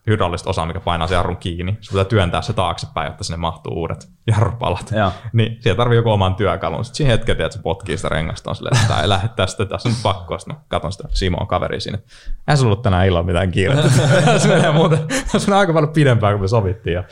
hydraulista 0.08 0.50
osaa, 0.50 0.66
mikä 0.66 0.80
painaa 0.80 1.08
sen 1.08 1.16
jarrun 1.16 1.38
kiinni, 1.38 1.78
sun 1.82 1.94
pitää 1.94 2.06
työntää 2.06 2.42
se 2.42 2.54
taaksepäin, 2.54 3.08
jotta 3.08 3.24
sinne 3.24 3.38
mahtuu 3.38 3.74
uudet 3.74 4.10
jarrupalat. 4.32 4.92
Joo. 4.92 5.12
Niin 5.34 5.58
siellä 5.60 5.78
tarvii 5.78 5.96
joku 5.96 6.10
oman 6.10 6.36
työkalun. 6.36 6.86
Sitten 6.86 6.98
siinä 6.98 7.12
hetkellä, 7.12 7.46
että 7.46 7.58
se 7.58 7.64
potkii 7.64 7.98
sitä 7.98 8.10
rengasta, 8.10 8.50
on 8.50 8.56
silleen, 8.56 8.82
että 8.82 9.02
ei 9.02 9.10
lähde 9.10 9.30
tästä, 9.36 9.66
tässä 9.66 9.90
on 9.90 9.96
pakko. 10.04 10.40
Sitten 10.40 10.56
mä 10.56 10.62
katon 10.68 10.92
sitä 10.92 11.08
Simon 11.12 11.48
kaveri 11.48 11.80
siinä. 11.82 11.98
että 11.98 12.12
Eihän 12.48 12.58
sulla 12.58 12.72
ollut 12.72 12.82
tänään 12.82 13.08
illalla 13.08 13.26
mitään 13.26 13.52
kiirettä. 13.52 13.90
se 14.40 14.48
menee 14.48 14.72
muuten, 14.72 15.00
se 15.38 15.48
menee 15.48 15.60
aika 15.60 15.74
paljon 15.74 15.94
pidempään 15.94 16.34
kuin 16.34 16.42
me 16.42 16.48
sovittiin. 16.48 16.94
Ja 16.94 17.04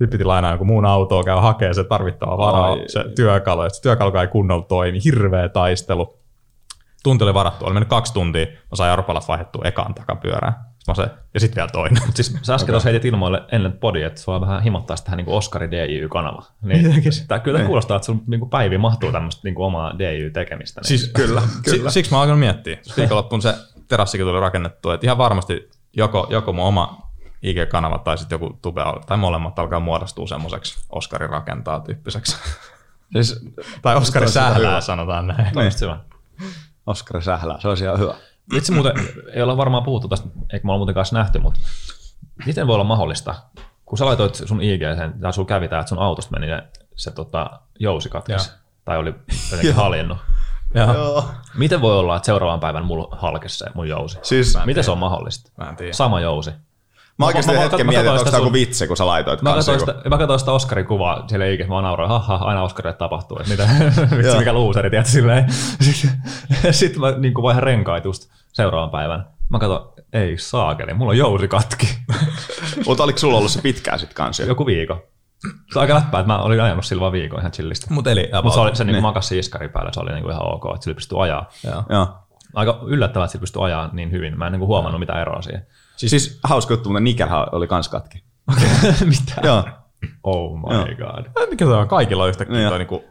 nyt 0.00 0.10
piti 0.10 0.24
lainaa 0.24 0.52
joku 0.52 0.64
muun 0.64 0.86
autoa, 0.86 1.24
käy 1.24 1.36
hakee 1.40 1.74
se 1.74 1.84
tarvittava 1.84 2.38
varaa, 2.38 2.72
Ai. 2.72 2.84
se 2.86 3.04
työkalu. 3.16 3.62
Ja 3.62 3.70
se 3.70 3.82
työkalu 3.82 4.18
ei 4.18 4.26
kunnolla 4.26 4.64
toimi, 4.64 5.04
hirveä 5.04 5.48
taistelu. 5.48 6.18
Tunti 7.02 7.24
oli 7.24 7.34
varattu, 7.34 7.64
oli 7.64 7.74
mennyt 7.74 7.88
kaksi 7.88 8.14
tuntia, 8.14 8.46
mä 8.46 8.76
sain 8.76 8.88
jarrupalat 8.88 9.28
vaihdettua 9.28 9.62
ekaan 9.64 9.94
takapyörään. 9.94 10.54
Mä 10.88 10.94
se, 10.94 11.10
ja 11.34 11.40
sitten 11.40 11.56
vielä 11.56 11.68
toinen. 11.72 12.02
Siis 12.14 12.36
sä 12.42 12.54
äsken 12.54 12.72
tuossa 12.72 12.88
heitit 12.88 13.04
ilmoille 13.04 13.42
ennen 13.52 13.72
podia, 13.72 14.06
että 14.06 14.20
sua 14.20 14.40
vähän 14.40 14.62
himottaa 14.62 14.96
tähän 15.04 15.16
niin 15.16 15.28
Oscari 15.28 15.70
DJ-kanava. 15.70 16.42
Niin, 16.62 16.84
tää, 17.28 17.38
kyllä 17.38 17.58
tää 17.58 17.66
kuulostaa, 17.66 17.96
että 17.96 18.06
sun 18.06 18.22
niin 18.26 18.50
päiviin 18.50 18.80
mahtuu 18.80 19.12
tämmöistä 19.12 19.40
niin 19.44 19.58
omaa 19.58 19.98
DJ-tekemistä. 19.98 20.80
Niin. 20.80 20.88
Siis, 20.88 21.10
kyllä, 21.14 21.42
kyllä. 21.64 21.90
Siksi 21.90 22.10
mä 22.10 22.16
oon 22.16 22.22
alkanut 22.22 22.40
miettiä. 22.40 22.78
Viikonloppuun 22.96 23.42
se 23.42 23.54
terassikin 23.88 24.26
tuli 24.26 24.40
rakennettua, 24.40 24.94
että 24.94 25.06
ihan 25.06 25.18
varmasti 25.18 25.70
joko, 25.96 26.26
joko 26.30 26.52
mun 26.52 26.64
oma 26.64 27.10
IG-kanava 27.42 27.98
tai 27.98 28.18
sitten 28.18 28.40
joku 28.40 28.58
tube 28.62 28.82
tai 29.06 29.16
molemmat 29.16 29.58
alkaa 29.58 29.80
muodostua 29.80 30.26
semmoiseksi 30.26 30.84
Oskarin 30.90 31.30
rakentaa 31.30 31.80
tyyppiseksi. 31.80 32.36
Siis 33.12 33.46
tai 33.82 33.96
Oskari 33.96 34.28
sählää, 34.28 34.80
sanotaan 34.80 35.26
näin. 35.26 35.46
Hyvä. 35.80 35.98
Oskari 36.86 37.22
Sählää, 37.22 37.60
se 37.60 37.68
olisi 37.68 37.84
ihan 37.84 37.98
hyvä. 37.98 38.14
Itse 38.52 38.72
muuten, 38.72 38.92
ei 39.32 39.42
olla 39.42 39.56
varmaan 39.56 39.82
puhuttu 39.82 40.08
tästä, 40.08 40.28
eikä 40.52 40.66
me 40.66 40.70
olla 40.72 40.78
muuten 40.78 40.94
kanssa 40.94 41.16
nähty, 41.18 41.38
mutta 41.38 41.60
miten 42.46 42.66
voi 42.66 42.74
olla 42.74 42.84
mahdollista, 42.84 43.34
kun 43.84 43.98
sä 43.98 44.04
laitoit 44.06 44.34
sun 44.34 44.62
IG, 44.62 44.80
tai 45.20 45.32
sulla 45.32 45.48
kävi 45.48 45.68
tää, 45.68 45.80
että 45.80 45.88
sun 45.88 45.98
autosta 45.98 46.30
meni 46.30 46.46
ne, 46.46 46.62
se 46.96 47.10
tota, 47.10 47.50
jousi 47.78 48.08
katkesi, 48.08 48.50
tai 48.84 48.98
oli 48.98 49.14
jotenkin 49.50 49.74
haljennut. 49.74 50.18
Joo. 50.74 51.24
Miten 51.54 51.80
voi 51.80 51.98
olla, 51.98 52.16
että 52.16 52.26
seuraavan 52.26 52.60
päivän 52.60 52.84
mulla 52.84 53.16
halkesi 53.16 53.58
se 53.58 53.66
mun 53.74 53.88
jousi? 53.88 54.18
Siis 54.22 54.58
Miten 54.64 54.84
se 54.84 54.90
on 54.90 54.98
mahdollista? 54.98 55.50
Mä 55.56 55.68
en 55.70 55.76
tiedä. 55.76 55.92
Sama 55.92 56.20
jousi. 56.20 56.50
mä 57.18 57.26
oikeasti 57.26 57.52
mä- 57.52 57.58
mä- 57.58 57.62
hetken 57.64 57.86
mä 57.86 57.90
mietin, 57.92 58.10
onko 58.10 58.24
tämä 58.24 58.36
joku 58.36 58.44
sun- 58.46 58.52
vitsi, 58.52 58.86
kun 58.86 58.96
sä 58.96 59.06
laitoit 59.06 59.42
Mä 59.42 59.52
kanssa 59.52 59.72
katsoin, 59.72 59.88
joku- 59.90 59.98
sitä, 60.00 60.10
mä 60.10 60.18
katsoin 60.18 60.38
sitä 60.40 60.52
Oscarin 60.52 60.86
kuvaa 60.86 61.28
siellä 61.28 61.46
IG, 61.46 61.68
mä 61.68 61.82
naurain, 61.82 62.10
haha, 62.10 62.34
aina 62.34 62.62
Oscarille 62.62 62.96
tapahtuu, 62.96 63.38
että 63.38 63.50
mitä, 63.50 63.68
vitsi 64.18 64.38
mikä 64.38 64.52
luuseri, 64.52 64.90
tiedätkö, 64.90 65.10
silleen. 65.12 65.46
Sitten 65.80 66.10
sit 66.74 66.96
mä 66.96 67.10
niin 67.10 67.34
vaihan 67.34 67.62
renkaat 67.62 68.04
just 68.04 68.30
seuraavan 68.54 68.90
päivän. 68.90 69.26
Mä 69.48 69.58
katson, 69.58 69.92
ei 70.12 70.38
saakeli, 70.38 70.94
mulla 70.94 71.10
on 71.10 71.16
jousi 71.18 71.48
katki. 71.48 71.98
Mutta 72.86 73.02
oliko 73.02 73.18
sulla 73.18 73.38
ollut 73.38 73.50
se 73.50 73.62
pitkään 73.62 73.98
sit 73.98 74.14
kanssa? 74.14 74.42
jo? 74.42 74.48
Joku 74.48 74.66
viikko. 74.66 75.06
Se 75.72 75.78
on 75.78 75.80
aika 75.80 75.94
läppää, 75.94 76.20
että 76.20 76.32
mä 76.32 76.38
olin 76.38 76.60
ajanut 76.60 76.84
sillä 76.84 77.00
vaan 77.00 77.12
viikon 77.12 77.38
ihan 77.40 77.52
chillistä. 77.52 77.86
Mut 77.90 78.06
eli 78.06 78.30
Mutta 78.42 78.54
se, 78.54 78.60
oli, 78.60 78.76
se 78.76 78.84
niin 78.84 78.92
Niin. 78.92 79.02
makasi 79.02 79.38
iskari 79.38 79.68
päällä, 79.68 79.92
se 79.92 80.00
oli 80.00 80.12
niinku 80.12 80.30
ihan 80.30 80.54
ok, 80.54 80.64
että 80.74 80.84
sillä 80.84 80.94
pystyi 80.94 81.18
ajaa. 81.20 81.48
Joo. 81.64 81.82
Joo. 81.88 82.08
Aika 82.54 82.78
yllättävää, 82.86 83.24
että 83.24 83.32
sillä 83.32 83.40
pystyi 83.40 83.62
ajaa 83.62 83.90
niin 83.92 84.10
hyvin. 84.12 84.38
Mä 84.38 84.46
en 84.46 84.52
niinku 84.52 84.66
huomannut 84.66 85.00
mitään 85.00 85.20
eroa 85.20 85.42
siihen. 85.42 85.66
Siis, 85.96 86.10
siis 86.10 86.40
hauska 86.44 86.72
juttu, 86.74 86.88
mutta 86.88 87.00
Nikelhän 87.00 87.46
oli 87.52 87.66
kans 87.66 87.88
katki. 87.88 88.24
Mitä? 89.04 89.40
Joo. 89.42 89.64
Oh 90.22 90.56
my 90.58 90.74
Joo. 90.74 90.84
god. 90.84 91.48
Mikä 91.50 91.64
se 91.64 91.70
on? 91.70 91.88
Kaikilla 91.88 92.22
on 92.22 92.28
yhtäkkiä 92.28 92.56
Niin. 92.56 92.68
toi 92.68 92.78
niinku... 92.78 93.04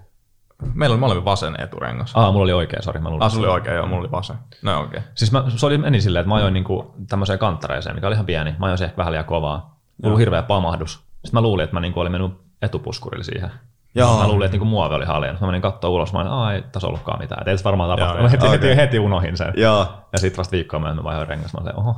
Meillä 0.73 0.93
oli 0.93 0.99
molemmin 0.99 1.25
vasen 1.25 1.55
eturengas. 1.59 2.11
Ah, 2.15 2.31
mulla 2.31 2.43
oli 2.43 2.53
oikein, 2.53 2.83
sori. 2.83 2.99
Mä 2.99 3.09
luulin, 3.09 3.23
Ah, 3.23 3.31
sulla 3.31 3.47
oli 3.47 3.53
oikein, 3.53 3.75
joo, 3.75 3.85
mulla 3.85 3.99
oli 3.99 4.11
vasen. 4.11 4.35
No 4.61 4.79
okei. 4.79 4.97
Okay. 4.97 5.11
Siis 5.15 5.31
mä, 5.31 5.43
se 5.47 5.65
oli, 5.65 5.77
meni 5.77 6.01
silleen, 6.01 6.21
että 6.21 6.29
mä 6.29 6.35
ajoin 6.35 6.53
niinku 6.53 6.95
tämmöiseen 7.09 7.39
kanttareeseen, 7.39 7.95
mikä 7.95 8.07
oli 8.07 8.13
ihan 8.13 8.25
pieni. 8.25 8.55
Mä 8.59 8.65
ajoin 8.65 8.77
se 8.77 8.85
ehkä 8.85 8.97
vähän 8.97 9.11
liian 9.11 9.25
kovaa. 9.25 9.79
Mulla 10.03 10.15
oli 10.15 10.21
hirveä 10.21 10.43
pamahdus. 10.43 10.93
Sitten 10.93 11.33
mä 11.33 11.41
luulin, 11.41 11.63
että 11.63 11.75
mä 11.75 11.79
niinku 11.79 11.99
olin 11.99 12.11
mennyt 12.11 12.31
etupuskurille 12.61 13.23
siihen. 13.23 13.51
Joo. 13.95 14.19
Mä 14.19 14.27
luulin, 14.27 14.45
että 14.45 14.53
niinku 14.53 14.65
muovi 14.65 14.95
oli 14.95 15.05
haljennut. 15.05 15.41
Mä 15.41 15.47
menin 15.47 15.61
katsoa 15.61 15.89
ulos, 15.89 16.13
mä 16.13 16.19
olin, 16.19 16.31
Aa, 16.31 16.53
ei 16.53 16.61
tässä 16.71 16.87
ollutkaan 16.87 17.19
mitään. 17.19 17.41
Et 17.41 17.47
ei 17.47 17.53
tässä 17.53 17.63
varmaan 17.63 17.89
tapahtunut. 17.89 18.23
Mä 18.23 18.29
heti, 18.29 18.45
joo, 18.45 18.51
heti, 18.51 18.75
heti, 18.75 18.99
unohin 18.99 19.37
sen. 19.37 19.53
Joo. 19.57 19.87
Ja 20.11 20.19
sitten 20.19 20.37
vasta 20.37 20.51
viikkoa 20.51 20.79
myöhemmin 20.79 21.03
vaihoin 21.03 21.27
rengas. 21.27 21.53
Mä 21.53 21.59
olin, 21.61 21.75
oho, 21.75 21.95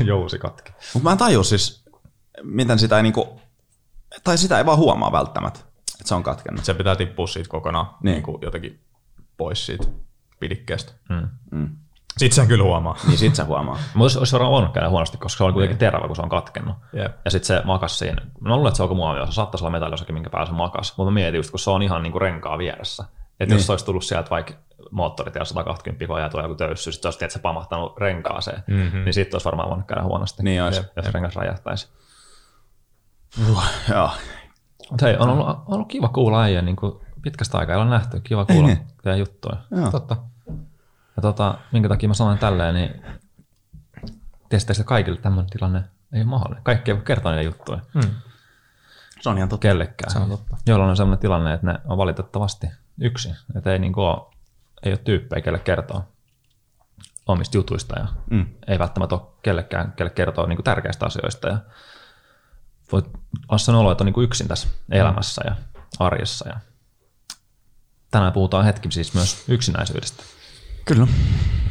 jousi 0.04 0.38
katki. 0.38 0.72
Mutta 0.94 1.04
mä 1.08 1.12
en 1.12 1.18
tajua 1.18 1.42
siis, 1.42 1.84
miten 2.42 2.78
sitä 2.78 2.96
ei 2.96 3.02
niinku, 3.02 3.40
tai 4.24 4.38
sitä 4.38 4.58
ei 4.58 4.66
vaan 4.66 4.78
huomaa 4.78 5.12
välttämättä, 5.12 5.60
että 5.94 6.08
se 6.08 6.14
on 6.14 6.22
katkennut. 6.22 6.64
Se 6.64 6.74
pitää 6.74 6.96
tippua 6.96 7.26
siitä 7.26 7.48
kokonaan 7.48 7.86
Niin. 7.86 8.12
niin. 8.12 8.22
kuin 8.22 8.38
jotenkin 8.42 8.80
pois 9.36 9.66
siitä 9.66 9.84
pidikkeestä. 10.40 10.92
Mm. 11.08 11.28
Mm. 11.50 11.68
Sitten 12.18 12.36
sen 12.36 12.46
kyllä 12.46 12.64
huomaa. 12.64 12.96
Niin 13.06 13.18
sit 13.18 13.34
se 13.34 13.42
huomaa. 13.42 13.78
Mutta 13.94 14.18
olisi, 14.18 14.32
varmaan 14.32 14.52
voinut 14.52 14.72
käydä 14.72 14.88
huonosti, 14.88 15.16
koska 15.18 15.38
se 15.38 15.44
oli 15.44 15.52
kuitenkin 15.52 15.78
terävä, 15.78 16.06
kun 16.06 16.16
se 16.16 16.22
on 16.22 16.28
katkennut. 16.28 16.76
Jep. 16.92 17.16
Ja 17.24 17.30
sitten 17.30 17.46
se 17.46 17.62
makas 17.64 17.98
siinä. 17.98 18.22
Mä 18.40 18.56
luulen, 18.56 18.68
että 18.68 18.76
se 18.76 18.82
on 18.82 18.84
joku 18.84 18.94
muoviosa. 18.94 19.32
Saattaisi 19.32 19.64
olla 19.64 19.72
metalliosakin, 19.72 20.14
minkä 20.14 20.30
päällä 20.30 20.46
se 20.46 20.52
makas. 20.52 20.96
Mutta 20.96 21.10
mä 21.10 21.14
mietin 21.14 21.38
just, 21.38 21.50
kun 21.50 21.60
se 21.60 21.70
on 21.70 21.82
ihan 21.82 22.02
niinku 22.02 22.18
renkaa 22.18 22.58
vieressä. 22.58 23.04
Että 23.40 23.44
niin. 23.44 23.52
jos 23.52 23.66
se 23.66 23.72
olisi 23.72 23.84
tullut 23.84 24.04
sieltä 24.04 24.30
vaikka 24.30 24.54
moottorit 24.90 25.34
ja 25.34 25.44
120 25.44 26.06
koja 26.06 26.24
ja 26.24 26.28
tuo 26.28 26.42
joku 26.42 26.54
töyssy, 26.54 26.92
sitten 26.92 27.06
olisi 27.08 27.18
tietysti 27.18 27.40
pamahtanut 27.40 27.98
renkaaseen, 27.98 28.62
mm-hmm. 28.66 29.04
niin 29.04 29.14
sitten 29.14 29.34
olisi 29.34 29.44
varmaan 29.44 29.68
voinut 29.68 29.86
käydä 29.86 30.02
huonosti. 30.02 30.42
Niin 30.42 30.62
olisi. 30.62 30.82
Jos 30.96 31.06
rengas 31.06 31.36
räjähtäisi. 31.36 31.88
Joo. 33.90 34.10
Mutta 34.94 35.06
hei, 35.06 35.16
on 35.16 35.28
ollut, 35.30 35.48
on 35.48 35.62
ollut 35.66 35.88
kiva 35.88 36.08
kuulla 36.08 36.42
äijän 36.42 36.64
niin 36.64 36.76
pitkästä 37.22 37.58
aikaa, 37.58 37.74
ei 37.76 37.82
ole 37.82 37.90
nähty. 37.90 38.20
Kiva 38.20 38.44
kuulla 38.44 38.66
niin. 38.66 38.78
teidän 39.02 39.18
juttuja. 39.18 39.56
Joo. 39.70 39.90
Totta. 39.90 40.16
Ja 41.16 41.22
tota, 41.22 41.58
minkä 41.72 41.88
takia 41.88 42.08
mä 42.08 42.14
sanoin 42.14 42.38
tälleen, 42.38 42.74
niin 42.74 43.02
tiesitte, 44.48 44.72
että 44.72 44.84
kaikille 44.84 45.18
tämmöinen 45.18 45.50
tilanne 45.50 45.84
ei 46.12 46.20
ole 46.20 46.24
mahdollinen. 46.28 46.64
Kaikki 46.64 46.90
ei 46.90 46.96
voi 46.96 47.04
kertoa 47.04 47.32
niitä 47.32 47.44
juttuja 47.44 47.80
Mm. 47.94 48.10
Se 49.20 49.28
on 49.28 49.36
ihan 49.36 49.48
totta. 49.48 49.62
kellekään. 49.62 50.12
Se 50.12 50.18
on 50.18 50.28
totta. 50.30 50.56
Joilla 50.66 50.86
on 50.86 50.96
sellainen 50.96 51.18
tilanne, 51.20 51.54
että 51.54 51.66
ne 51.66 51.78
on 51.84 51.98
valitettavasti 51.98 52.66
yksin. 53.00 53.34
Että 53.56 53.72
ei, 53.72 53.78
niin 53.78 53.98
ole, 53.98 54.26
ei 54.82 54.92
ole 54.92 54.98
tyyppejä, 55.04 55.42
kelle 55.42 55.58
kertoa 55.58 56.04
omista 57.26 57.56
jutuista 57.56 57.98
ja 57.98 58.06
Mm. 58.30 58.46
ei 58.66 58.78
välttämättä 58.78 59.14
ole 59.14 59.22
kellekään, 59.42 59.92
kelle 59.96 60.10
kertoo 60.10 60.46
niin 60.46 60.62
tärkeistä 60.64 61.06
asioista. 61.06 61.48
Ja 61.48 61.58
voi 62.94 63.02
olla 63.48 63.58
sen 63.58 63.74
olo, 63.74 63.92
että 63.92 64.04
on 64.04 64.06
niin 64.06 64.24
yksin 64.24 64.48
tässä 64.48 64.68
elämässä 64.90 65.42
ja 65.44 65.56
arjessa. 65.98 66.48
Ja 66.48 66.60
tänään 68.10 68.32
puhutaan 68.32 68.64
hetki 68.64 68.92
siis 68.92 69.14
myös 69.14 69.44
yksinäisyydestä. 69.48 70.22
Kyllä. 70.84 71.06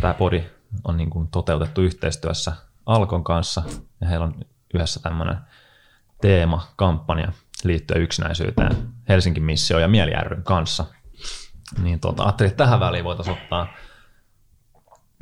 Tämä 0.01 0.13
podi 0.13 0.43
on 0.83 0.97
niin 0.97 1.09
kuin 1.09 1.27
toteutettu 1.27 1.81
yhteistyössä 1.81 2.53
Alkon 2.85 3.23
kanssa 3.23 3.63
ja 4.01 4.07
heillä 4.07 4.25
on 4.25 4.35
yhdessä 4.73 4.99
tämmöinen 4.99 5.37
teema, 6.21 6.67
kampanja 6.75 7.31
liittyen 7.63 8.01
yksinäisyyteen 8.01 8.93
Helsingin 9.09 9.43
missio 9.43 9.79
ja 9.79 9.87
Mieli 9.87 10.11
ryn 10.21 10.43
kanssa. 10.43 10.85
Niin 11.81 11.99
tuota, 11.99 12.23
ajattelin, 12.23 12.51
että 12.51 12.63
tähän 12.63 12.79
väliin 12.79 13.03
voitaisiin 13.03 13.37
ottaa 13.41 13.67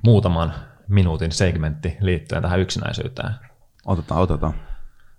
muutaman 0.04 0.54
minuutin 0.88 1.32
segmentti 1.32 1.98
liittyen 2.00 2.42
tähän 2.42 2.60
yksinäisyyteen. 2.60 3.34
Otetaan, 3.86 4.22
otetaan. 4.22 4.71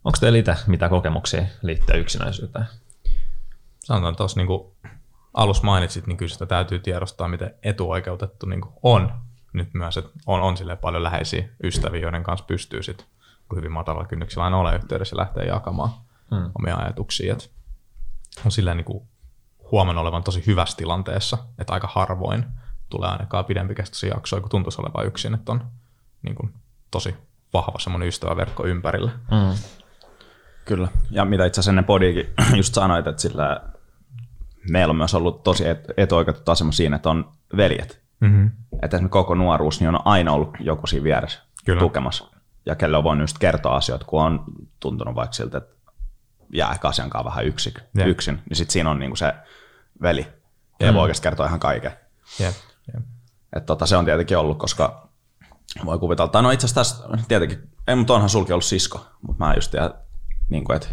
Onko 0.05 0.19
teillä 0.21 0.39
itse 0.39 0.57
mitä 0.67 0.89
kokemuksia 0.89 1.45
liittyen 1.63 2.01
yksinäisyyteen? 2.01 2.67
Sanotaan 3.81 4.17
tuossa 4.17 4.41
niinku 4.41 4.77
alussa 5.35 5.65
mainitsit, 5.65 6.07
niin 6.07 6.17
kyllä 6.17 6.33
sitä 6.33 6.47
täytyy 6.47 6.79
tiedostaa, 6.79 7.29
miten 7.29 7.55
etuoikeutettu 7.63 8.47
niin 8.47 8.61
kuin 8.61 8.75
on 8.83 9.13
nyt 9.53 9.75
myös, 9.75 9.97
että 9.97 10.11
on, 10.27 10.41
on 10.41 10.57
sille 10.57 10.77
paljon 10.77 11.03
läheisiä 11.03 11.49
ystäviä, 11.63 12.01
joiden 12.01 12.23
kanssa 12.23 12.47
pystyy 12.47 12.83
sitten 12.83 13.07
hyvin 13.57 13.73
matalalla 13.73 14.09
kynnyksellä 14.09 14.45
aina 14.45 14.59
ole 14.59 14.77
yhteydessä 14.77 15.17
ja 15.17 15.21
lähteä 15.21 15.45
jakamaan 15.45 15.91
hmm. 16.31 16.51
omia 16.59 16.77
ajatuksia. 16.77 17.33
Et 17.33 17.51
on 18.45 18.53
silleen 18.53 18.77
niin 18.77 19.09
huomannut 19.73 20.03
olevan 20.03 20.23
tosi 20.23 20.47
hyvässä 20.47 20.77
tilanteessa, 20.77 21.39
että 21.59 21.73
aika 21.73 21.89
harvoin 21.93 22.45
tulee 22.89 23.11
ainakaan 23.11 23.45
pidempikestoisia 23.45 24.15
jaksoja, 24.15 24.41
kun 24.41 24.51
tuntuisi 24.51 24.81
olevan 24.81 25.07
yksin, 25.07 25.35
että 25.35 25.53
on 25.53 25.67
niin 26.23 26.35
kuin 26.35 26.55
tosi 26.91 27.17
vahva 27.53 27.79
semmoinen 27.79 28.09
ystäväverkko 28.09 28.67
ympärillä. 28.67 29.11
Mm. 29.31 29.57
Kyllä. 30.65 30.89
Ja 31.11 31.25
mitä 31.25 31.45
itse 31.45 31.61
asiassa 31.61 31.71
ennen 31.71 31.85
podiikin 31.85 32.35
just 32.57 32.75
sanoit, 32.75 33.07
että 33.07 33.23
sillä 33.23 33.61
meillä 34.71 34.91
on 34.91 34.97
myös 34.97 35.15
ollut 35.15 35.43
tosi 35.43 35.69
et- 35.69 35.87
etuoikeutettu 35.97 36.51
asema 36.51 36.73
siinä, 36.73 36.97
että 36.97 37.11
on 37.11 37.33
veljet. 37.57 38.03
Mm-hmm. 38.21 38.51
Että 38.83 38.97
esimerkiksi 38.97 39.13
koko 39.13 39.35
nuoruus 39.35 39.81
niin 39.81 39.89
on 39.89 40.01
aina 40.05 40.33
ollut 40.33 40.57
joku 40.61 40.87
siinä 40.87 41.05
vieressä 41.05 41.39
Kyllä. 41.65 41.81
tukemassa. 41.81 42.25
Ja 42.67 42.75
kelle 42.75 42.97
on 42.97 43.05
voinut 43.05 43.23
just 43.23 43.39
kertoa 43.39 43.77
asioita, 43.77 44.05
kun 44.05 44.23
on 44.23 44.45
tuntunut 44.81 45.15
vaikka 45.15 45.33
siltä, 45.33 45.59
että 45.59 45.75
jää 46.53 46.73
ehkä 46.73 46.89
asiankaan 46.89 47.25
vähän 47.25 47.47
yksi, 47.47 47.75
Jep. 47.99 48.09
yksin. 48.09 48.35
Niin 48.49 48.57
sitten 48.57 48.73
siinä 48.73 48.91
on 48.91 48.99
niinku 48.99 49.17
se 49.17 49.35
veli. 50.03 50.27
Ja 50.81 50.93
mm. 50.93 50.95
voi 50.95 51.03
oikeasti 51.03 51.23
kertoa 51.23 51.47
ihan 51.47 51.61
kaiken. 51.61 51.93
Jep. 52.41 52.55
Jep. 52.95 53.05
Että 53.57 53.67
tota, 53.67 53.87
se 53.87 53.97
on 53.97 54.05
tietenkin 54.05 54.39
ollut, 54.39 54.59
koska 54.59 55.09
voi 55.85 55.99
kuvitella, 55.99 56.29
tai 56.29 56.43
no 56.43 56.51
itse 56.51 56.67
asiassa 56.67 57.03
tässä 57.03 57.25
tietenkin, 57.29 57.71
ei, 57.89 57.97
mutta 57.97 58.15
onhan 58.15 58.31
sulki 58.31 58.53
ollut 58.53 58.65
sisko, 58.65 59.07
mutta 59.27 59.45
mä 59.45 59.55
just 59.55 59.71
tiedän, 59.71 59.95
niin 60.53 60.65
kuin, 60.65 60.77
että 60.77 60.89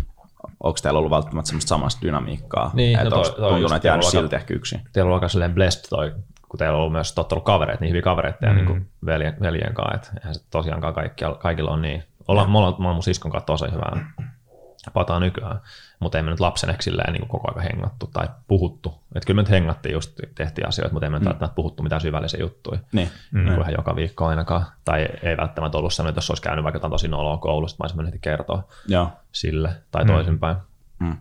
onko 0.64 0.80
teillä 0.82 1.00
ollut 1.00 1.12
välttämättä 1.12 1.48
semmoista 1.48 1.70
samasta 1.70 2.02
dynamiikkaa, 2.02 2.72
Niin, 2.74 2.98
että 3.00 3.10
no 3.10 3.16
onko 3.18 3.30
tuntunut, 3.30 3.72
että 3.72 3.72
jäänyt 3.72 3.82
teillä 3.82 3.96
on 4.06 4.12
silti 4.12 4.36
ehkä 4.36 4.54
yksin. 4.54 4.82
Teillä 4.94 5.10
on 5.10 5.14
aika 5.16 5.28
silleen 5.28 5.54
blessed 5.54 5.86
toi, 5.90 6.12
kun 6.50 6.58
teillä 6.58 6.74
on 6.76 6.80
ollut 6.80 6.92
myös 6.94 7.14
totta 7.14 7.36
ollut 7.36 7.46
kavereita, 7.46 7.82
niin 7.82 7.90
hyviä 7.90 8.02
kavereita 8.02 8.46
ja 8.46 8.52
Mm. 8.52 8.56
niin 8.56 8.66
kuin 8.68 8.90
veljen, 9.06 9.38
veljen 9.42 9.74
kanssa, 9.74 9.96
että 9.96 10.10
eihän 10.20 10.36
se 10.36 10.42
tosiaankaan 10.52 10.94
kaikki, 10.94 11.26
kaikilla 11.40 11.72
on 11.72 11.82
niin. 11.82 12.04
Ollaan, 12.28 12.52
me 12.52 12.58
ollaan, 12.58 12.76
mä 12.80 12.88
oon 12.88 12.96
mun 12.96 13.04
siskon 13.04 13.32
kanssa 13.32 13.46
tosi 13.46 13.66
hyvää 13.72 14.14
pataa 14.94 15.20
nykyään, 15.20 15.60
mutta 16.00 16.18
ei 16.18 16.24
me 16.24 16.30
nyt 16.32 16.40
lapsen 16.40 16.70
ehkä 16.70 16.82
silleen 16.82 17.14
niin 17.14 17.28
kuin 17.28 17.30
koko 17.30 17.52
ajan 17.52 17.72
hengattu 17.72 18.10
tai 18.14 18.28
puhuttu. 18.48 18.89
Kyllä 19.30 19.38
me 19.38 19.42
nyt 19.42 19.52
hengattiin 19.52 19.94
just, 19.94 20.20
tehtiin 20.36 20.68
asioita, 20.68 20.94
mutta 20.94 21.06
ei 21.06 21.10
me 21.10 21.20
nyt 21.20 21.28
välttämättä 21.28 21.56
puhuttu 21.56 21.84
mitään 21.84 22.02
syvällisiä 22.02 22.40
juttuja. 22.40 22.80
Niin. 22.92 23.10
Mm. 23.32 23.40
Niin 23.40 23.54
kuin 23.54 23.62
ihan 23.62 23.74
joka 23.74 23.96
viikko 23.96 24.26
ainakaan. 24.26 24.66
Tai 24.86 25.08
ei 25.24 25.38
välttämättä 25.38 25.78
ollut 25.78 25.94
sellainen, 25.94 26.10
että 26.10 26.18
jos 26.18 26.30
olisi 26.30 26.44
käynyt 26.44 26.64
vaikka 26.64 26.76
jotain 26.76 26.92
tosi 26.92 27.08
noloa 27.08 27.38
koulusta, 27.38 27.78
mä 27.80 27.84
olisin 27.84 27.98
mennyt 27.98 28.14
heti 28.14 28.22
kertoa 28.22 28.64
Joo. 28.88 29.10
sille 29.32 29.70
tai 29.92 30.06
toisinpäin. 30.06 30.58
Mm. 31.00 31.18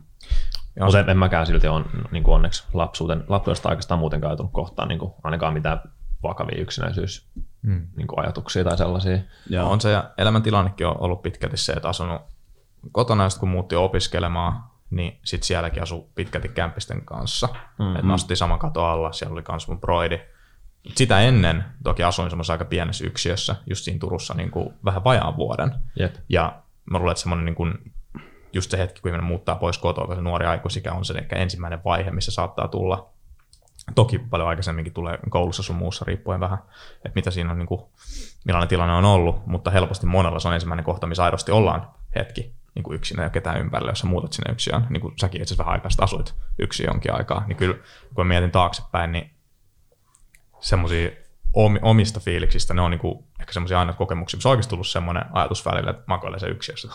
Ja 0.77 0.85
Mutta 0.85 1.01
en, 1.01 1.11
en 1.11 1.19
mäkään 1.19 1.47
silti 1.47 1.69
on 1.69 1.85
niin 2.11 2.23
kuin 2.25 2.35
onneksi 2.35 2.65
lapsuuden, 2.73 3.25
lapsuudesta 3.29 3.69
oikeastaan 3.69 4.01
muutenkaan 4.01 4.31
joutunut 4.31 4.53
kohtaan 4.53 4.89
niin 4.89 4.99
kuin, 4.99 5.13
ainakaan 5.23 5.55
mitään 5.55 5.81
vakavia 6.23 6.61
yksinäisyys 6.61 7.29
Mm. 7.63 7.87
niin 7.97 8.07
kuin 8.07 8.21
ajatuksia 8.21 8.65
tai 8.65 8.79
sellaisia. 8.79 9.19
Joo. 9.51 9.71
On 9.71 9.81
se, 9.81 9.91
ja 9.91 10.11
elämäntilannekin 10.19 10.87
on 10.87 11.01
ollut 11.01 11.23
pitkälti 11.23 11.57
se, 11.57 11.73
että 11.73 11.89
asunut 11.89 12.23
kotona, 12.93 13.25
ja 13.25 13.29
kun 13.41 13.49
muutti 13.49 13.77
opiskelemaan, 13.77 14.63
niin 14.91 15.21
sitten 15.25 15.47
sielläkin 15.47 15.83
asui 15.83 16.07
pitkälti 16.15 16.49
kämpisten 16.49 17.05
kanssa. 17.05 17.49
Mm-hmm. 17.79 18.11
Et 18.11 18.39
saman 18.39 18.59
katon 18.59 18.87
alla, 18.87 19.13
siellä 19.13 19.33
oli 19.33 19.43
myös 19.49 19.69
mun 19.69 19.81
broidi. 19.81 20.21
Sitä 20.95 21.21
ennen 21.21 21.65
toki 21.85 22.03
asuin 22.03 22.31
semmoisessa 22.31 22.53
aika 22.53 22.65
pienessä 22.65 23.07
yksiössä, 23.07 23.57
just 23.67 23.85
siinä 23.85 23.99
Turussa 23.99 24.35
niin 24.35 24.51
kuin 24.51 24.75
vähän 24.85 25.05
vajaan 25.05 25.37
vuoden. 25.37 25.75
Jep. 25.99 26.15
Ja 26.29 26.63
mä 26.91 26.99
luulen, 26.99 27.13
että 27.13 27.23
semmoinen 27.23 27.45
niin 27.45 27.55
kuin, 27.55 27.75
just 28.53 28.71
se 28.71 28.79
hetki, 28.79 29.01
kun 29.01 29.09
ihminen 29.09 29.27
muuttaa 29.27 29.57
pois 29.57 29.79
kotoa, 29.79 30.15
se 30.15 30.21
nuori 30.21 30.47
aikuisikä 30.47 30.93
on 30.93 31.05
se 31.05 31.19
ehkä 31.19 31.37
ensimmäinen 31.37 31.85
vaihe, 31.85 32.11
missä 32.11 32.31
saattaa 32.31 32.69
tulla. 32.69 33.11
Toki 33.95 34.19
paljon 34.19 34.49
aikaisemminkin 34.49 34.95
tulee 34.95 35.19
koulussa 35.31 35.63
sun 35.63 35.77
muussa, 35.77 36.05
riippuen 36.05 36.41
vähän, 36.41 36.59
että 36.97 37.13
mitä 37.15 37.31
siinä 37.31 37.51
on, 37.51 37.59
niin 37.59 37.67
kuin, 37.67 37.81
millainen 38.45 38.69
tilanne 38.69 38.95
on 38.95 39.05
ollut, 39.05 39.47
mutta 39.47 39.71
helposti 39.71 40.07
monella 40.07 40.41
se 40.41 40.49
on 40.49 40.55
ensimmäinen 40.55 40.85
kohta, 40.85 41.07
missä 41.07 41.25
aidosti 41.25 41.53
ollaan 41.53 41.91
hetki 42.15 42.55
niin 42.75 42.83
kuin 42.83 42.97
yksin 42.97 43.21
ja 43.21 43.31
ketään 43.31 43.61
ympärillä, 43.61 43.91
jos 43.91 43.99
sä 43.99 44.07
muutat 44.07 44.33
sinne 44.33 44.53
yksin, 44.53 44.75
niin 44.91 45.01
kuin 45.01 45.15
säkin 45.21 45.43
itse 45.43 45.55
asiassa 45.55 45.65
vähän 45.65 45.73
aikaa 45.73 45.91
asuit 45.99 46.35
yksin 46.59 46.87
jonkin 46.87 47.15
aikaa, 47.15 47.45
niin 47.47 47.57
kyllä 47.57 47.75
kun 48.15 48.27
mä 48.27 48.29
mietin 48.29 48.51
taaksepäin, 48.51 49.13
niin 49.13 49.31
semmoisia 50.61 51.11
omista 51.83 52.21
fiiliksistä, 52.21 52.75
ne 52.75 52.81
on 52.81 52.91
niinku 52.91 53.25
ehkä 53.41 53.53
semmoisia 53.53 53.81
aina 53.81 53.93
kokemuksia, 53.93 54.37
missä 54.37 54.49
on 54.49 54.51
oikeasti 54.51 54.71
tullut 54.71 54.87
semmoinen 54.87 55.25
ajatus 55.33 55.67
välillä, 55.67 55.91
että 55.91 56.03
makoilee 56.07 56.39
se 56.39 56.47
yksiössä. 56.47 56.89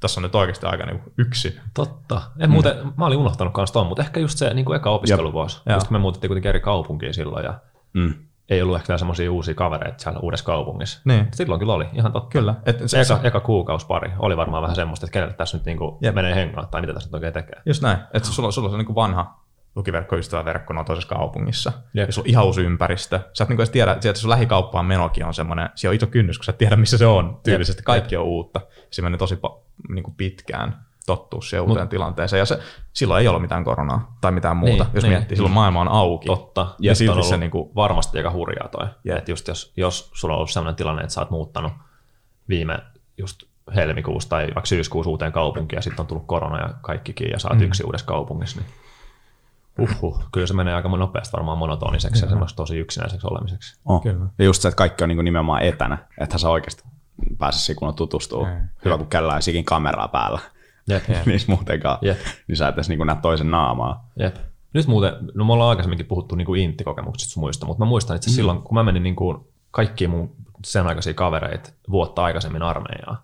Tässä 0.00 0.20
on 0.20 0.22
nyt 0.22 0.34
oikeasti 0.34 0.66
aika 0.66 0.86
niinku 0.86 1.12
yksin. 1.18 1.60
Totta. 1.74 2.22
En 2.38 2.50
muuten, 2.50 2.76
mä 2.96 3.06
olin 3.06 3.18
unohtanut 3.18 3.54
kanssa 3.54 3.74
ton, 3.74 3.86
mutta 3.86 4.02
ehkä 4.02 4.20
just 4.20 4.38
se 4.38 4.54
niin 4.54 4.64
kuin 4.64 4.76
eka 4.76 4.90
opiskeluvuosi. 4.90 5.60
Joo. 5.66 5.76
Just 5.76 5.86
kun 5.86 5.94
me 5.94 5.98
muutettiin 5.98 6.28
kuitenkin 6.28 6.48
eri 6.48 6.60
kaupunkiin 6.60 7.14
silloin 7.14 7.44
ja 7.44 7.60
Mm. 7.96 8.14
Ei 8.50 8.62
ollut 8.62 8.76
ehkä 8.76 8.98
semmoisia 8.98 9.32
uusia 9.32 9.54
kavereita 9.54 9.98
siellä 9.98 10.20
uudessa 10.20 10.44
kaupungissa. 10.44 11.00
Niin. 11.04 11.26
Silloin 11.34 11.58
kyllä 11.58 11.72
oli, 11.72 11.86
ihan 11.92 12.12
totta. 12.12 12.30
Kyllä. 12.30 12.54
Et 12.66 12.78
se, 12.86 13.00
Eka, 13.00 13.04
se, 13.04 13.20
eka 13.22 13.40
kuukausi 13.40 13.86
pari 13.86 14.12
oli 14.18 14.36
varmaan 14.36 14.62
vähän 14.62 14.76
semmoista, 14.76 15.06
että 15.06 15.12
kenelle 15.12 15.34
tässä 15.34 15.56
nyt 15.56 15.66
niinku 15.66 15.98
Jep. 16.00 16.14
menee 16.14 16.34
hengaa 16.34 16.66
tai 16.66 16.80
mitä 16.80 16.92
tässä 16.92 17.08
nyt 17.08 17.14
oikein 17.14 17.32
tekee. 17.32 17.62
just 17.66 17.82
näin. 17.82 17.98
Että 18.14 18.28
sulla, 18.28 18.50
sulla 18.50 18.66
on 18.68 18.72
se 18.72 18.76
niinku 18.76 18.94
vanha 18.94 19.40
tukiverkkoystäväverkko 19.74 20.72
no 20.72 20.84
toisessa 20.84 21.08
kaupungissa. 21.08 21.72
Jep. 21.94 22.08
Ja 22.08 22.12
sulla 22.12 22.26
on 22.26 22.30
ihan 22.30 22.44
uusi 22.44 22.62
ympäristö. 22.62 23.20
Sä 23.32 23.44
et 23.44 23.48
niinku 23.48 23.62
edes 23.62 23.70
tiedä, 23.70 23.92
että 23.92 24.14
sun 24.14 24.30
lähikauppaan 24.30 24.86
menokin 24.86 25.24
on 25.24 25.34
semmoinen, 25.34 25.70
siellä 25.74 25.92
on 25.92 25.96
iso 25.96 26.06
kynnys, 26.06 26.38
kun 26.38 26.44
sä 26.44 26.50
et 26.52 26.58
tiedä, 26.58 26.76
missä 26.76 26.98
se 26.98 27.06
on. 27.06 27.40
Tyylisesti 27.42 27.82
kaikki 27.82 28.16
on 28.16 28.24
uutta. 28.24 28.60
Se 28.90 29.02
meni 29.02 29.18
tosi 29.18 29.36
pa, 29.36 29.60
niinku 29.88 30.14
pitkään 30.16 30.85
tottua 31.06 31.42
siihen 31.42 31.62
uuteen 31.62 31.86
Mut- 31.86 31.90
tilanteeseen. 31.90 32.38
Ja 32.38 32.46
se, 32.46 32.58
silloin 32.92 33.20
ei 33.20 33.28
ollut 33.28 33.42
mitään 33.42 33.64
koronaa 33.64 34.16
tai 34.20 34.32
mitään 34.32 34.56
muuta. 34.56 34.84
Niin, 34.84 34.94
jos 34.94 35.04
niin. 35.04 35.12
miettii, 35.12 35.36
silloin 35.36 35.54
maailma 35.54 35.80
on 35.80 35.88
auki. 35.88 36.26
Totta. 36.26 36.74
Ja 36.78 36.94
silti 36.94 37.18
on 37.18 37.24
se 37.24 37.28
ollut 37.28 37.40
niinku- 37.40 37.72
varmasti 37.74 38.18
aika 38.18 38.30
hurjaa 38.30 38.68
toi. 38.68 38.86
Jep. 39.04 39.18
Että 39.18 39.30
just 39.30 39.48
jos, 39.48 39.72
jos 39.76 40.10
sulla 40.14 40.34
on 40.34 40.38
ollut 40.38 40.50
sellainen 40.50 40.76
tilanne, 40.76 41.02
että 41.02 41.14
sä 41.14 41.20
oot 41.20 41.30
muuttanut 41.30 41.72
viime 42.48 42.78
just 43.18 43.42
helmikuussa 43.74 44.28
tai 44.28 44.44
vaikka 44.44 44.66
syyskuussa 44.66 45.10
uuteen 45.10 45.32
kaupunkiin 45.32 45.78
ja 45.78 45.82
sitten 45.82 46.00
on 46.00 46.06
tullut 46.06 46.26
korona 46.26 46.60
ja 46.60 46.68
kaikkikin 46.82 47.30
ja 47.30 47.38
sä 47.38 47.48
oot 47.48 47.58
mm. 47.58 47.64
yksi 47.64 47.84
uudessa 47.84 48.06
kaupungissa, 48.06 48.60
niin 48.60 48.70
uhuh, 49.78 50.24
kyllä 50.32 50.46
se 50.46 50.54
menee 50.54 50.74
aika 50.74 50.88
nopeasti 50.88 51.32
varmaan 51.32 51.58
monotoniseksi 51.58 52.24
ja 52.24 52.28
semmoista 52.28 52.56
tosi 52.56 52.78
yksinäiseksi 52.78 53.26
olemiseksi. 53.30 53.80
Oh. 53.84 54.02
Kyllä. 54.02 54.26
Ja 54.38 54.44
just 54.44 54.62
se, 54.62 54.68
että 54.68 54.76
kaikki 54.76 55.04
on 55.04 55.08
niin 55.08 55.24
nimenomaan 55.24 55.62
etänä, 55.62 55.98
että 56.20 56.38
sä 56.38 56.50
oikeasti 56.50 56.82
pääse 57.38 57.58
siihen 57.58 57.78
kunnon 57.78 57.94
tutustuu. 57.94 58.44
Ei. 58.44 58.52
Hyvä, 58.84 58.98
kun 58.98 59.06
källään 59.06 59.42
sikin 59.42 59.64
kameraa 59.64 60.08
päällä. 60.08 60.40
Jep. 60.88 61.04
Niissä 61.26 61.52
muutenkaan. 61.52 61.98
Jep. 62.02 62.18
Niin 62.48 62.56
sä 62.56 62.68
et 62.68 62.74
edes 62.74 62.88
niin 62.88 63.06
näe 63.06 63.16
toisen 63.22 63.50
naamaa. 63.50 64.10
Jep. 64.18 64.36
Nyt 64.72 64.86
muuten, 64.86 65.12
no 65.34 65.44
me 65.44 65.52
ollaan 65.52 65.70
aikaisemminkin 65.70 66.06
puhuttu 66.06 66.34
niin 66.34 66.46
kuin 66.46 66.60
inttikokemuksista 66.60 67.32
sun 67.32 67.40
muista, 67.40 67.66
mutta 67.66 67.84
mä 67.84 67.88
muistan 67.88 68.16
itse 68.16 68.30
mm. 68.30 68.34
silloin, 68.34 68.62
kun 68.62 68.74
mä 68.74 68.82
menin 68.82 69.02
niin 69.02 69.16
kuin 69.16 69.38
kaikki 69.70 70.08
mun 70.08 70.36
sen 70.64 70.86
aikaisia 70.86 71.14
kavereita 71.14 71.70
vuotta 71.90 72.24
aikaisemmin 72.24 72.62
armeijaan, 72.62 73.18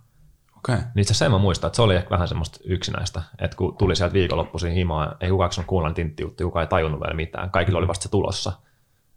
Okei. 0.58 0.74
Okay. 0.74 0.76
niin 0.76 1.02
itse 1.02 1.12
asiassa 1.12 1.24
sen 1.24 1.32
mä 1.32 1.38
muistan, 1.38 1.68
että 1.68 1.76
se 1.76 1.82
oli 1.82 1.94
ehkä 1.94 2.10
vähän 2.10 2.28
semmoista 2.28 2.58
yksinäistä, 2.64 3.22
että 3.38 3.56
kun 3.56 3.76
tuli 3.76 3.96
sieltä 3.96 4.12
viikonloppuisin 4.12 4.72
himaa, 4.72 5.14
ei 5.20 5.30
kukaan 5.30 5.52
sanonut 5.52 5.68
kuunnella 5.68 5.94
tinttijuttuja, 5.94 6.46
kukaan 6.46 6.62
ei 6.62 6.68
tajunnut 6.68 7.00
vielä 7.00 7.14
mitään, 7.14 7.50
kaikilla 7.50 7.78
oli 7.78 7.88
vasta 7.88 8.02
se 8.02 8.10
tulossa. 8.10 8.52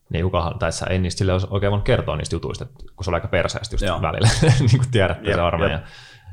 Niin 0.10 0.26
kukaan, 0.26 0.60
tai 0.60 0.72
sä 0.72 0.86
ei 0.86 1.00
niistä 1.00 1.18
sille 1.18 1.32
olisi 1.32 1.48
oikein 1.50 1.72
voinut 1.72 1.86
kertoa 1.86 2.16
niistä 2.16 2.36
jutuista, 2.36 2.66
kun 2.66 3.04
se 3.04 3.10
oli 3.10 3.16
aika 3.16 3.28
perseestä 3.28 3.74
just 3.74 3.86
Joo. 3.86 4.02
välillä, 4.02 4.30
niin 4.60 4.78
kuin 4.78 4.92
tiedätte 4.92 5.30
Jep, 5.30 5.36
se 5.36 5.42
armeija. 5.42 5.74
jep. 5.74 5.86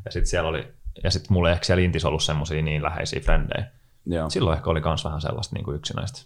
Ja 0.05 0.13
sitten 0.13 0.27
siellä 0.27 0.49
oli, 0.49 0.73
ja 1.05 1.11
sitten 1.11 1.33
mulla 1.33 1.49
ei 1.49 1.53
ehkä 1.53 1.65
siellä 1.65 1.83
Intissä 1.83 2.09
ollut 2.09 2.23
semmoisia 2.23 2.63
niin 2.63 2.83
läheisiä 2.83 3.21
frendejä. 3.21 3.65
Joo. 4.07 4.31
Silloin 4.31 4.57
ehkä 4.57 4.71
oli 4.71 4.81
myös 4.81 5.05
vähän 5.05 5.21
sellaista 5.21 5.55
niin 5.57 5.65
kuin 5.65 5.77
yksinäistä. 5.77 6.23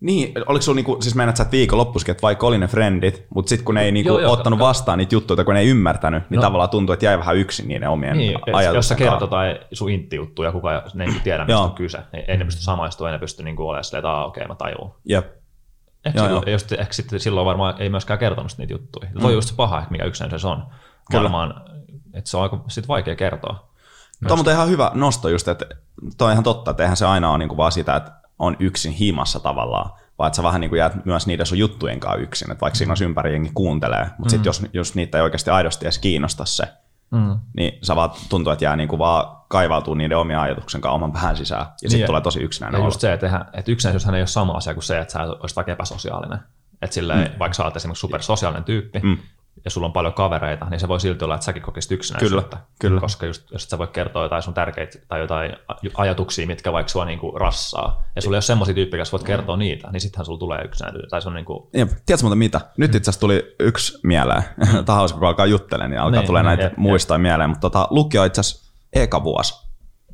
Niin, 0.00 0.32
oliko 0.46 0.62
sulla 0.62 0.76
niinku, 0.76 0.96
siis 1.00 1.14
meinaat 1.14 1.36
sä, 1.36 1.42
että 1.42 1.52
viikonloppuisikin, 1.52 2.12
että 2.12 2.22
vaikka 2.22 2.46
oli 2.46 2.58
ne 2.58 2.66
frendit, 2.66 3.26
mutta 3.34 3.48
sitten 3.48 3.64
kun 3.64 3.74
ne 3.74 3.82
ei 3.82 3.92
niinku 3.92 4.08
Joo, 4.12 4.20
joo, 4.20 4.32
ottanut 4.32 4.58
ka- 4.58 4.64
vastaan 4.64 4.98
niitä 4.98 5.14
juttuja, 5.14 5.44
kun 5.44 5.54
ne 5.54 5.60
ei 5.60 5.68
ymmärtänyt, 5.68 6.30
niin 6.30 6.36
No. 6.36 6.42
tavallaan 6.42 6.70
tuntuu, 6.70 6.92
että 6.92 7.04
jäi 7.04 7.18
vähän 7.18 7.36
yksin 7.36 7.68
niiden 7.68 7.88
omien 7.88 8.16
Niin, 8.18 8.30
et 8.34 8.40
jos 8.46 8.52
sä 8.52 8.56
ajatusten 8.56 8.96
kerrot 8.96 9.20
jotain 9.20 9.56
sun 9.72 9.90
intti-juttuja, 9.90 10.52
kukaan 10.52 10.82
ne 10.94 11.04
ei 11.04 11.08
niinku 11.08 11.24
tiedä, 11.24 11.44
mistä 11.44 11.52
Joo. 11.52 11.62
on 11.64 11.72
kyse. 11.72 11.98
Ei, 12.12 12.24
ei 12.28 12.36
ne 12.36 12.44
pysty 12.44 12.62
samaistumaan, 12.62 13.12
ei 13.12 13.18
ne 13.18 13.20
pysty 13.20 13.42
niinku 13.42 13.68
olemaan 13.68 13.84
silleen, 13.84 13.98
että 13.98 14.24
okei, 14.24 14.46
mä 14.46 14.54
tajuun. 14.54 14.94
Jep. 15.04 15.26
Ehkä, 16.06 16.18
Joo, 16.18 16.26
silloin, 16.26 16.44
joo. 16.46 16.52
just, 16.52 16.72
ehkä 16.72 16.92
sitten 16.92 17.20
silloin 17.20 17.46
varmaan 17.46 17.74
ei 17.78 17.88
myöskään 17.88 18.18
kertonut 18.18 18.52
niitä 18.58 18.72
juttuja. 18.74 19.10
Mm. 19.14 19.20
Toi 19.20 19.28
on 19.30 19.34
just 19.34 19.48
se 19.48 19.54
paha, 19.56 19.86
mikä 19.90 20.04
yksinäisyys 20.04 20.44
on. 20.44 20.66
Kyllä. 21.10 21.22
Varmaan, 21.22 21.62
että 22.14 22.30
se 22.30 22.36
on 22.36 22.42
aika 22.42 22.60
sit 22.68 22.88
vaikea 22.88 23.16
kertoa. 23.16 23.68
Tuo 24.22 24.32
on 24.32 24.38
muuten 24.38 24.54
ihan 24.54 24.68
hyvä 24.68 24.90
nosto 24.94 25.28
just, 25.28 25.48
että 25.48 25.66
toi 26.18 26.26
on 26.26 26.32
ihan 26.32 26.44
totta, 26.44 26.70
että 26.70 26.82
eihän 26.82 26.96
se 26.96 27.06
aina 27.06 27.30
ole 27.30 27.38
niinku 27.38 27.56
vaan 27.56 27.72
sitä, 27.72 27.96
että 27.96 28.12
on 28.38 28.56
yksin 28.60 28.92
himassa 28.92 29.40
tavallaan, 29.40 29.90
vaan 30.18 30.26
että 30.28 30.36
sä 30.36 30.42
vähän 30.42 30.60
niinku 30.60 30.76
jäät 30.76 31.04
myös 31.04 31.26
niiden 31.26 31.46
sun 31.46 31.58
juttujen 31.58 32.00
kanssa 32.00 32.18
yksin, 32.20 32.50
että 32.50 32.60
vaikka 32.60 32.76
siinä 32.76 32.90
olisi 32.90 33.04
ympäri 33.04 33.32
jengi 33.32 33.50
kuuntelee, 33.54 34.04
mutta 34.04 34.22
mm. 34.24 34.28
sitten 34.28 34.48
jos, 34.48 34.62
jos 34.72 34.94
niitä 34.94 35.18
ei 35.18 35.22
oikeasti 35.22 35.50
aidosti 35.50 35.84
edes 35.84 35.98
kiinnosta 35.98 36.44
se, 36.44 36.64
Mm. 37.10 37.38
niin 37.56 37.78
sä 37.82 37.96
vaan 37.96 38.10
tuntuu, 38.28 38.52
että 38.52 38.64
jää 38.64 38.76
niinku 38.76 38.98
vaan 38.98 39.36
kaivautuu 39.48 39.94
niiden 39.94 40.18
omia 40.18 40.42
ajatuksen 40.42 40.80
kanssa 40.80 40.94
oman 40.94 41.12
päähän 41.12 41.36
sisään, 41.36 41.60
ja 41.60 41.68
sitten 41.90 41.98
Niin, 41.98 42.06
tulee 42.06 42.20
tosi 42.20 42.40
yksinäinen 42.40 42.78
Ja 42.78 42.82
olo. 42.82 42.86
just 42.86 43.00
se, 43.00 43.12
että, 43.12 43.26
eihän, 43.26 43.46
että 43.52 43.72
yksinäisyyshän 43.72 44.14
ei 44.14 44.20
ole 44.20 44.26
sama 44.26 44.52
asia 44.52 44.74
kuin 44.74 44.84
se, 44.84 44.98
että 45.00 45.12
sä 45.12 45.22
olisit 45.22 45.56
vaikka 45.56 45.72
epäsosiaalinen. 45.72 46.38
Että 46.82 46.94
silleen, 46.94 47.30
mm. 47.32 47.38
vaikka 47.38 47.54
sä 47.54 47.64
oot 47.64 47.76
esimerkiksi 47.76 48.00
supersosiaalinen 48.00 48.64
tyyppi, 48.64 48.98
Mm. 49.02 49.18
Ja 49.64 49.70
sulla 49.70 49.86
on 49.86 49.92
paljon 49.92 50.14
kavereita, 50.14 50.64
niin 50.70 50.80
se 50.80 50.88
voi 50.88 51.00
silti 51.00 51.24
olla, 51.24 51.34
että 51.34 51.44
säkin 51.44 51.62
kokisit 51.62 51.92
yksinäisyyttä. 51.92 52.56
Kyllä, 52.56 52.66
kyllä. 52.78 53.00
Koska 53.00 53.26
just, 53.26 53.50
jos 53.50 53.64
sä 53.64 53.78
voi 53.78 53.86
kertoa 53.86 54.22
jotain 54.22 54.42
sun 54.42 54.54
tärkeitä 54.54 54.98
tai 55.08 55.20
jotain 55.20 55.52
aj- 55.52 55.90
ajatuksia, 55.94 56.46
mitkä 56.46 56.72
vaikka 56.72 56.92
sua 56.92 57.04
niinku 57.04 57.30
rassaa, 57.30 58.02
ja 58.16 58.22
sulla 58.22 58.34
ei 58.34 58.36
ole 58.36 58.42
semmoisia 58.42 58.74
tyyppejä, 58.74 59.00
jos 59.00 59.12
voit 59.12 59.22
kertoa 59.22 59.56
niitä, 59.56 59.90
niin 59.90 60.00
sittenhän 60.00 60.26
sulla 60.26 60.38
tulee 60.38 60.62
yksinäisyyttä. 60.64 61.10
Tai 61.10 61.22
se 61.22 61.28
on 61.28 61.34
niinku, 61.34 61.70
Jep. 61.74 61.88
Tiedätkö 61.88 62.22
muuten 62.22 62.38
mitä? 62.38 62.60
Nyt 62.76 62.94
itse 62.94 63.10
asiassa 63.10 63.20
tuli 63.20 63.54
yksi 63.60 63.98
mieleen. 64.02 64.42
Tämä 64.60 64.80
on 64.88 64.96
hauska, 64.96 65.18
kun 65.18 65.28
alkaa 65.28 65.46
juttelemaan, 65.46 65.90
niin 65.90 66.00
alkaa 66.00 66.20
Niin, 66.20 66.26
tulee 66.26 66.42
niin, 66.42 66.46
näitä 66.46 66.62
jep, 66.62 66.76
muistoja 66.76 67.18
mieleen. 67.18 67.50
Mutta 67.50 67.70
tota, 67.70 67.88
lukio 67.90 68.24
itse 68.24 68.40
asiassa 68.40 68.72
eka 68.92 69.24
vuosi. 69.24 69.54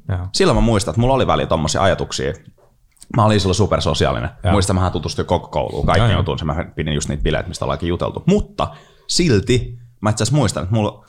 Joo. 0.08 0.18
Silloin 0.32 0.56
mä 0.56 0.60
muistan, 0.60 0.92
että 0.92 1.00
mulla 1.00 1.14
oli 1.14 1.26
väliin 1.26 1.48
tommosia 1.48 1.82
ajatuksia. 1.82 2.32
Mä 3.16 3.24
olin 3.24 3.40
silloin 3.40 3.54
supersosiaalinen. 3.54 4.30
Muistan, 4.50 4.76
mä 4.76 4.90
tutustuin 4.90 5.26
koko 5.26 5.48
kouluun. 5.48 5.86
Kaikki 5.86 6.22
tunsin. 6.24 6.46
Mä 6.46 6.64
pidin 6.74 6.94
just 6.94 7.08
niitä 7.08 7.22
bileitä, 7.22 7.48
mistä 7.48 7.64
ollaankin 7.64 7.88
juteltu. 7.88 8.22
Mutta 8.26 8.68
silti 9.10 9.78
mä 10.00 10.10
itse 10.10 10.22
asiassa 10.22 10.36
muistan, 10.36 10.62
että 10.62 10.74
mulla 10.74 11.04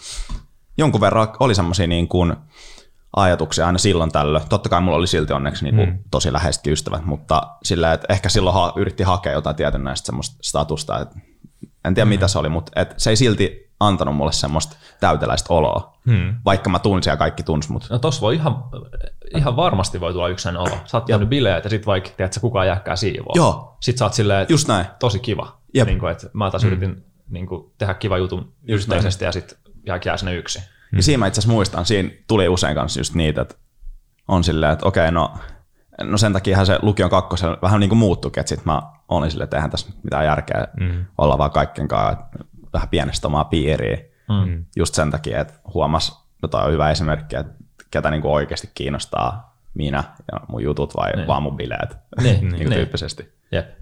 jonkun 0.78 1.02
verran 1.02 1.28
oli 1.40 1.56
semmosia 1.56 1.88
niin 1.88 2.08
kuin 2.08 2.36
ajatuksia 3.16 3.66
aina 3.66 3.78
silloin 3.78 4.12
tällöin. 4.12 4.50
Totta 4.50 4.70
kai 4.70 4.82
mulla 4.82 4.98
oli 4.98 5.08
silti 5.08 5.34
onneksi 5.34 5.64
niin 5.64 5.76
kuin 5.76 5.90
mm. 5.90 6.00
tosi 6.12 6.34
läheisetkin 6.34 6.74
ystävät, 6.74 7.06
mutta 7.06 7.48
sillä, 7.64 7.94
että 7.94 8.14
ehkä 8.14 8.30
silloin 8.30 8.54
ha- 8.54 8.74
yritti 8.76 9.04
hakea 9.04 9.32
jotain 9.32 9.56
tietynlaista 9.56 10.06
semmoista 10.06 10.38
statusta. 10.42 11.00
Että 11.00 11.20
en 11.86 11.94
tiedä 11.94 12.06
mm. 12.06 12.10
mitä 12.10 12.28
se 12.28 12.40
oli, 12.40 12.50
mutta 12.50 12.72
et 12.76 12.94
se 12.98 13.10
ei 13.10 13.16
silti 13.16 13.72
antanut 13.80 14.16
mulle 14.16 14.32
semmoista 14.32 14.76
täyteläistä 15.00 15.54
oloa. 15.54 15.98
Mm. 16.06 16.36
Vaikka 16.46 16.70
mä 16.70 16.80
tunsin 16.80 17.12
ja 17.12 17.18
kaikki 17.18 17.44
tunsi 17.44 17.72
mut. 17.72 17.88
no 17.90 18.00
tossa 18.00 18.22
voi 18.22 18.36
ihan, 18.36 18.64
ihan 19.38 19.56
varmasti 19.56 20.00
voi 20.00 20.14
tulla 20.14 20.28
yksinäinen 20.28 20.62
olo. 20.62 20.82
Sä 20.86 20.98
oot 20.98 21.08
käynyt 21.08 21.30
bileet 21.30 21.64
ja 21.64 21.70
sit 21.70 21.86
vaikka, 21.86 22.10
tiedät, 22.18 22.34
sä 22.34 22.40
kukaan 22.40 22.68
jääkää 22.68 22.96
siivoa. 22.96 23.34
Joo. 23.36 23.78
Sit 23.80 23.98
sä 23.98 24.06
oot 24.06 24.14
silleen, 24.14 24.42
että 24.42 24.54
Just 24.54 24.68
näin. 24.68 24.86
tosi 25.00 25.20
kiva. 25.20 25.58
Jep. 25.74 25.88
Niin 25.88 26.00
kuin, 26.00 26.12
että 26.12 26.28
mä 26.34 26.52
taas 26.52 26.64
mm. 26.64 26.68
yritin 26.68 27.06
niin 27.32 27.48
kuin, 27.48 27.72
tehdä 27.78 27.94
kiva 27.94 28.18
jutun 28.18 28.54
yhteisesti 28.68 29.26
ja 29.26 29.32
sit 29.32 29.60
jää, 29.86 30.00
jää 30.06 30.18
sinne 30.18 30.36
yksi. 30.36 30.60
Mm. 30.60 30.98
Ja 30.98 31.04
siinä 31.04 31.18
mä 31.18 31.28
itse 31.28 31.40
asiassa 31.40 31.54
muistan, 31.54 31.86
siinä 31.86 32.10
tuli 32.28 32.48
usein 32.48 32.76
kanssa 32.76 33.00
just 33.00 33.16
niitä, 33.16 33.42
että 33.42 33.56
on 34.28 34.44
silleen, 34.44 34.74
että 34.74 34.86
okei, 34.86 35.12
no, 35.12 35.34
no 36.04 36.18
sen 36.18 36.34
takia 36.34 36.66
se 36.66 36.80
lukion 36.82 37.10
kakkosen 37.10 37.58
vähän 37.62 37.80
niin 37.80 37.90
kuin 37.90 38.00
muuttuikin, 38.00 38.42
että 38.42 38.50
sit 38.50 38.66
mä 38.66 38.82
olin 39.10 39.32
silleen, 39.32 39.44
että 39.44 39.58
eihän 39.58 39.72
tässä 39.72 39.94
mitään 40.04 40.26
järkeä 40.26 40.68
mm. 40.80 41.06
olla 41.18 41.38
vaan 41.38 41.52
kaikkien 41.52 41.88
kanssa, 41.88 42.12
että 42.12 42.46
vähän 42.74 42.90
pienestä 42.90 43.28
omaa 43.28 43.44
piiriä. 43.44 43.98
Mm. 44.30 44.66
Just 44.76 44.96
sen 44.96 45.12
takia, 45.12 45.42
että 45.42 45.54
huomas, 45.74 46.26
no 46.42 46.48
toi 46.48 46.66
on 46.66 46.72
hyvä 46.72 46.92
esimerkki, 46.92 47.36
että 47.36 47.54
ketä 47.92 48.12
niin 48.12 48.22
kuin 48.22 48.32
oikeasti 48.32 48.70
kiinnostaa 48.74 49.58
minä 49.74 50.04
ja 50.32 50.40
mun 50.48 50.64
jutut 50.64 50.96
vai 50.96 51.12
niin. 51.16 51.28
vaan 51.28 51.44
mun 51.44 51.58
bileet, 51.58 51.98
Niin, 52.22 52.36
niin, 52.40 52.50
niin 52.50 52.60
niin. 52.60 52.72
tyyppisesti. 52.72 53.34
Jep. 53.52 53.81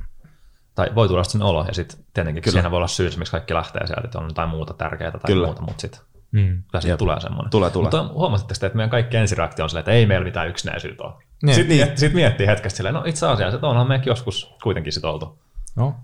Tai 0.80 0.96
voi 0.96 1.08
tulla 1.08 1.24
sen 1.24 1.42
olo, 1.42 1.65
ja 1.68 1.74
sitten 1.74 2.00
tietenkin 2.13 2.44
Kyllä. 2.44 2.54
siinä 2.54 2.72
voi 2.72 2.78
olla 2.78 2.88
syy, 2.88 3.10
miksi 3.18 3.32
kaikki 3.32 3.54
lähtee 3.54 3.88
sieltä, 3.88 4.02
että 4.06 4.20
on 4.20 4.28
jotain 4.28 4.50
muuta 4.50 4.74
tärkeää 4.74 5.12
tai 5.12 5.20
Kyllä. 5.26 5.46
muuta, 5.46 5.62
mutta 5.62 5.82
sitten 5.82 6.02
Mm. 6.32 6.63
kyllä 6.72 6.82
siitä 6.82 6.98
tulee 6.98 7.20
semmoinen. 7.20 7.50
Tulee, 7.50 7.70
tulee. 7.70 7.84
Mutta 7.84 8.08
huomasitteko 8.13 8.60
te, 8.60 8.65
että 8.65 8.76
meidän 8.78 8.89
kaikki 8.89 9.18
ensireaktio 9.18 9.63
on 9.65 9.70
silleen, 9.70 9.82
että 9.82 9.92
ei 9.92 10.06
meillä 10.06 10.24
mitään 10.24 10.48
yksinäisyyttä 10.48 11.04
ole. 11.04 11.13
Niin. 11.44 11.56
Sitten, 11.56 11.78
niin. 11.78 11.98
sit 11.98 12.13
miettii 12.13 12.48
hetkestä 12.48 12.78
silleen, 12.78 12.96
no 12.96 13.04
itse 13.06 13.28
asiassa, 13.28 13.56
että 13.56 13.68
onhan 13.68 13.88
mekin 13.88 14.12
joskus 14.12 14.56
kuitenkin 14.63 14.94
sit 14.94 15.06
oltu. 15.06 15.38
Joo. 15.78 15.96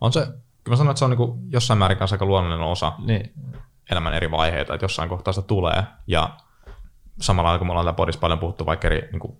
On 0.00 0.12
se, 0.12 0.20
kyllä 0.26 0.36
mä 0.68 0.76
sanon, 0.76 0.90
että 0.90 0.98
se 0.98 1.04
on 1.04 1.10
niinku 1.10 1.38
jossain 1.50 1.78
määrin 1.78 1.98
kanssa 1.98 2.14
aika 2.14 2.24
luonnollinen 2.24 2.66
osa 2.66 2.92
Niin. 2.98 3.32
elämän 3.90 4.14
eri 4.14 4.30
vaiheita, 4.30 4.74
että 4.74 4.84
jossain 4.84 5.08
kohtaa 5.08 5.32
sitä 5.32 5.46
tulee. 5.46 5.82
Ja 6.06 6.30
samalla 7.20 7.58
kun 7.58 7.66
me 7.66 7.70
ollaan 7.70 7.84
täällä 7.86 7.96
podissa 7.96 8.20
paljon 8.20 8.38
puhuttu 8.38 8.66
vaikka 8.66 8.86
eri 8.88 9.08
niin 9.12 9.20
kuin 9.20 9.36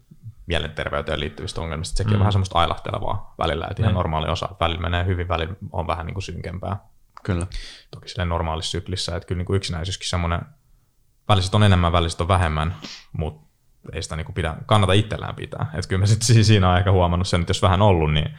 mielenterveyteen 0.47 1.21
liittyvistä 1.21 1.61
ongelmista, 1.61 1.97
sekin 1.97 2.13
mm. 2.13 2.15
on 2.15 2.19
vähän 2.19 2.33
semmoista 2.33 2.59
ailahtelevaa 2.59 3.35
välillä, 3.39 3.67
että 3.71 3.83
ihan 3.83 3.95
normaali 3.95 4.29
osa. 4.29 4.49
Välillä 4.61 4.81
menee 4.81 5.07
hyvin, 5.07 5.29
välillä 5.29 5.55
on 5.73 5.87
vähän 5.87 6.07
niin 6.07 6.15
kuin 6.15 6.23
synkempää. 6.23 6.77
Kyllä. 7.23 7.47
Toki 7.91 8.09
silleen 8.09 8.29
normaalissa 8.29 8.71
syklissä, 8.71 9.17
että 9.17 9.27
kyllä 9.27 9.39
niin 9.39 9.47
kuin 9.47 9.57
yksinäisyyskin 9.57 10.09
semmoinen, 10.09 10.41
väliset 11.29 11.55
on 11.55 11.63
enemmän, 11.63 11.93
väliset 11.93 12.21
on 12.21 12.29
vähemmän, 12.29 12.77
mutta 13.13 13.47
ei 13.93 14.03
sitä 14.03 14.17
niin 14.17 14.25
kuin 14.25 14.35
pidä, 14.35 14.57
kannata 14.67 14.93
itsellään 14.93 15.35
pitää. 15.35 15.71
Että 15.75 15.89
kyllä 15.89 16.01
mä 16.01 16.07
sitten 16.07 16.45
siinä 16.45 16.71
on 16.71 16.79
ehkä 16.79 16.93
huomannut 16.93 17.29
sen, 17.29 17.41
että 17.41 17.51
jos 17.51 17.63
vähän 17.63 17.83
ollut, 17.83 18.13
niin 18.13 18.35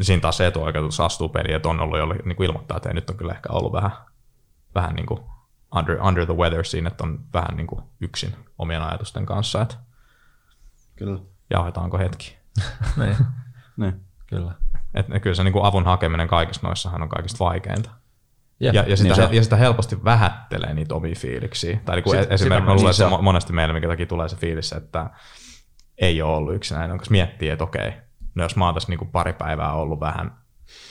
siinä 0.00 0.20
taas 0.20 0.36
se 0.36 0.46
etuoikeutus 0.46 1.00
astuu 1.00 1.28
peliin, 1.28 1.56
että 1.56 1.68
on 1.68 1.80
ollut 1.80 1.98
jolle 1.98 2.14
niin 2.24 2.36
kuin 2.36 2.46
ilmoittaa, 2.46 2.76
että 2.76 2.88
ei, 2.88 2.94
nyt 2.94 3.10
on 3.10 3.16
kyllä 3.16 3.32
ehkä 3.32 3.48
ollut 3.52 3.72
vähän, 3.72 3.90
vähän 4.74 4.94
niin 4.94 5.06
kuin 5.06 5.20
under, 5.76 6.02
under 6.02 6.26
the 6.26 6.34
weather 6.34 6.64
siinä, 6.64 6.88
että 6.88 7.04
on 7.04 7.20
vähän 7.32 7.56
niin 7.56 7.66
kuin 7.66 7.82
yksin 8.00 8.36
omien 8.58 8.82
ajatusten 8.82 9.26
kanssa, 9.26 9.62
että 9.62 9.74
Kyllä. 10.98 11.20
jauhetaanko 11.50 11.98
hetki. 11.98 12.36
niin. 13.00 13.16
Niin. 13.76 14.00
Kyllä. 14.26 14.52
Että 14.94 15.20
kyllä 15.20 15.34
se 15.34 15.44
niin 15.44 15.52
kuin 15.52 15.64
avun 15.64 15.84
hakeminen 15.84 16.28
kaikissa 16.28 16.66
noissahan 16.66 17.02
on 17.02 17.08
kaikista 17.08 17.44
vaikeinta. 17.44 17.90
Jep. 18.60 18.74
Ja, 18.74 18.84
ja, 18.86 18.96
sitä, 18.96 19.14
Niin 19.14 19.34
ja 19.36 19.42
sitä 19.42 19.56
helposti 19.56 20.04
vähättelee 20.04 20.74
niitä 20.74 20.94
omia 20.94 21.14
fiiliksiä. 21.14 21.80
Tai 21.84 21.96
niin 21.96 22.22
Sit- 22.22 22.32
esimerkiksi 22.32 22.70
sitä 22.70 22.78
siis 22.78 22.96
se 22.96 23.02
se 23.02 23.04
on. 23.04 23.20
mo- 23.20 23.22
monesti 23.22 23.52
meille, 23.52 23.72
minkä 23.72 23.88
takia 23.88 24.06
tulee 24.06 24.28
se 24.28 24.36
fiilis, 24.36 24.72
että 24.72 25.10
ei 25.98 26.22
ole 26.22 26.36
ollut 26.36 26.54
yksinäinen, 26.54 26.98
koska 26.98 27.12
miettii, 27.12 27.48
että 27.48 27.64
okei, 27.64 27.92
no 28.34 28.42
jos 28.42 28.56
mä 28.56 28.64
oon 28.64 28.74
tässä 28.74 28.88
niin 28.88 28.98
kuin 28.98 29.10
pari 29.10 29.32
päivää 29.32 29.72
ollut 29.72 30.00
vähän, 30.00 30.38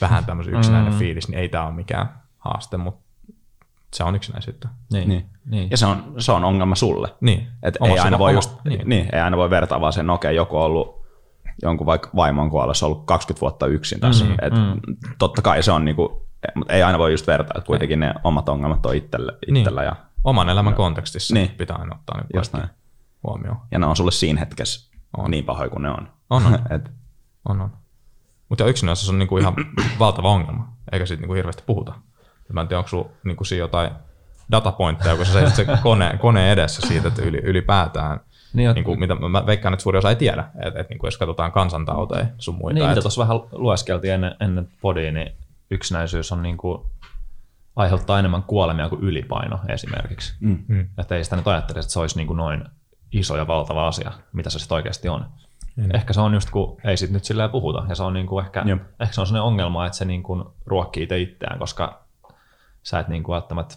vähän 0.00 0.24
tämmöisen 0.24 0.54
yksinäinen 0.54 0.92
mm. 0.92 0.98
fiilis, 0.98 1.28
niin 1.28 1.38
ei 1.38 1.48
tämä 1.48 1.66
ole 1.66 1.74
mikään 1.74 2.22
haaste, 2.38 2.76
mutta 2.76 3.07
se 3.94 4.04
on 4.04 4.14
yksinäisyyttä. 4.16 4.68
Niin. 4.92 5.08
Niin. 5.08 5.26
niin. 5.44 5.70
Ja 5.70 5.76
se 5.76 5.86
on, 5.86 6.14
se 6.18 6.32
on 6.32 6.44
ongelma 6.44 6.74
sulle. 6.74 7.08
Niin. 7.20 7.48
Et 7.62 7.78
ei, 7.84 7.98
aina 7.98 8.18
voi 8.18 8.32
just, 8.34 8.50
niin. 8.64 8.78
niin. 8.78 8.88
Niin, 8.88 9.08
ei 9.14 9.20
aina 9.20 9.36
voi 9.36 9.50
vertaa 9.50 9.80
vaan 9.80 9.92
sen, 9.92 10.10
okei, 10.10 10.36
joku 10.36 10.56
on 10.56 10.64
ollut 10.64 10.98
jonkun 11.62 11.86
vaikka 11.86 12.10
vaimon 12.16 12.50
kuollessa 12.50 12.86
ollut 12.86 13.06
20 13.06 13.40
vuotta 13.40 13.66
yksin 13.66 14.00
tässä. 14.00 14.24
Mm, 14.24 14.36
et 14.42 14.52
mm. 14.52 14.80
Totta 15.18 15.42
kai 15.42 15.62
se 15.62 15.72
on 15.72 15.84
niinku, 15.84 16.28
mutta 16.54 16.72
ei 16.72 16.82
aina 16.82 16.98
voi 16.98 17.10
just 17.12 17.26
vertaa, 17.26 17.54
että 17.58 17.66
kuitenkin 17.66 18.00
ne 18.00 18.14
omat 18.24 18.48
ongelmat 18.48 18.86
on 18.86 18.94
itsellä, 18.96 19.32
itsellä 19.46 19.82
ja, 19.82 19.96
Oman 20.24 20.48
elämän 20.48 20.74
kontekstissa 20.74 21.34
Niin. 21.34 21.48
pitää 21.48 21.76
aina 21.76 21.94
ottaa 21.94 22.16
niin 22.20 22.26
Just 22.34 22.52
kaikki 22.52 22.68
näin. 22.68 22.78
huomioon. 23.22 23.56
ja 23.70 23.78
ne 23.78 23.86
on 23.86 23.96
sulle 23.96 24.10
siinä 24.10 24.40
hetkessä 24.40 24.90
on. 25.16 25.30
niin 25.30 25.44
pahoja 25.44 25.70
kuin 25.70 25.82
ne 25.82 25.90
on. 25.90 26.08
On, 26.30 26.46
on. 26.46 26.54
Et, 26.74 26.90
On, 27.48 27.60
on. 27.60 27.70
Mutta 28.48 28.64
yksinäisyys 28.64 29.10
on 29.10 29.18
niinku 29.18 29.38
ihan 29.38 29.54
valtava 29.98 30.28
ongelma, 30.30 30.72
eikä 30.92 31.06
siitä 31.06 31.20
niinku 31.20 31.34
hirveästi 31.34 31.62
puhuta. 31.66 31.94
Ja 32.48 32.54
Mä 32.54 32.60
en 32.60 32.68
tiedä, 32.68 32.78
onko 32.78 32.88
sulla 32.88 33.10
niinku 33.24 33.44
siinä 33.44 33.60
jotain 33.60 33.90
datapointteja, 34.52 35.16
kun 35.16 35.26
sä 35.26 35.32
seisot 35.32 35.54
se 35.54 35.66
kone, 35.82 36.18
kone 36.20 36.52
edessä 36.52 36.86
siitä, 36.86 37.08
että 37.08 37.22
yli, 37.22 37.38
ylipäätään, 37.38 38.20
Niin, 38.52 38.64
niin, 38.64 38.74
niinku, 38.74 38.96
mitä 38.96 39.14
mä 39.14 39.46
veikkaan, 39.46 39.74
että 39.74 39.82
suuri 39.82 39.98
osa 39.98 40.10
ei 40.10 40.16
tiedä, 40.16 40.44
että 40.66 40.80
et, 40.80 40.88
niinku, 40.88 41.06
jos 41.06 41.18
katsotaan 41.18 41.52
kansantauteja 41.52 42.26
sun 42.38 42.54
muita. 42.54 42.74
Niin, 42.74 42.88
mitä 42.88 43.00
tuossa 43.00 43.20
vähän 43.20 43.40
lueskeltiin 43.52 44.14
ennen, 44.14 44.36
ennen 44.40 44.68
podia, 44.80 45.12
niin 45.12 45.32
yksinäisyys 45.70 46.32
on 46.32 46.42
niin 46.42 46.56
kuin, 46.56 46.82
aiheuttaa 47.76 48.18
enemmän 48.18 48.42
kuolemia 48.42 48.88
kuin 48.88 49.02
ylipaino 49.02 49.60
esimerkiksi. 49.68 50.34
Mm. 50.40 50.64
Mm. 50.68 50.88
Että 50.98 51.16
ei 51.16 51.24
sitä 51.24 51.36
nyt 51.36 51.48
ajattelisi, 51.48 51.86
että 51.86 51.92
se 51.92 52.00
olisi 52.00 52.16
niin 52.16 52.26
kuin 52.26 52.36
noin 52.36 52.64
iso 53.12 53.36
ja 53.36 53.46
valtava 53.46 53.88
asia, 53.88 54.12
mitä 54.32 54.50
se 54.50 54.58
sitten 54.58 54.74
oikeasti 54.74 55.08
on. 55.08 55.26
Mm. 55.76 55.90
Ehkä 55.94 56.12
se 56.12 56.20
on 56.20 56.34
just, 56.34 56.50
kun 56.50 56.76
ei 56.84 56.96
sit 56.96 57.10
nyt 57.10 57.24
silleen 57.24 57.50
puhuta, 57.50 57.84
ja 57.88 57.94
se 57.94 58.02
on 58.02 58.14
niin 58.14 58.26
kuin 58.26 58.44
ehkä, 58.44 58.62
Jep. 58.66 58.82
ehkä 59.00 59.14
se 59.14 59.20
on 59.20 59.26
sellainen 59.26 59.46
ongelma, 59.46 59.86
että 59.86 59.98
se 59.98 60.04
niin 60.04 60.22
kuin 60.22 60.44
ruokkii 60.66 61.02
itse 61.02 61.20
itseään, 61.20 61.58
koska 61.58 62.07
sä 62.82 62.98
et 62.98 63.08
niin 63.08 63.22
kuin 63.22 63.34
välttämättä, 63.34 63.74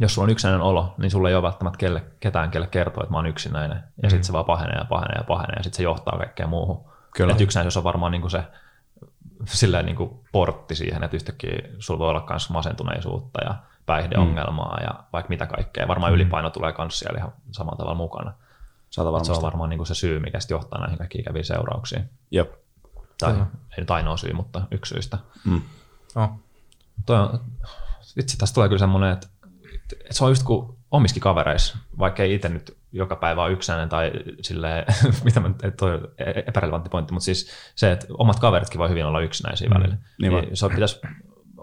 jos 0.00 0.14
sulla 0.14 0.26
on 0.26 0.30
yksinäinen 0.30 0.62
olo, 0.62 0.94
niin 0.98 1.10
sulla 1.10 1.28
ei 1.28 1.34
ole 1.34 1.42
välttämättä 1.42 1.78
kelle, 1.78 2.04
ketään, 2.20 2.50
kelle 2.50 2.66
kertoa, 2.66 3.02
että 3.02 3.12
mä 3.12 3.18
oon 3.18 3.26
yksinäinen, 3.26 3.76
ja 3.76 4.02
mm. 4.02 4.10
sitten 4.10 4.24
se 4.24 4.32
vaan 4.32 4.44
pahenee 4.44 4.78
ja 4.78 4.84
pahenee 4.84 5.16
ja 5.18 5.24
pahenee, 5.24 5.56
ja 5.56 5.62
sitten 5.62 5.76
se 5.76 5.82
johtaa 5.82 6.18
kaikkeen 6.18 6.48
muuhun. 6.48 6.84
Kyllä. 7.16 7.32
Et 7.32 7.40
yksinäisyys 7.40 7.76
on 7.76 7.84
varmaan 7.84 8.12
niin 8.12 8.20
kuin 8.20 8.30
se 8.30 8.42
silleen 9.44 9.86
niin 9.86 9.96
kuin 9.96 10.20
portti 10.32 10.74
siihen, 10.74 11.04
että 11.04 11.16
yhtäkkiä 11.16 11.58
sulla 11.78 11.98
voi 11.98 12.08
olla 12.08 12.26
myös 12.30 12.50
masentuneisuutta 12.50 13.44
ja 13.44 13.54
päihdeongelmaa 13.86 14.76
mm. 14.76 14.84
ja 14.84 15.04
vaikka 15.12 15.28
mitä 15.28 15.46
kaikkea. 15.46 15.88
Varmaan 15.88 16.12
Mm. 16.12 16.14
ylipaino 16.14 16.50
tulee 16.50 16.74
myös 16.78 16.98
siellä 16.98 17.18
ihan 17.18 17.32
samalla 17.52 17.76
tavalla 17.76 17.94
mukana. 17.94 18.32
Se 18.90 19.00
on 19.00 19.42
varmaan 19.42 19.70
niin 19.70 19.78
kuin 19.78 19.86
se 19.86 19.94
syy, 19.94 20.20
mikä 20.20 20.40
sitten 20.40 20.54
johtaa 20.54 20.80
näihin 20.80 20.98
kaikkiin 20.98 21.20
ikäviin 21.22 21.44
seurauksiin. 21.44 22.10
Jep. 22.30 22.52
Tai 23.18 23.32
ei 23.32 23.78
nyt 23.78 23.90
ainoa 23.90 24.16
syy, 24.16 24.32
mutta 24.32 24.62
yksi 24.70 24.94
syistä. 24.94 25.18
Mm. 25.44 25.62
oh, 26.16 26.30
Toi 27.06 27.18
on, 27.18 27.40
itse 28.16 28.38
tästä 28.38 28.54
tulee 28.54 28.68
kyllä 28.68 28.78
semmoinen, 28.78 29.12
että, 29.12 29.26
että 30.00 30.14
se 30.14 30.24
on 30.24 30.30
just 30.30 30.42
kuin 30.42 30.78
omiskin 30.90 31.22
kavereissa, 31.22 31.78
vaikka 31.98 32.22
ei 32.22 32.34
itse 32.34 32.48
nyt 32.48 32.76
joka 32.92 33.16
päivä 33.16 33.42
ole 33.42 33.52
yksinäinen 33.52 33.88
tai 33.88 34.12
silleen, 34.42 34.84
mitä 35.24 35.40
mä, 35.40 35.50
toi 35.78 35.94
on 35.94 36.08
epärelevantti 36.46 36.90
pointti, 36.90 37.12
mutta 37.12 37.24
siis 37.24 37.50
se, 37.74 37.92
että 37.92 38.06
omat 38.18 38.40
kaveritkin 38.40 38.78
voi 38.78 38.88
hyvin 38.88 39.04
olla 39.06 39.20
yksinäisiä 39.20 39.68
mm, 39.68 39.74
välillä. 39.74 39.96
niin 40.20 40.32
voi. 40.32 40.48
se, 40.52 40.66
on, 40.66 40.72
pitäisi, 40.72 41.00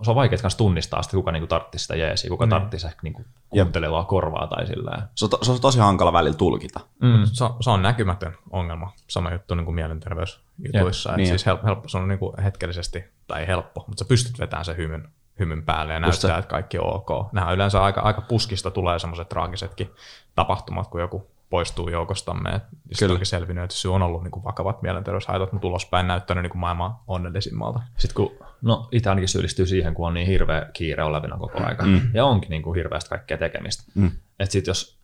se 0.03 0.09
on 0.11 0.15
vaikea 0.15 0.39
kanssa 0.39 0.57
tunnistaa 0.57 1.03
sitä, 1.03 1.17
kuka 1.17 1.31
niinku 1.31 1.47
tarttisi 1.47 1.81
sitä 1.81 1.95
jeesiä, 1.95 2.29
kuka 2.29 2.45
mm. 2.45 2.49
tarttisi 2.49 2.87
ehkä 2.87 2.99
niinku 3.03 3.25
kuuntelevaa 3.49 4.03
korvaa 4.03 4.47
tai 4.47 4.67
silleen. 4.67 5.01
Se, 5.15 5.25
on, 5.25 5.29
to- 5.29 5.39
se 5.41 5.51
on 5.51 5.61
tosi 5.61 5.79
hankala 5.79 6.13
välillä 6.13 6.37
tulkita. 6.37 6.79
Mm. 7.01 7.25
se, 7.33 7.43
on, 7.43 7.55
se 7.59 7.69
on 7.69 7.81
näkymätön 7.81 8.37
ongelma, 8.49 8.93
sama 9.07 9.31
juttu 9.31 9.55
niin 9.55 9.65
kuin 9.65 9.75
mielenterveysjutuissa. 9.75 11.09
Jep, 11.09 11.17
Niin. 11.17 11.23
niin. 11.23 11.27
Siis 11.27 11.45
helppo, 11.45 11.67
helppo, 11.67 11.87
se 11.87 11.97
on 11.97 12.07
niin 12.07 12.19
kuin 12.19 12.41
hetkellisesti, 12.43 13.03
tai 13.27 13.47
helppo, 13.47 13.83
mutta 13.87 14.03
sä 14.03 14.07
pystyt 14.07 14.39
vetämään 14.39 14.65
sen 14.65 14.77
hymyn, 14.77 15.09
hymyn 15.41 15.63
päälle 15.63 15.93
ja 15.93 15.99
Just 16.05 16.21
se. 16.21 16.27
näyttää, 16.27 16.39
että 16.39 16.49
kaikki 16.49 16.79
on 16.79 16.95
ok. 16.95 17.33
Nämä 17.33 17.47
on 17.47 17.53
yleensä 17.53 17.83
aika, 17.83 18.01
aika 18.01 18.21
puskista 18.21 18.71
tulee 18.71 18.99
semmoiset 18.99 19.29
traagisetkin 19.29 19.91
tapahtumat, 20.35 20.87
kun 20.87 21.01
joku 21.01 21.31
poistuu 21.49 21.89
joukostamme. 21.89 22.49
Et 22.49 22.63
Kyllä. 22.99 23.11
Onkin 23.11 23.25
selvinnyt, 23.25 23.63
että 23.63 23.75
syy 23.75 23.93
on 23.93 24.01
ollut 24.01 24.23
niin 24.23 24.31
kuin 24.31 24.43
vakavat 24.43 24.81
mielenterveyshaitat, 24.81 25.51
mutta 25.51 25.67
ulospäin 25.67 26.07
näyttänyt 26.07 26.41
niin 26.41 26.51
kuin 26.51 26.59
maailman 26.59 26.95
onnellisimmalta. 27.07 27.81
Sitten 27.97 28.15
kun, 28.15 28.37
no 28.61 28.87
itse 28.91 29.09
ainakin 29.09 29.29
syyllistyy 29.29 29.65
siihen, 29.65 29.93
kun 29.93 30.07
on 30.07 30.13
niin 30.13 30.27
hirveä 30.27 30.65
kiire 30.73 31.03
olevina 31.03 31.37
koko 31.37 31.63
aika. 31.63 31.85
Mm. 31.85 32.01
Ja 32.13 32.25
onkin 32.25 32.49
niin 32.49 32.63
kuin 32.63 32.75
hirveästi 32.75 33.09
kaikkea 33.09 33.37
tekemistä. 33.37 33.83
Mm. 33.95 34.11
Että 34.39 34.51
sit 34.53 34.67
jos, 34.67 34.99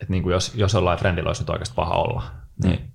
et 0.00 0.08
niin 0.08 0.22
kuin 0.22 0.32
jos, 0.32 0.54
jos 0.54 0.74
jollain 0.74 0.98
friendillä 0.98 1.28
olisi 1.28 1.42
nyt 1.42 1.50
oikeasti 1.50 1.74
paha 1.74 1.94
olla, 1.94 2.22
niin 2.64 2.92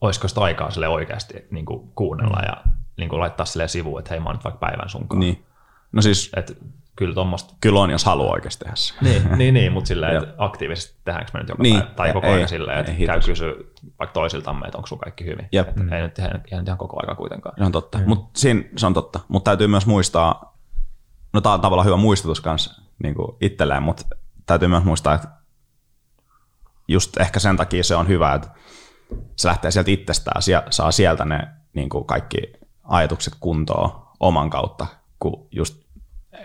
olisiko 0.00 0.28
sitä 0.28 0.40
aikaa 0.40 0.70
sille 0.70 0.88
oikeasti 0.88 1.46
niin 1.50 1.64
kuin 1.64 1.92
kuunnella 1.94 2.40
ja 2.42 2.56
niin 2.96 3.08
kuin 3.08 3.20
laittaa 3.20 3.46
sille 3.46 3.68
sivuun, 3.68 3.98
että 3.98 4.10
hei 4.10 4.20
mä 4.20 4.26
oon 4.26 4.36
nyt 4.36 4.44
vaikka 4.44 4.66
päivän 4.66 4.88
sunkaan. 4.88 5.20
Niin. 5.20 5.44
No 5.92 6.02
siis 6.02 6.30
Että 6.36 6.52
kyllä 6.96 7.14
tuommoista 7.14 7.54
kyllä 7.60 7.80
on, 7.80 7.90
jos 7.90 8.04
haluaa 8.04 8.32
oikeasti 8.32 8.64
tehdä 8.64 8.76
se. 8.76 8.94
niin, 9.00 9.22
niin, 9.38 9.54
niin 9.54 9.72
mutta 9.72 9.88
silleen, 9.88 10.16
että 10.16 10.34
aktiivisesti 10.38 10.98
tehdäänkö 11.04 11.30
me 11.34 11.40
nyt 11.40 11.48
joka 11.48 11.62
Niin, 11.62 11.82
päivä, 11.82 11.94
tai 11.94 12.12
koko 12.12 12.26
ajan 12.26 12.48
silleen, 12.48 12.78
että 12.78 12.92
ei 12.92 13.06
käy 13.06 13.20
kysyä 13.20 13.54
vaikka 13.98 14.12
toisiltamme, 14.12 14.66
että 14.66 14.78
onko 14.78 14.86
sulla 14.86 15.02
kaikki 15.02 15.24
hyvin. 15.24 15.48
Jep. 15.52 15.68
Että 15.68 15.96
ei 15.96 16.02
nyt 16.02 16.14
tehdä 16.14 16.40
ihan, 16.50 16.64
ihan 16.66 16.78
koko 16.78 17.00
aika 17.00 17.14
kuitenkaan. 17.14 17.54
Se 17.58 17.64
on 17.64 17.72
totta. 17.72 17.98
Mutta 18.06 18.40
siinä 18.40 18.62
se 18.76 18.86
on 18.86 18.94
totta. 18.94 19.20
Mutta 19.28 19.48
täytyy 19.50 19.66
myös 19.66 19.86
muistaa, 19.86 20.58
no 21.32 21.40
tämä 21.40 21.52
on 21.52 21.60
tavallaan 21.60 21.86
hyvä 21.86 21.96
muistutus 21.96 22.40
kanssa 22.40 22.82
niin 23.02 23.14
itselleen, 23.40 23.82
mutta 23.82 24.04
täytyy 24.46 24.68
myös 24.68 24.84
muistaa, 24.84 25.14
että 25.14 25.28
just 26.88 27.20
ehkä 27.20 27.40
sen 27.40 27.56
takia 27.56 27.84
se 27.84 27.96
on 27.96 28.08
hyvä, 28.08 28.34
että 28.34 28.48
se 29.36 29.48
lähtee 29.48 29.70
sieltä 29.70 29.90
itsestään, 29.90 30.42
saa 30.70 30.92
sieltä 30.92 31.24
ne 31.24 31.48
niin 31.74 31.88
kuin 31.88 32.04
kaikki 32.04 32.38
ajatukset 32.84 33.34
kuntoon 33.40 33.90
oman 34.20 34.50
kautta, 34.50 34.86
kun 35.18 35.48
just 35.50 35.84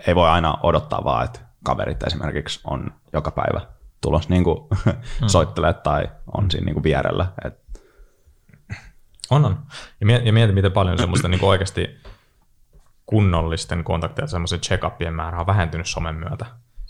ei 0.06 0.14
voi 0.14 0.28
aina 0.28 0.58
odottaa 0.62 1.04
vaan, 1.04 1.24
että 1.24 1.40
kaverit 1.64 2.02
esimerkiksi 2.02 2.60
on 2.64 2.94
joka 3.12 3.30
päivä 3.30 3.60
tulos 4.00 4.28
niin 4.28 4.44
kuin 4.44 4.58
soittelee 5.26 5.72
tai 5.72 6.10
on 6.34 6.50
siinä 6.50 6.64
niin 6.64 6.74
kuin 6.74 6.84
vierellä. 6.84 7.32
Et, 7.44 7.64
On, 9.30 9.44
on. 9.44 9.58
Ja 10.00 10.06
mieti, 10.06 10.26
ja 10.26 10.32
mieti 10.32 10.52
miten 10.52 10.72
paljon 10.72 10.98
semmoista 10.98 11.28
niin 11.28 11.44
oikeasti 11.44 12.00
kunnollisten 13.06 13.84
kontakteja, 13.84 14.26
semmoisen 14.26 14.60
check-upien 14.60 15.14
määrä 15.14 15.40
on 15.40 15.46
vähentynyt 15.46 15.88
somen 15.88 16.14
myötä. 16.14 16.46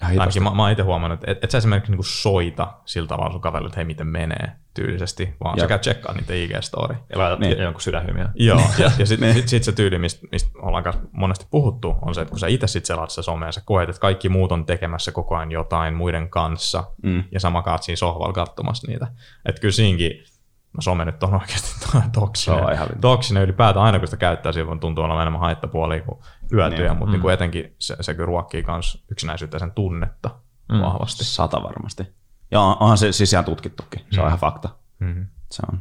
Ainakin 0.07 0.43
mä, 0.43 0.51
mä 0.51 0.63
oon 0.63 0.71
itse 0.71 0.83
huomannut, 0.83 1.21
että 1.21 1.33
et, 1.33 1.45
et 1.45 1.51
sä 1.51 1.59
esimerkiksi 1.59 1.93
niinku 1.93 2.03
soita 2.03 2.73
sillä 2.85 3.09
tavalla 3.09 3.33
sun 3.33 3.41
kaverille, 3.41 3.67
että 3.67 3.77
hei 3.79 3.85
miten 3.85 4.07
menee 4.07 4.53
tyylisesti, 4.75 5.35
vaan 5.45 5.57
Joo. 5.59 5.65
sä 5.65 5.69
käy 5.69 5.79
tsekkaa 5.79 6.15
niitä 6.15 6.33
IG-story. 6.33 6.95
Ja 7.13 7.19
laitat 7.19 7.39
Niin. 7.41 7.51
niin. 7.51 7.63
jonkun 7.63 7.81
sydänhymiä. 7.81 8.29
Joo, 8.35 8.61
ja, 8.79 8.91
ja 8.99 9.07
sitten 9.07 9.35
sit, 9.35 9.49
sit 9.49 9.65
se 9.65 9.73
tyyli, 9.73 9.99
mistä, 9.99 10.27
mistä 10.33 10.51
ollaan 10.63 10.85
kanssa 10.85 11.03
monesti 11.13 11.47
puhuttu, 11.51 11.95
on 12.03 12.15
se, 12.15 12.21
että 12.21 12.31
kun 12.31 12.39
sä 12.41 12.47
itse 12.47 12.67
sit 12.67 12.85
selaat 12.87 13.11
sitä 13.11 13.23
somea, 13.23 13.53
sä 13.53 13.63
koet, 13.65 13.89
että 13.89 14.01
kaikki 14.01 14.29
muut 14.29 14.53
on 14.53 14.67
tekemässä 14.67 15.13
koko 15.13 15.37
ajan 15.37 15.53
jotain 15.53 15.95
muiden 15.95 16.31
kanssa, 16.31 16.85
Mm. 17.03 17.25
ja 17.33 17.41
sama 17.41 17.63
kaat 17.63 17.83
siinä 17.83 17.97
sohvalla 17.97 18.33
katsomassa 18.33 18.87
niitä. 18.91 19.07
Että 19.47 19.61
kyllä 19.61 19.73
siinkin, 19.73 20.11
no 20.73 20.81
some 20.81 21.05
nyt 21.05 21.23
on 21.23 21.35
oikeasti 21.35 21.75
toksinen. 22.13 22.59
Se 22.59 22.65
on 22.67 22.73
ihan 22.73 22.89
toksinen 23.01 23.43
ylipäätään 23.43 23.87
aina, 23.87 23.99
kun 23.99 24.09
sitä 24.09 24.17
käyttää, 24.17 24.53
silloin 24.53 24.81
tuntuu 24.81 25.05
olevan 25.05 25.23
enemmän 25.23 25.41
haittapuolia 25.41 26.01
kuin 26.03 26.19
hyötyjä, 26.53 26.89
Niin. 26.89 26.99
mutta 26.99 27.13
niin 27.13 27.21
kuin 27.23 27.35
etenkin 27.35 27.75
se, 27.79 27.97
se 28.01 28.15
kyllä 28.15 28.27
ruokkii 28.27 28.65
myös 28.67 29.05
yksinäisyyttä 29.11 29.55
ja 29.55 29.59
sen 29.59 29.73
tunnetta 29.73 30.31
mm. 30.73 30.81
vahvasti. 30.81 31.25
Sata 31.25 31.63
varmasti. 31.63 32.15
Ja 32.51 32.61
on- 32.61 32.77
onhan 32.81 32.99
se 32.99 33.13
siis 33.13 33.33
ihan 33.33 33.45
tutkittukin. 33.45 34.01
Se 34.11 34.21
on 34.21 34.27
ihan 34.27 34.39
fakta. 34.39 34.69
Mm-hmm. 34.99 35.27
Se 35.51 35.63
on. 35.73 35.81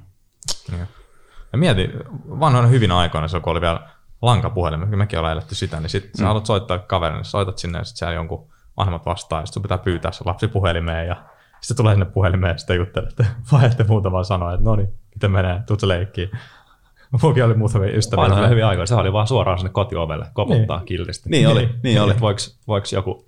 Niin. 0.71 0.87
Ja 1.51 1.57
mieti, 1.57 1.89
vanhoina 2.39 2.67
hyvinä 2.67 2.97
aikoina, 2.97 3.27
se 3.27 3.39
kun 3.39 3.51
oli 3.51 3.61
vielä 3.61 3.89
lankapuhelin, 4.21 4.97
mekin 4.97 5.19
ollaan 5.19 5.33
eletty 5.33 5.55
sitä, 5.55 5.79
niin 5.79 5.89
sit 5.89 6.09
sä 6.17 6.25
haluat 6.25 6.45
soittaa 6.45 6.79
kaverille, 6.79 7.17
niin 7.19 7.25
soitat 7.25 7.57
sinne 7.57 7.77
ja 7.77 7.83
sit 7.83 7.97
siellä 7.97 8.13
jonkun 8.13 8.53
vanhemmat 8.77 9.05
vastaa, 9.05 9.39
ja 9.39 9.45
sit 9.45 9.53
sun 9.53 9.61
pitää 9.63 9.77
pyytää 9.77 10.11
se 10.11 10.23
lapsi 10.25 10.47
puhelimeen, 10.47 11.07
ja 11.07 11.23
sitten 11.61 11.77
tulee 11.77 11.93
sinne 11.93 12.05
puhelimeen 12.05 12.51
ja 12.51 12.57
sitten 12.57 12.77
juttelette, 12.77 13.25
vaihdatte 13.51 13.83
muutamaa 13.83 14.23
sanoa, 14.23 14.53
että 14.53 14.63
no 14.65 14.75
niin, 14.75 14.93
miten 15.15 15.31
menee, 15.31 15.61
tuut 15.67 15.83
leikkiin. 15.83 16.31
Mullakin 17.21 17.45
oli 17.45 17.53
muutamia 17.53 17.97
ystäviä. 17.97 18.23
Vanhoja 18.23 18.47
hyviä 18.47 18.67
aikoja. 18.67 18.85
Se 18.85 18.95
oli 18.95 19.13
vaan 19.13 19.27
suoraan 19.27 19.57
sinne 19.57 19.69
kotiovelle, 19.69 20.25
koputtaa 20.33 20.77
niin. 20.77 20.85
kiltisti. 20.85 21.29
Niin 21.29 21.47
oli, 21.47 21.69
niin 21.83 22.01
oli. 22.01 22.11
Että 22.11 22.21
voiko, 22.21 22.39
voiko 22.67 22.87
joku 22.93 23.25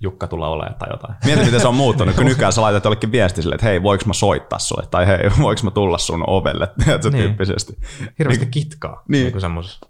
Jukka 0.00 0.26
tulla 0.26 0.48
olemaan 0.48 0.74
tai 0.78 0.88
jotain. 0.90 1.14
Mieti, 1.24 1.44
miten 1.44 1.60
se 1.60 1.68
on 1.68 1.74
muuttunut, 1.74 2.14
kun 2.16 2.24
nykyään 2.32 2.52
sä 2.52 2.62
laitat 2.62 2.84
jollekin 2.84 3.12
viesti 3.12 3.42
silleen, 3.42 3.54
että 3.54 3.66
hei, 3.66 3.82
voiko 3.82 4.04
mä 4.06 4.12
soittaa 4.12 4.58
sulle, 4.58 4.86
tai 4.90 5.06
hei, 5.06 5.18
voiko 5.42 5.60
mä 5.64 5.70
tulla 5.70 5.98
sun 5.98 6.24
ovelle, 6.26 6.68
tiedätkö, 6.84 7.10
Niin. 7.10 7.22
tyyppisesti. 7.24 7.78
Hirveästi 8.18 8.46
kitkaa. 8.46 9.02
Niin. 9.08 9.22
Niin 9.22 9.32
kuin 9.32 9.40
semmosessa. 9.40 9.86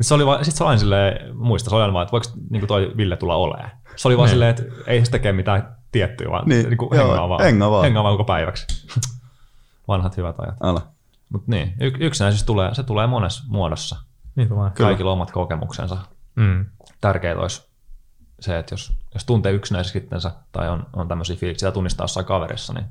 Se 0.00 0.14
oli 0.14 0.26
vaan, 0.26 0.44
sit 0.44 0.54
se 0.54 0.64
oli 0.64 0.68
aina 0.68 0.78
silleen, 0.80 1.36
muista, 1.36 1.70
se 1.70 1.76
oli 1.76 1.92
vaan, 1.92 2.02
että 2.02 2.12
voiko 2.12 2.26
niin 2.50 2.66
toi 2.66 2.92
Ville 2.96 3.16
tulla 3.16 3.34
olemaan. 3.34 3.70
Se 3.96 4.08
oli 4.08 4.16
vaan 4.16 4.26
Niin. 4.26 4.32
silleen, 4.34 4.50
että 4.50 4.62
ei 4.86 5.04
se 5.04 5.10
tekee 5.10 5.32
mitään 5.32 5.76
tiettyä, 5.92 6.30
vaan 6.30 6.48
Niin, 6.48 6.58
niin, 6.58 6.68
niin 6.70 6.78
kuin 6.78 6.96
joo, 6.98 7.06
hengaa 7.08 7.28
vaan. 7.28 7.42
hengaa 7.44 7.70
vaan. 7.70 7.84
Hengaa 7.84 8.02
vaan 8.02 8.14
koko 8.14 8.24
päiväksi. 8.24 8.66
Vanhat 9.88 10.16
hyvät 10.16 10.40
ajat. 10.40 10.56
Ala. 10.60 10.82
Mutta 11.28 11.50
niin, 11.50 11.74
y- 11.80 11.92
yksinäisyys 12.06 12.44
tulee, 12.44 12.74
se 12.74 12.82
tulee 12.82 13.06
monessa 13.06 13.44
muodossa. 13.48 13.96
Niin 14.36 14.56
vaan. 14.56 14.72
Kaikilla 14.72 15.12
omat 15.12 15.30
kokemuksensa. 15.30 15.96
Mm. 16.36 16.66
Tärkeää 17.00 17.36
olisi 17.38 17.68
se, 18.40 18.58
että 18.58 18.72
jos, 18.72 18.92
jos 19.14 19.24
tuntee 19.24 19.52
yksinäiseksi 19.52 19.98
itsensä 19.98 20.30
tai 20.52 20.68
on, 20.68 20.86
on 20.92 21.08
tämmöisiä 21.08 21.36
fiiliksiä, 21.36 21.70
tunnistaa 21.72 22.04
jossain 22.04 22.26
kaverissa, 22.26 22.72
niin 22.72 22.86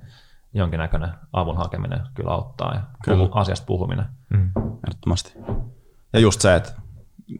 jonkinnäköinen 0.53 1.09
avun 1.33 1.57
hakeminen 1.57 2.01
kyllä 2.13 2.31
auttaa 2.31 2.73
ja 2.73 2.81
puhu, 3.05 3.29
asiasta 3.33 3.65
puhuminen. 3.65 4.05
Mm. 4.29 4.51
Ehdottomasti. 4.87 5.33
Ja 6.13 6.19
just 6.19 6.41
se, 6.41 6.55
että 6.55 6.71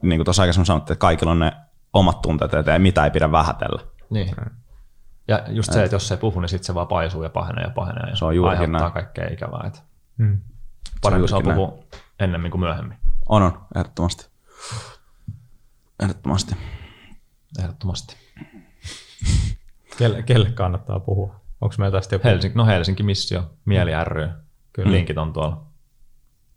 niin 0.02 0.18
kuin 0.20 0.26
tuossa 0.26 0.42
aikaisemmin 0.42 0.66
sanottiin, 0.66 0.94
että 0.94 1.02
kaikilla 1.02 1.32
on 1.32 1.40
ne 1.40 1.52
omat 1.94 2.22
tunteet, 2.22 2.54
että 2.54 2.74
ei 2.74 2.80
mitään 2.80 3.06
ei 3.06 3.12
pidä 3.12 3.32
vähätellä. 3.32 3.82
Niin. 4.10 4.36
Ja 5.28 5.44
just 5.50 5.74
se, 5.74 5.84
että 5.84 5.96
jos 5.96 6.08
se 6.08 6.14
ei 6.14 6.18
puhu, 6.20 6.40
niin 6.40 6.50
sitten 6.50 6.66
se 6.66 6.74
vaan 6.76 6.88
paisuu 6.88 7.24
ja 7.24 7.30
pahenee 7.30 7.64
ja 7.64 7.70
pahenee 7.70 8.10
ja 8.10 8.16
Se 8.16 8.26
on 8.26 8.36
juurikin 8.36 8.60
aiheuttaa 8.62 8.82
näin. 8.82 8.94
kaikkea 8.94 9.28
ikävää. 9.32 9.64
Että 9.68 9.80
Mm. 10.18 10.42
Parempi 11.02 11.28
saa 11.28 11.40
juurikin 11.40 11.56
puhua 11.56 11.84
ennemmin 12.20 12.52
kuin 12.52 12.62
myöhemmin. 12.62 12.98
On, 13.30 13.42
on, 13.44 13.62
ehdottomasti. 13.76 14.26
Ehdottomasti. 16.04 16.56
Ehdottomasti. 17.60 18.16
Kelle, 19.98 20.24
kelle 20.24 20.52
kannattaa 20.52 21.00
puhua? 21.00 21.36
Onko 21.62 21.76
meillä 21.78 21.98
tästä 21.98 22.16
joku? 22.16 22.28
Helsinki, 22.28 22.58
no 22.58 22.66
Helsinki 22.66 23.04
Missio, 23.04 23.52
Mieli 23.66 23.92
ry. 24.04 24.30
Kyllä. 24.74 24.92
Linkit 24.92 25.18
on 25.18 25.34
tuolla 25.34 25.66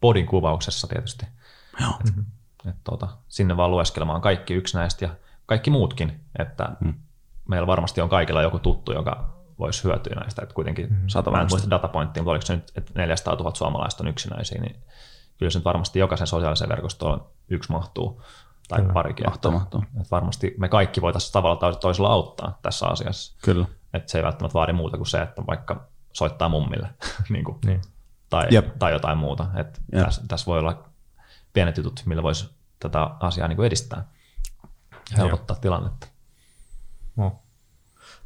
podin 0.01 0.27
kuvauksessa 0.27 0.87
tietysti. 0.87 1.27
Joo. 1.81 1.91
Mm-hmm. 1.91 2.25
Et 2.71 2.77
tuota, 2.85 3.09
sinne 3.29 3.57
vaan 3.57 3.71
lueskelemaan 3.71 4.21
kaikki 4.21 4.55
yksinäiset 4.55 5.01
ja 5.01 5.09
kaikki 5.47 5.71
muutkin, 5.71 6.21
että 6.39 6.77
mm. 6.81 6.95
meillä 7.49 7.67
varmasti 7.67 8.01
on 8.01 8.09
kaikilla 8.09 8.43
joku 8.43 8.59
tuttu, 8.59 8.93
joka 8.93 9.40
voisi 9.61 9.85
hyötyä 9.85 10.15
näistä. 10.15 10.43
Että 10.43 10.55
kuitenkin, 10.55 10.89
mm. 10.91 10.97
Sata 11.07 11.31
mä 11.31 11.41
en 11.41 11.47
muista 11.51 11.71
datapointtia, 11.71 12.23
mutta 12.23 12.31
oliko 12.31 12.47
se 12.47 12.55
nyt, 12.57 12.73
että 12.77 12.93
400 12.95 13.35
000 13.35 13.55
suomalaista 13.55 14.03
on 14.03 14.09
yksinäisiä, 14.09 14.61
niin 14.61 14.77
kyllä 15.39 15.51
se 15.51 15.59
nyt 15.59 15.65
varmasti 15.65 15.99
jokaisen 15.99 16.27
sosiaalisen 16.27 16.69
verkostoon 16.69 17.27
yksi 17.49 17.73
mahtuu, 17.73 18.23
tai 18.69 18.81
Kyllä. 18.81 18.93
parikin. 18.93 19.27
Mahtuu, 19.27 19.51
mahtuu. 19.51 19.85
Että 19.97 20.11
varmasti 20.11 20.55
me 20.59 20.69
kaikki 20.69 21.01
voitaisiin 21.01 21.33
tavalla 21.33 21.57
tai 21.57 21.77
toisella 21.77 22.09
auttaa 22.09 22.59
tässä 22.63 22.87
asiassa. 22.87 23.37
Kyllä. 23.45 23.67
Että 23.95 24.13
se 24.13 24.19
ei 24.19 24.25
välttämättä 24.25 24.55
vaadi 24.55 24.73
muuta 24.73 24.97
kuin 24.97 25.07
se, 25.07 25.23
että 25.23 25.43
vaikka 25.47 25.89
soittaa 26.13 26.49
mummille 26.49 26.89
niin 27.29 27.45
kuin, 27.45 27.59
Niin. 27.65 27.81
tai, 28.31 28.47
Jep. 28.51 28.79
tai 28.79 28.93
jotain 28.93 29.19
muuta. 29.19 29.47
Että 29.57 29.81
Jep. 29.93 30.05
tässä, 30.05 30.23
tässä 30.29 30.47
voi 30.47 30.59
olla 30.59 30.85
pienet 31.53 31.77
jutut, 31.77 32.03
millä 32.07 32.23
voisi 32.23 32.51
tätä 32.81 33.11
asiaa 33.21 33.49
niin 33.49 33.57
kuin 33.57 33.67
edistää 33.67 34.05
ja 35.11 35.17
helpottaa 35.17 35.57
tilannetta. 35.57 36.07
No. 37.17 37.43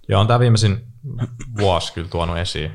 Ja 0.08 0.18
on 0.18 0.26
tämä 0.26 0.38
viimeisin 0.38 0.86
vuosi 1.58 1.92
kyllä 1.92 2.08
tuonut 2.08 2.38
esiin 2.38 2.72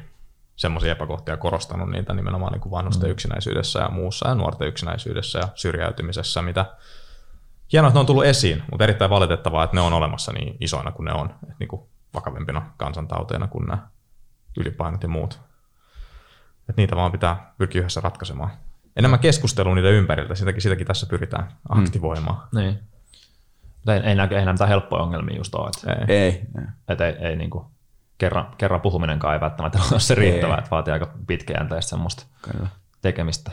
semmoisia 0.55 0.91
epäkohtia 0.91 1.37
korostanut 1.37 1.89
niitä 1.89 2.13
nimenomaan 2.13 2.51
niin 2.51 2.61
kuin 2.61 2.71
vanhusten 2.71 3.09
mm. 3.09 3.11
yksinäisyydessä 3.11 3.79
ja 3.79 3.89
muussa 3.89 4.27
ja 4.27 4.35
nuorten 4.35 4.67
yksinäisyydessä 4.67 5.39
ja 5.39 5.47
syrjäytymisessä, 5.55 6.41
mitä 6.41 6.65
hienoa, 7.73 7.87
että 7.87 7.95
ne 7.95 7.99
on 7.99 8.05
tullut 8.05 8.25
esiin, 8.25 8.63
mutta 8.71 8.83
erittäin 8.83 9.11
valitettavaa, 9.11 9.63
että 9.63 9.75
ne 9.75 9.81
on 9.81 9.93
olemassa 9.93 10.31
niin 10.31 10.57
isoina 10.59 10.91
kuin 10.91 11.05
ne 11.05 11.13
on, 11.13 11.29
että 11.43 11.55
niin 11.59 11.67
kuin 11.67 11.81
vakavempina 12.13 12.71
kansantauteina 12.77 13.47
kuin 13.47 13.67
nämä 13.67 13.87
ylipainot 14.57 15.03
ja 15.03 15.09
muut. 15.09 15.39
Että 16.69 16.81
niitä 16.81 16.95
vaan 16.95 17.11
pitää 17.11 17.53
pyrkiä 17.57 17.79
yhdessä 17.79 18.01
ratkaisemaan. 18.01 18.51
Enemmän 18.95 19.19
keskustelua 19.19 19.75
niiden 19.75 19.93
ympäriltä, 19.93 20.35
sitäkin, 20.35 20.61
sitäkin 20.61 20.87
tässä 20.87 21.05
pyritään 21.05 21.51
aktivoimaan. 21.69 22.47
Niin. 22.55 22.79
Mutta 23.75 23.95
ei, 23.95 24.01
ei, 24.01 24.15
nää, 24.15 24.27
ei 24.31 24.45
näitä 24.45 24.65
helppoja 24.65 25.03
ongelmia 25.03 25.37
just 25.37 25.55
ole. 25.55 25.69
Että, 25.69 26.13
Ei. 26.13 26.17
Ei. 26.17 26.31
ei. 26.31 26.67
että 26.87 27.07
ei, 27.07 27.13
ei 27.13 27.35
niin 27.35 27.49
kuin, 27.49 27.65
kerran, 28.19 28.55
kerran 28.57 28.81
puhuminenkaan 28.81 29.33
ei 29.33 29.41
välttämättä 29.41 29.79
ole 29.91 29.99
se 29.99 30.15
riittävää, 30.15 30.57
että 30.57 30.69
vaatii 30.71 30.91
aika 30.93 31.13
pitkäjänteistä 31.27 31.89
semmoista 31.89 32.25
Kyllä. 32.41 32.67
tekemistä 33.01 33.51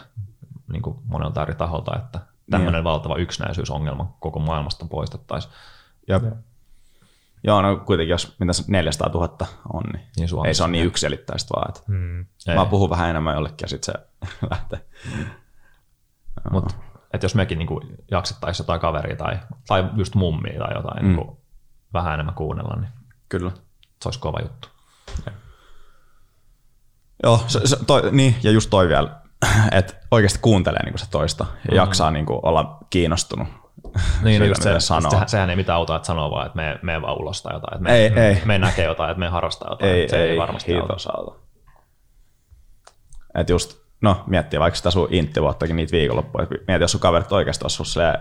niin 0.73 0.83
kuin 0.83 0.99
monelta 1.05 1.43
eri 1.43 1.55
taholta, 1.55 1.97
että 1.97 2.21
tämmöinen 2.51 2.85
valtava 2.85 3.17
yksinäisyysongelma 3.17 4.17
koko 4.21 4.39
maailmasta 4.39 4.87
poistettaisiin. 4.87 5.55
Jep. 6.09 6.23
Joo, 7.45 7.63
no 7.63 7.77
kuitenkin 7.77 8.11
jos 8.11 8.37
mitä 8.41 8.53
se 8.53 8.65
400 8.69 9.09
000 9.09 9.37
on, 9.73 9.83
niin, 9.93 10.07
Niin 10.17 10.29
Suomessa. 10.29 10.49
ei 10.49 10.55
se 10.55 10.63
ole 10.63 10.73
niin 10.73 10.87
yksiselittäistä 10.87 11.55
vaan, 11.57 11.69
että 11.69 11.81
Mm. 11.89 12.27
Ei. 12.49 12.55
mä 12.55 12.65
puhun 12.67 12.91
vähän 12.91 13.11
enemmän 13.11 13.35
jollekin 13.35 13.57
ja 13.65 13.69
sitten 13.69 13.95
se 13.95 14.09
lähtee. 14.51 14.87
Mutta 16.51 16.75
että 17.15 17.25
jos 17.25 17.35
mekin 17.35 17.59
niinku 17.59 17.81
jaksettaisiin 18.11 18.65
jotain 18.65 18.81
kaveria 18.81 19.17
tai, 19.17 19.39
tai 19.69 19.91
just 19.97 20.15
mummia 20.15 20.59
tai 20.59 20.75
jotain 20.75 21.05
mm. 21.05 21.09
niinku 21.09 21.41
vähän 21.93 22.15
enemmän 22.15 22.35
kuunnella, 22.35 22.77
niin 22.81 22.91
Kyllä. 23.29 23.51
Se 24.07 24.09
olisi 24.09 24.21
kova 24.21 24.39
juttu. 24.43 24.69
Joo, 27.23 27.45
se, 27.47 27.61
se, 27.65 27.77
toi, 27.87 28.03
niin, 28.13 28.37
ja 28.43 28.51
just 28.51 28.71
toi 28.71 28.89
vielä, 28.89 29.11
että 29.73 29.95
oikeasti 30.11 30.39
kuuntelee 30.43 30.85
niin 30.85 30.99
se 30.99 31.11
toista 31.11 31.47
ja 31.65 31.71
mm. 31.71 31.77
jaksaa 31.77 32.11
niin 32.11 32.27
kuin, 32.27 32.41
olla 32.43 32.79
kiinnostunut 32.91 33.49
Niin, 34.23 34.41
no 34.41 34.47
just 34.47 34.65
mitä 34.65 34.81
se, 34.81 34.87
sanoo. 34.87 35.11
sehän, 35.11 35.29
sehän 35.29 35.51
ei 35.51 35.57
mitään 35.57 35.77
auta, 35.77 35.97
että 35.97 36.07
sanoo 36.07 36.31
vaan, 36.31 36.47
että 36.47 36.57
me, 36.57 36.79
me 36.83 37.03
vaan 37.03 37.19
ulos 37.19 37.43
tai 37.43 37.55
jotain. 37.55 37.75
Että 37.75 37.83
me, 37.83 37.97
Ei, 37.97 38.13
ei. 38.17 38.43
me 38.45 38.59
näkee 38.59 38.85
jotain, 38.85 39.11
että 39.11 39.19
me 39.21 39.29
harrastaa 39.29 39.71
jotain. 39.71 39.93
Ei, 39.93 40.09
se 40.09 40.23
ei, 40.23 40.31
ei 40.31 40.39
varmasti 40.39 40.75
auta. 40.75 40.97
auta. 41.17 41.39
Et 43.35 43.49
just, 43.51 43.79
no 44.01 44.25
miettii 44.27 44.61
vaikka 44.61 44.77
sitä 44.77 44.91
sun 44.91 45.09
inttivuottakin 45.11 45.77
niitä 45.77 45.93
viikonloppuja. 45.93 46.43
et 46.45 46.51
Mieti, 46.69 46.85
jos 46.85 46.93
sun 46.93 47.01
kaverit 47.01 47.33
oikeasti 47.33 47.65
olisi 47.65 47.85
silleen, 47.85 48.19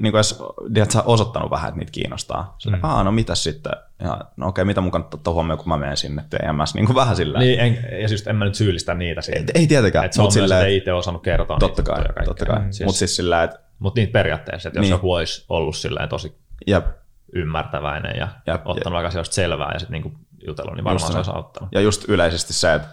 niin 0.00 0.12
kuin 0.12 0.18
jos 0.18 0.42
tiedät, 0.74 0.90
sä 0.90 1.02
osoittanut 1.02 1.50
vähän, 1.50 1.68
että 1.68 1.78
niitä 1.78 1.92
kiinnostaa. 1.92 2.54
Silleen, 2.58 2.82
mm. 2.82 2.88
aa, 2.88 3.04
no 3.04 3.12
mitäs 3.12 3.44
sitten? 3.44 3.72
Ja, 4.02 4.20
no 4.36 4.46
okei, 4.48 4.64
mitä 4.64 4.80
mun 4.80 4.90
kannattaa 4.90 5.18
ottaa 5.18 5.34
huomioon, 5.34 5.58
kun 5.58 5.68
mä 5.68 5.76
menen 5.76 5.96
sinne 5.96 6.24
TMS, 6.30 6.74
niin 6.74 6.86
kuin 6.86 6.96
vähän 6.96 7.16
sillä 7.16 7.38
Niin, 7.38 7.60
en, 7.60 7.78
ja 8.02 8.08
siis 8.08 8.26
en 8.26 8.36
mä 8.36 8.44
nyt 8.44 8.54
syyllistä 8.54 8.94
niitä 8.94 9.20
siitä. 9.20 9.38
ei, 9.54 9.60
ei 9.60 9.66
tietenkään, 9.66 10.04
Että 10.04 10.14
se 10.14 10.22
on 10.22 10.30
myös, 10.34 10.50
ei 10.52 10.76
itse 10.76 10.92
osannut 10.92 11.22
kertoa 11.22 11.58
totta 11.58 11.82
niitä 11.82 12.12
kai, 12.14 12.24
totta 12.24 12.44
kai. 12.46 12.58
Mm, 12.58 12.70
Siis, 12.72 12.86
Mutta 12.86 12.98
siis 12.98 13.16
sillä 13.16 13.42
että 13.42 13.58
Mutta 13.78 14.00
niitä 14.00 14.12
periaatteessa, 14.12 14.68
että 14.68 14.78
jos 14.78 14.84
Niin. 14.84 14.90
joku 14.90 15.12
olisi 15.12 15.44
ollut 15.48 15.76
silleen 15.76 16.08
tosi 16.08 16.38
jep, 16.66 16.86
ymmärtäväinen 17.34 18.16
ja 18.18 18.28
Jep, 18.46 18.62
ottanut 18.66 18.96
aika 18.96 19.10
sellaista 19.10 19.34
selvää 19.34 19.70
ja 19.72 19.78
sitten 19.78 19.92
niinku 19.92 20.12
jutellut, 20.46 20.74
niin 20.74 20.84
varmaan 20.84 20.94
Just 20.94 21.06
se 21.06 21.12
se. 21.12 21.18
olisi 21.18 21.30
auttanut. 21.34 21.68
Ja 21.72 21.80
just 21.80 22.04
yleisesti 22.08 22.52
se, 22.52 22.74
että 22.74 22.88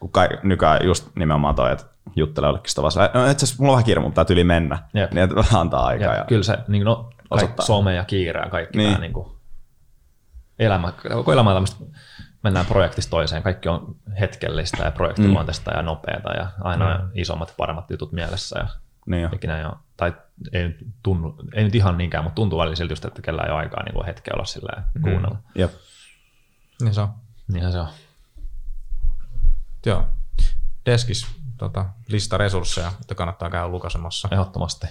kun 0.00 0.12
kai, 0.12 0.28
nykyään 0.42 0.84
just 0.84 1.08
nimenomaan 1.16 1.54
toi, 1.54 1.72
että 1.72 1.84
juttelee 2.16 2.48
jollekin 2.48 2.70
sitä 2.70 2.90
silleen, 2.90 3.10
no 3.14 3.30
itse 3.30 3.44
asiassa 3.44 3.62
mulla 3.62 3.72
on 3.72 3.76
vähän 3.76 3.84
kiire, 3.84 4.00
mutta 4.00 4.14
täytyy 4.14 4.34
yli 4.34 4.44
mennä. 4.44 4.78
Jep. 4.94 5.12
Niin 5.12 5.24
että 5.24 5.36
vähän 5.36 5.60
antaa 5.60 5.86
aikaa. 5.86 6.12
Ja, 6.12 6.18
Ja, 6.18 6.24
kyllä 6.24 6.42
se, 6.42 6.58
niin 6.68 6.84
no, 6.84 6.96
kaikki 6.96 7.24
Osoittaa. 7.30 7.66
some 7.66 7.94
ja 7.94 8.04
kiire 8.04 8.40
ja 8.40 8.50
kaikki 8.50 8.78
Niin. 8.78 8.90
tämä 8.90 9.00
niin 9.00 9.12
kuin, 9.12 9.28
elämä, 10.58 10.92
koko 11.12 11.32
elämä 11.32 11.50
on 11.50 11.56
tämmöistä, 11.56 11.84
mennään 12.42 12.66
projektista 12.66 13.10
toiseen, 13.10 13.42
kaikki 13.42 13.68
on 13.68 13.96
hetkellistä 14.20 14.84
ja 14.84 14.90
projektiluonteista 14.90 15.70
mm. 15.70 15.76
ja 15.76 15.82
nopeata 15.82 16.32
ja 16.32 16.48
aina 16.60 16.98
mm. 16.98 17.08
isommat 17.14 17.48
ja 17.48 17.54
paremmat 17.56 17.90
jutut 17.90 18.12
mielessä 18.12 18.58
ja 18.58 18.68
niin 19.06 19.22
jo. 19.22 19.28
ikinä 19.32 19.58
ei 19.58 19.64
ole, 19.64 19.74
tai 19.96 20.12
ei 20.52 20.62
nyt, 20.62 20.76
tunnu, 21.02 21.34
ei 21.54 21.64
nyt 21.64 21.74
ihan 21.74 21.98
niinkään, 21.98 22.24
mutta 22.24 22.34
tuntuu 22.34 22.58
välillä 22.58 22.76
siltä 22.76 22.92
just, 22.92 23.04
että 23.04 23.22
kellään 23.22 23.48
ei 23.48 23.52
ole 23.52 23.60
aikaa 23.60 23.82
niin 23.84 23.94
kuin 23.94 24.06
hetkeä 24.06 24.32
olla 24.34 24.44
silleen 24.44 24.82
kuunnella. 25.02 25.38
Jep. 25.54 25.70
Niin 26.82 26.94
se 26.94 27.00
on. 27.00 27.08
Niinhän 27.48 27.72
se 27.72 27.80
on. 27.80 27.88
Joo. 29.86 30.06
Deskis 30.86 31.26
tota, 31.56 31.86
lista 32.08 32.38
resursseja, 32.38 32.92
että 33.00 33.14
kannattaa 33.14 33.50
käydä 33.50 33.68
lukasemassa. 33.68 34.28
Ehdottomasti. 34.32 34.86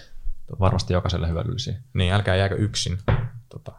Varmasti 0.60 0.94
jokaiselle 0.94 1.28
hyödyllisiä. 1.28 1.80
Niin, 1.94 2.14
älkää 2.14 2.36
jääkö 2.36 2.56
yksin 2.56 2.98
tota, 3.50 3.72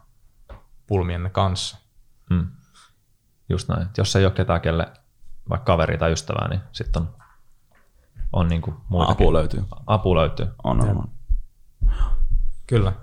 pulmienne 0.87 1.29
kanssa. 1.29 1.77
Mm. 2.29 2.47
Just 3.49 3.67
näin. 3.67 3.81
Et 3.81 3.97
Jos 3.97 4.15
ei 4.15 4.25
ole 4.25 4.33
ketään, 4.33 4.61
kelle 4.61 4.87
vaikka 5.49 5.65
kaveri 5.65 5.97
tai 5.97 6.11
ystävää, 6.11 6.47
niin 6.47 6.61
sitten 6.71 7.01
on, 7.01 7.15
on 8.33 8.47
niin 8.47 8.61
kuin 8.61 8.75
muitakin. 8.89 9.11
Apu 9.11 9.33
löytyy. 9.33 9.63
Apu 9.87 10.15
löytyy. 10.15 10.47
On, 10.63 10.81
on, 10.81 10.97
on. 10.97 11.09
Kyllä. 12.67 12.93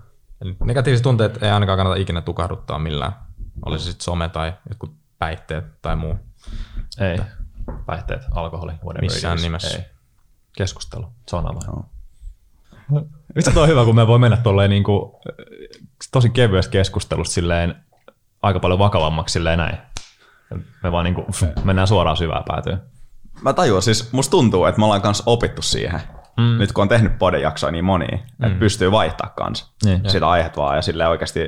Eli 0.40 0.56
negatiiviset 0.64 1.02
tunteet 1.02 1.42
ei 1.42 1.50
ainakaan 1.50 1.78
kannata 1.78 2.00
ikinä 2.00 2.20
tukahduttaa 2.20 2.78
millään. 2.78 3.12
Oli 3.66 3.78
se 3.78 3.84
sitten 3.84 4.04
some 4.04 4.28
tai 4.28 4.52
jotkut 4.68 4.96
päihteet 5.18 5.82
tai 5.82 5.96
muu. 5.96 6.18
Ei. 6.98 7.18
Päihteet, 7.86 8.22
alkoholi, 8.30 8.72
whatever 8.72 9.00
Missään 9.00 9.34
it 9.34 9.38
is. 9.38 9.42
nimessä. 9.44 9.78
Ei. 9.78 9.84
Keskustelu. 10.56 11.06
Se 11.28 11.36
on 11.36 11.46
avain. 11.50 11.66
Joo. 11.66 11.84
Mistä 13.34 13.50
toi 13.50 13.62
on 13.62 13.68
hyvä, 13.68 13.84
kun 13.84 13.94
me 13.94 14.06
voi 14.06 14.18
mennä 14.18 14.36
tolleen 14.36 14.70
niin 14.70 14.84
kuin, 14.84 15.12
tosi 16.12 16.30
kevyestä 16.30 16.70
keskustelusta 16.72 17.32
silleen 17.34 17.74
aika 18.42 18.60
paljon 18.60 18.78
vakavammaksi 18.78 19.32
silleen 19.32 19.58
näin. 19.58 19.78
Me 20.82 20.92
vaan 20.92 21.04
niin 21.04 21.14
kuin, 21.14 21.26
mennään 21.64 21.88
suoraan 21.88 22.16
syvään 22.16 22.44
päätyyn. 22.48 22.82
Mä 23.42 23.52
tajuan, 23.52 23.82
siis 23.82 24.12
musta 24.12 24.30
tuntuu, 24.30 24.64
että 24.64 24.78
me 24.78 24.84
ollaan 24.84 25.02
kanssa 25.02 25.22
opittu 25.26 25.62
siihen. 25.62 26.00
Mm. 26.36 26.58
Nyt 26.58 26.72
kun 26.72 26.82
on 26.82 26.88
tehnyt 26.88 27.18
podejaksoja 27.18 27.70
niin 27.72 27.84
monia, 27.84 28.18
mm. 28.38 28.44
että 28.46 28.58
pystyy 28.58 28.90
vaihtaa 28.92 29.28
kanssa 29.36 29.66
Niin. 29.84 30.10
sitä 30.10 30.28
aihet 30.28 30.56
vaan 30.56 30.76
ja 30.76 30.82
sille 30.82 31.08
oikeasti 31.08 31.40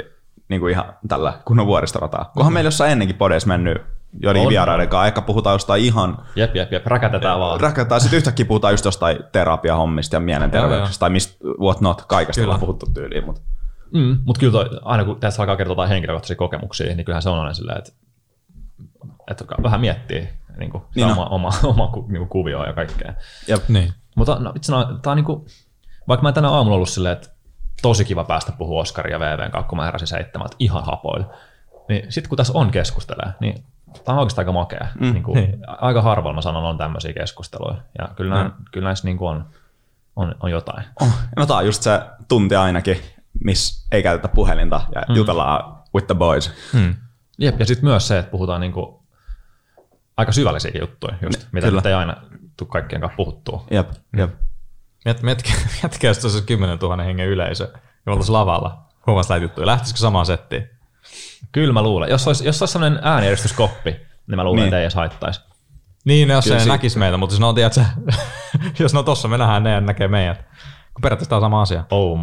niin 0.49 0.61
kuin 0.61 0.71
ihan 0.73 0.97
tällä 1.09 1.39
kunnon 1.45 1.67
vuoristorataa. 1.67 2.31
Kunhan 2.35 2.53
meillä 2.53 2.67
jossain 2.69 2.93
ennenkin 2.93 3.17
podeissa 3.17 3.49
mennyt 3.49 3.83
joidenkin 4.23 4.47
On. 4.47 4.51
vieraiden 4.51 4.89
kanssa, 4.89 5.07
ehkä 5.07 5.23
puhutaan 5.23 5.55
jostain 5.55 5.85
ihan 5.85 6.19
Jep, 6.37 6.57
jep, 6.57 6.73
jep. 6.73 6.87
Räkätetään 6.87 7.41
vaan. 7.41 7.61
rakentaa, 7.61 8.01
sitten 8.01 8.17
yhtäkkiä 8.17 8.47
puhutaan 8.47 8.73
just 8.73 8.85
jostain 8.85 9.19
terapiahommista 9.33 10.17
ja 10.17 10.21
mielenterveyksistä 10.21 11.01
tai 11.01 11.11
mistä, 11.11 11.45
what 11.61 11.81
not, 11.81 12.03
kaikesta 12.03 12.41
Kyllä. 12.41 12.47
ollaan 12.47 12.61
puhuttu 12.61 12.87
tyyliin, 12.95 13.25
mutta 13.25 13.41
Mm, 13.93 14.19
mutta 14.25 14.41
kyllä 14.41 14.53
toi, 14.53 14.81
aina 14.83 15.05
kun 15.05 15.21
tässä 15.21 15.43
alkaa 15.43 15.57
kertoa 15.57 15.87
henkilökohtaisia 15.87 16.37
kokemuksia, 16.37 16.95
niin 16.95 17.05
kyllähän 17.05 17.23
se 17.23 17.29
on 17.31 17.39
aina 17.39 17.55
silleen, 17.55 17.79
että, 17.79 17.93
että 19.31 19.45
vähän 19.63 19.81
miettii 19.81 20.29
niin 20.57 20.71
kuin, 20.71 20.83
Niin 20.95 21.07
oma, 21.07 21.27
oma, 21.27 21.51
oma 21.75 21.89
ku, 21.89 22.07
niin 22.09 22.19
kuin 22.19 22.29
kuvioa 22.29 22.67
ja 22.67 22.73
kaikkea. 22.73 23.15
Jep. 23.49 23.69
Niin. 23.69 23.93
Mutta 24.17 24.39
no, 24.39 24.53
itse 24.57 24.73
no, 24.73 24.85
tää 24.85 25.11
on 25.11 25.17
niin 25.17 25.25
kuin, 25.25 25.45
vaikka 26.09 26.23
mä 26.23 26.29
en 26.29 26.35
tänä 26.35 26.49
aamulla 26.49 26.77
ollut 26.77 26.89
silleen, 26.89 27.13
että 27.13 27.29
tosi 27.83 28.05
kiva 28.05 28.25
päästä 28.25 28.53
puhua 28.53 28.81
Oskarin 28.81 29.13
ja 29.13 29.21
VVn 29.21 29.51
kanssa, 29.51 29.69
kun 29.69 29.79
mä 29.79 29.85
heräsin 29.85 30.09
seitsemältä 30.09 30.57
ihan 30.59 30.85
hapoilla. 30.85 31.27
Niin 31.89 32.13
sitten 32.13 32.29
kun 32.29 32.37
tässä 32.37 32.53
on 32.57 32.71
keskustelee, 32.71 33.33
niin 33.41 33.65
tämä 34.05 34.17
on 34.17 34.21
oikeastaan 34.21 34.43
aika 34.43 34.53
makea. 34.53 34.87
Mm, 35.01 35.13
niin 35.13 35.23
kuin, 35.23 35.63
aika 35.67 36.03
harvoin 36.03 36.35
mä 36.35 36.43
sanon 36.43 36.65
on 36.65 36.79
tämmöisiä 36.79 37.13
keskusteluja. 37.13 37.77
Ja 37.99 38.09
kyllä, 38.17 38.45
mm. 38.45 38.53
kyllä 38.71 38.89
näissä 38.89 39.09
niin 39.09 39.19
kuin 39.19 39.31
on, 39.31 39.47
on, 40.17 40.35
on 40.41 40.51
jotain. 40.51 40.85
Oh, 41.01 41.13
no 41.37 41.47
tää 41.47 41.57
on 41.57 41.67
just 41.67 41.83
se 41.83 42.01
tunti 42.29 42.57
ainakin, 42.57 42.97
missä 43.45 43.87
ei 43.93 44.03
käytetä 44.03 44.29
puhelinta 44.29 44.81
ja 44.95 45.03
mm. 45.09 45.15
jutellaan 45.15 45.79
with 45.95 46.07
the 46.07 46.15
boys. 46.15 46.53
Hmm. 46.73 46.95
Jep, 47.39 47.61
ja 47.61 47.67
sitten 47.67 47.85
myös 47.85 48.09
se, 48.09 48.19
että 48.19 48.31
puhutaan 48.31 48.61
niinku 48.61 49.03
aika 50.17 50.33
syvällisiäkin 50.33 50.81
juttuja, 50.81 51.15
just, 51.23 51.47
mitä 51.53 51.67
kyllä. 51.67 51.79
nyt 51.79 51.87
ei 51.87 51.93
aina 51.93 52.17
tule 52.57 52.69
kaikkien 52.69 53.01
kanssa 53.01 53.17
puhuttua. 53.17 53.65
Jep, 53.71 53.91
jep. 54.17 54.31
Miet, 55.05 55.23
mietkä, 55.23 55.51
mietkä, 55.83 56.07
jos 56.07 56.19
tuossa 56.19 56.43
10 56.43 56.79
000 56.79 57.03
hengen 57.03 57.29
yleisö 57.29 57.69
ja 58.07 58.13
oltaisiin 58.13 58.33
lavalla. 58.33 58.85
Huomas 59.07 59.29
näitä 59.29 59.45
juttuja. 59.45 59.67
Lähtisikö 59.67 59.99
samaan 59.99 60.27
settiin? 60.27 60.71
Kyllä 61.53 61.73
mä 61.73 61.83
luulen. 61.83 62.11
Jos 62.11 62.27
olisi, 62.27 62.45
jos 62.47 62.63
olisi 62.63 62.73
sellainen 62.73 63.01
äänieristyskoppi, 63.03 63.91
niin 64.27 64.37
mä 64.37 64.45
luulen, 64.45 64.57
Niin. 64.57 64.63
niin. 64.63 64.69
että 64.69 64.77
ei 64.79 64.83
edes 64.85 64.95
haittaisi. 64.95 65.41
Niin, 66.05 66.29
no 66.29 66.35
jos 66.35 66.45
Kyllä 66.45 66.57
ei 66.57 66.63
si- 66.63 66.69
näkisi 66.69 66.99
meitä, 66.99 67.17
mutta 67.17 67.33
jos 67.35 67.41
ne 67.41 67.47
on, 67.47 67.55
tiedätkö, 67.55 67.81
jos 68.79 68.93
ne 68.93 68.99
on 68.99 69.05
tossa, 69.05 69.29
me 69.29 69.39
nähdään 69.39 69.63
ne 69.63 69.71
ja 69.71 69.81
näkee 69.81 70.09
meidät. 70.09 70.39
Kun 70.95 71.03
periaatteessa 71.03 71.29
tää 71.31 71.37
on 71.37 71.43
sama 71.43 71.63
asia. 71.63 71.85
Oh 71.91 72.19
my. 72.19 72.23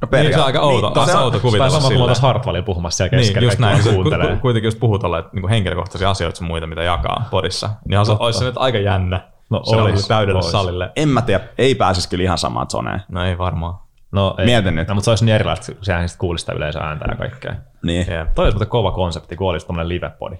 No 0.00 0.08
Niin, 0.22 0.32
se 0.34 0.40
on 0.40 0.46
aika 0.46 0.60
outo, 0.60 0.88
Niin, 0.88 0.98
aika 0.98 1.12
se 1.12 1.16
on- 1.18 1.22
outo 1.24 1.38
Tämä 1.38 1.42
kuvitella 1.42 1.64
on 1.64 1.70
sama 1.70 1.80
kuin 1.80 1.84
me 1.84 1.88
silleen. 1.88 2.02
oltaisiin 2.02 2.22
Hartwallilla 2.26 2.64
puhumassa 2.66 2.96
siellä 2.96 3.10
Niin, 3.16 3.20
keskellä. 3.26 3.46
just 3.46 3.58
kaikki 3.58 3.84
näin. 3.88 3.94
kuuntelee. 3.96 4.36
kuitenkin 4.36 4.66
just 4.66 4.80
puhut 4.80 5.04
olleet 5.04 5.32
niin 5.32 5.48
henkilökohtaisia 5.48 6.10
asioita 6.10 6.38
sun 6.38 6.46
muita, 6.46 6.66
mitä 6.66 6.82
jakaa 6.82 7.28
podissa. 7.30 7.70
Niin 7.88 7.98
on 7.98 8.06
se, 8.06 8.12
olisi 8.18 8.38
se 8.38 8.44
nyt 8.44 8.54
aika 8.56 8.78
jännä. 8.78 9.20
No 9.50 9.60
se 9.64 9.76
oli 9.76 9.92
ois, 9.92 10.08
täydelle 10.08 10.38
ois. 10.38 10.50
salille. 10.50 10.90
En 10.96 11.08
mä 11.08 11.22
tiedä, 11.22 11.44
ei 11.58 11.74
pääsisi 11.74 12.08
kyllä 12.08 12.24
ihan 12.24 12.38
samaan 12.38 12.70
zoneen. 12.70 13.02
No 13.08 13.24
ei 13.24 13.38
varmaan. 13.38 13.74
No, 14.12 14.34
ei. 14.38 14.44
Mietin 14.44 14.74
nyt. 14.74 14.88
No, 14.88 14.94
mutta 14.94 15.04
se 15.04 15.10
olisi 15.10 15.24
niin 15.24 15.34
erilaista, 15.34 15.74
kun 15.74 15.84
sehän 15.84 16.08
sitten 16.08 16.20
kuulisi 16.20 16.42
sitä 16.42 16.52
yleisön 16.52 16.82
ääntä 16.82 17.04
ja 17.08 17.16
kaikkea. 17.16 17.54
Niin. 17.82 18.06
Jep. 18.12 18.34
Toi 18.34 18.44
olisi 18.44 18.54
muuten 18.56 18.68
kova 18.68 18.92
konsepti, 18.92 19.36
kun 19.36 19.50
olisi 19.50 19.66
tämmöinen 19.66 19.88
live-podi. 19.88 20.36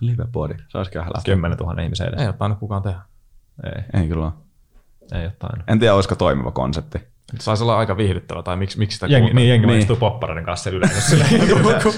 Livepodi. 0.00 0.54
Se 0.68 0.78
olisi 0.78 0.90
kyllä 0.90 1.04
läpi. 1.06 1.24
10 1.24 1.58
000 1.58 1.82
ihmisen 1.82 2.06
edessä. 2.08 2.22
Ei 2.22 2.28
ole 2.28 2.36
tainnut 2.38 2.58
kukaan 2.58 2.82
tehdä. 2.82 3.00
Ei, 3.64 4.00
Ei 4.02 4.08
kyllä 4.08 4.24
ole. 4.24 4.32
ei 5.20 5.24
ole 5.24 5.32
tainnut. 5.38 5.70
En 5.70 5.78
tiedä, 5.78 5.94
olisiko 5.94 6.14
toimiva 6.14 6.50
konsepti. 6.50 7.13
Saisi 7.38 7.62
olla 7.62 7.78
aika 7.78 7.96
viihdyttävä, 7.96 8.42
tai 8.42 8.56
miksi, 8.56 8.78
miksi 8.78 8.94
sitä 8.94 9.06
Jengi, 9.06 9.34
niin 9.34 9.48
jengi 9.48 9.66
Niin. 9.66 9.78
istuu 9.78 9.96
poppareiden 9.96 10.44
kanssa 10.44 10.70
yleensä. 10.70 11.00
Silleen. 11.10 11.30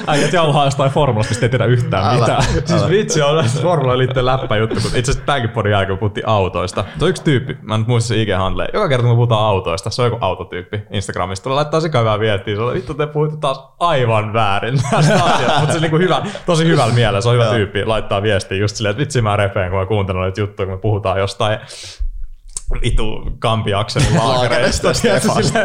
Äijät 0.07 0.33
jauhaa 0.33 0.65
jostain 0.65 0.91
formulasta, 0.91 1.31
mistä 1.31 1.47
ei 1.47 1.51
tiedä 1.51 1.65
yhtään 1.65 2.21
mitään. 2.21 2.43
Siis 2.43 2.89
vitsi 2.89 3.23
on 3.23 3.45
Formula 3.63 3.99
liitteen 3.99 4.27
läppäjuttu, 4.27 4.81
kun 4.81 4.85
itse 4.85 5.11
asiassa 5.11 5.27
tämänkin 5.27 5.51
podin 5.51 5.73
kun 5.89 5.99
puhuttiin 5.99 6.29
autoista. 6.29 6.85
Tuo 6.99 7.09
yksi 7.09 7.25
tyyppi, 7.25 7.57
mä 7.63 7.75
en 7.75 7.81
nyt 7.81 7.89
muista 7.89 8.09
se 8.09 8.23
ig 8.23 8.29
handle 8.37 8.69
joka 8.73 8.89
kerta 8.89 9.03
kun 9.03 9.13
me 9.13 9.17
puhutaan 9.17 9.45
autoista, 9.45 9.91
se 9.91 10.03
on 10.03 10.07
joku 10.07 10.19
autotyyppi 10.21 10.83
Instagramista, 10.91 11.43
tulee 11.45 11.55
laittaa 11.55 11.81
sika 11.81 11.99
hyvää 11.99 12.21
viestiä, 12.21 12.55
se 12.55 12.61
on, 12.63 12.75
vittu 12.75 12.95
te 12.95 13.07
puhutte 13.07 13.37
taas 13.37 13.61
aivan 13.81 14.33
väärin 14.33 14.79
näistä 14.93 15.25
asioista, 15.25 15.59
mutta 15.61 15.75
se 15.75 15.81
niinku 15.81 15.99
hyvä, 15.99 16.23
tosi 16.47 16.65
hyvällä 16.67 16.95
mielellä, 16.95 17.21
se 17.21 17.29
on 17.29 17.35
hyvä 17.35 17.47
tyyppi, 17.47 17.85
laittaa 17.85 18.23
viestiä 18.23 18.59
just 18.59 18.77
silleen, 18.77 18.91
että 18.91 19.01
vitsi 19.01 19.23
mä 19.23 19.37
repeen, 19.37 19.71
kun 19.71 19.79
mä 19.79 19.87
kuuntelen 19.87 20.21
noita 20.21 20.41
juttuja, 20.41 20.67
kun 20.67 20.75
me 20.75 20.81
puhutaan 20.81 21.19
jostain 21.19 21.59
vitu 22.83 23.05
kampiakselin 23.39 24.17
laakereista, 24.19 24.95
silleen, 24.95 25.17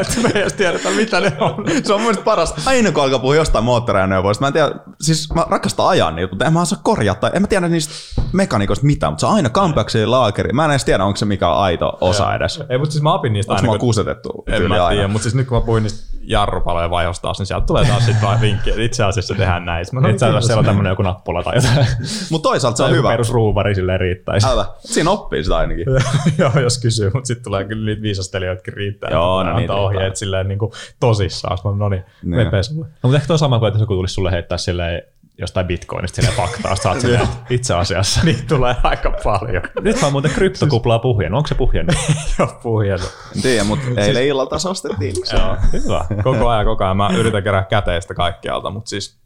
että 0.02 0.22
me 0.24 0.32
ei 0.36 0.42
edes 0.42 0.54
tiedetä 0.54 0.90
mitä 0.90 1.20
ne 1.20 1.38
on. 1.40 1.66
Se 1.84 1.94
on 1.94 2.00
mun 2.00 2.06
mielestä 2.06 2.24
paras. 2.24 2.54
Aina 2.66 2.92
kun 2.92 3.04
alkaa 3.04 3.20
puhua 3.20 3.36
jostain 3.36 3.66
moottoriajoneuvoista, 3.66 4.44
mä 4.44 4.48
en 4.48 4.54
tiedä, 4.54 4.72
siis 5.02 5.34
mä 5.34 5.46
rakastan 5.50 5.88
ajaa 5.88 6.12
niitä, 6.12 6.32
mutta 6.32 6.46
en 6.46 6.54
mä 6.54 6.62
osaa 6.62 6.80
korjata, 6.84 7.30
en 7.30 7.42
mä 7.42 7.48
tiedä 7.48 7.70
niistä 7.70 7.94
mekaniikoista 8.34 8.86
mitään, 8.86 9.14
mutta 9.14 9.20
se 9.20 9.26
on 9.26 9.34
aina 9.34 9.50
kampeaksi 9.50 10.06
laakeri. 10.06 10.54
Mä 10.54 10.66
en 10.66 10.72
edes 10.72 10.86
tiedä, 10.86 11.06
onko 11.06 11.18
se 11.18 11.26
mikä 11.26 11.50
on 11.50 11.64
aito 11.64 11.98
osa 12.02 12.36
edes. 12.36 12.64
Ei, 12.70 12.78
mutta 12.78 12.92
siis 12.92 13.04
mä 13.04 13.14
opin 13.14 13.34
niistä 13.34 13.52
Onko 13.52 13.62
aina, 13.62 13.74
mä 13.74 13.80
kusetettu 13.80 14.44
En 14.48 14.68
mä 14.68 14.76
tiedä, 14.90 15.08
mutta 15.08 15.24
siis 15.24 15.36
nyt 15.36 15.48
kun 15.48 15.58
mä 15.58 15.62
puhuin 15.66 15.84
niistä 15.84 16.12
jarrupalojen 16.24 16.90
vaihosta 16.90 17.22
taas, 17.22 17.40
niin 17.40 17.48
sieltä 17.48 17.66
tulee 17.66 17.86
taas 17.86 18.06
sitten 18.06 18.22
vaan 18.22 18.42
vinkki, 18.42 18.70
että 18.70 18.82
itse 18.82 19.04
asiassa 19.04 19.36
tehdään 19.36 19.66
näin. 19.66 19.86
Mä, 19.92 20.10
Itse 20.10 20.26
asiassa 20.26 20.48
siellä 20.48 20.60
on 20.60 20.66
tämmöinen 20.66 20.90
joku 20.90 21.02
nappula 21.02 21.44
tai 21.44 21.56
jotain. 21.56 21.88
Mutta 22.30 22.50
toisaalta 22.50 22.78
se 22.78 22.84
on 22.84 22.92
hyvä. 22.92 23.10
perusruuvari 23.10 23.76
silleen 23.76 24.00
riittäisi. 24.00 24.48
Älä. 24.48 24.66
Siinä 24.80 25.12
oppii 25.12 25.44
sitä 25.44 25.58
ainakin. 25.58 25.86
Joo, 26.38 26.52
jos 26.62 26.82
kysyy, 26.82 27.12
mutta 27.14 27.28
sitten 27.28 27.44
tulee 27.44 27.64
kyllä 27.64 27.86
niitä 27.86 28.02
viisastelijoitakin 28.02 28.74
riittää. 28.74 29.10
Joo, 29.12 29.42
että 29.42 29.44
no 29.44 29.58
antaa 29.58 29.60
niitä 29.60 29.74
ohjeet 29.74 30.16
silleen 30.16 30.48
niin 30.48 30.60
kuin 30.60 30.72
tosissaan. 31.00 31.58
No 31.78 31.90
niin, 31.90 32.04
Niin. 32.24 32.48
No, 32.74 32.88
mutta 33.02 33.16
ehkä 33.16 33.28
toi 33.28 33.34
on 33.36 33.40
sama 33.40 33.60
kuin, 33.60 33.68
että 33.68 33.76
jos 33.76 33.82
joku 33.82 33.94
tulisi 33.94 34.14
sulle 34.14 34.32
heittää 34.32 34.58
silleen 34.58 35.02
jostain 35.38 35.68
bitcoinista 35.68 36.16
silleen 36.16 36.36
faktaa, 36.36 37.00
silleen, 37.00 37.22
että 37.24 37.38
itse 37.56 37.74
asiassa. 37.76 38.22
Niitä 38.26 38.44
tulee 38.48 38.76
aika 38.84 39.12
paljon. 39.24 39.64
Nyt 39.82 40.04
on 40.04 40.12
muuten 40.12 40.32
kryptokuplaa 40.32 41.00
puhjennut. 41.00 41.38
Onko 41.38 41.48
se 41.48 41.56
puhjennut? 41.56 41.96
Joo, 42.40 42.60
puhjennut. 42.64 43.18
En 43.36 43.42
tiedä, 43.42 43.64
mutta 43.64 44.02
eilen 44.02 44.26
illalla 44.26 44.50
taas 44.50 44.66
ostettiin. 44.66 45.14
Joo, 45.34 45.58
hyvä. 45.74 46.06
Koko 46.24 46.50
ajan, 46.50 46.66
koko 46.66 46.84
ajan. 46.84 46.98
Mä 46.98 47.10
yritän 47.18 47.44
kerää 47.44 47.64
käteistä 47.64 48.14
kaikkialta, 48.14 48.70
mutta 48.70 48.90
siis 48.90 49.22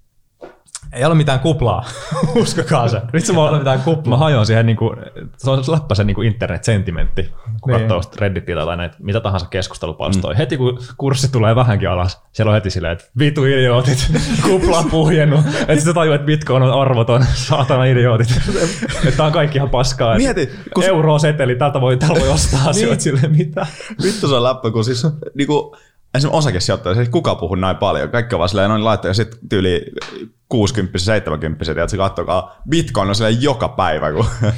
ei 0.94 1.06
ole 1.06 1.16
mitään 1.16 1.40
kuplaa. 1.40 1.86
Uskokaa 2.42 2.88
se. 2.88 3.02
Vitsi, 3.14 3.34
mä, 3.34 3.42
ole 3.42 3.58
mitään 3.58 3.82
kuplaa. 3.82 4.18
mä 4.18 4.24
hajoan 4.26 4.46
siihen, 4.46 4.66
niin 4.66 4.78
kuin, 4.78 4.98
se 5.38 5.50
on 5.52 5.64
läppäisen 5.68 6.08
niin 6.08 6.24
internet-sentimentti, 6.24 7.32
kun 7.62 7.74
Niin. 7.74 7.88
katsoo 7.88 8.12
Redditiltä 8.20 8.66
tai 8.66 8.78
näitä, 8.78 8.96
mitä 9.00 9.20
tahansa 9.20 9.48
keskustelupalstoja. 9.50 10.34
Mm. 10.34 10.38
Heti 10.38 10.58
kun 10.58 10.80
kurssi 10.98 11.32
tulee 11.32 11.56
vähänkin 11.56 11.90
alas, 11.90 12.22
siellä 12.32 12.50
on 12.50 12.56
heti 12.56 12.70
silleen, 12.70 12.94
että 12.94 13.06
vitu 13.20 13.46
idiootit, 13.46 14.12
kupla 14.50 14.86
puhjennut, 14.92 15.40
että 15.60 15.76
sitten 15.76 15.96
tajuu, 15.96 16.14
että 16.14 16.26
bitcoin 16.26 16.64
on 16.64 16.82
arvoton, 16.82 17.26
saatana 17.50 17.86
idiootit. 17.86 18.28
että 19.06 19.18
tää 19.18 19.26
on 19.26 19.32
kaikki 19.32 19.58
ihan 19.58 19.70
paskaa. 19.70 20.16
Mieti, 20.18 20.50
kun- 20.76 20.84
Euro 20.84 21.20
seteli, 21.20 21.56
täältä 21.56 21.82
voi, 21.82 21.98
täältä 21.98 22.20
voi 22.20 22.30
ostaa 22.30 22.70
asioita 22.70 23.04
silleen, 23.04 23.32
mitä? 23.32 23.66
Vittu 24.04 24.28
se 24.28 24.36
on 24.36 24.44
läppä, 24.44 24.72
kun 24.72 24.86
siis 24.86 25.08
niinku, 25.36 25.76
esimerkiksi 26.18 26.38
osakesijoittaja, 26.38 26.96
siis 26.96 27.10
kuka 27.10 27.36
puhuu 27.36 27.56
näin 27.56 27.78
paljon. 27.78 28.10
Kaikki 28.10 28.36
on 28.36 28.40
vaan 28.40 28.50
silleen, 28.50 28.70
noin 28.70 28.86
laittaa 28.86 29.10
ja 29.10 29.14
sitten 29.14 29.40
tyyli 29.50 29.86
60 30.50 31.00
70 31.00 31.72
ja 31.72 31.88
se 31.88 31.98
katsokaa, 31.98 32.56
Bitcoin 32.70 33.10
on 33.10 33.16
silleen 33.16 33.42
joka 33.42 33.70
päivä, 33.70 34.12
kun 34.12 34.26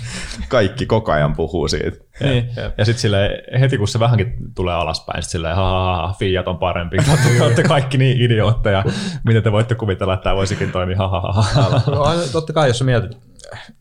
kaikki 0.49 0.85
koko 0.85 1.11
ajan 1.11 1.35
puhuu 1.35 1.67
siitä. 1.67 1.97
Niin. 2.19 2.49
Ja 2.77 2.85
sitten 2.85 3.01
sille 3.01 3.43
heti 3.59 3.77
kun 3.77 3.87
se 3.87 3.99
vähänkin 3.99 4.33
tulee 4.55 4.75
alaspäin, 4.75 5.23
sitten 5.23 5.31
silleen, 5.31 5.55
ha, 5.55 5.63
ha, 5.63 6.07
ha, 6.07 6.13
Fiat 6.13 6.47
on 6.47 6.57
parempi. 6.57 6.97
Te 6.97 7.43
olette 7.43 7.63
kaikki 7.63 7.97
niin 7.97 8.21
idiootteja. 8.21 8.83
Miten 9.25 9.43
te 9.43 9.51
voitte 9.51 9.75
kuvitella, 9.75 10.13
että 10.13 10.23
tämä 10.23 10.35
voisikin 10.35 10.71
toimia? 10.71 10.97
Ha, 10.97 11.07
ha, 11.07 11.31
ha, 11.31 11.41
ha. 11.41 11.81
No, 11.87 12.05
totta 12.31 12.53
kai, 12.53 12.67
jos 12.67 12.77
sä 12.77 12.85
mietit, 12.85 13.17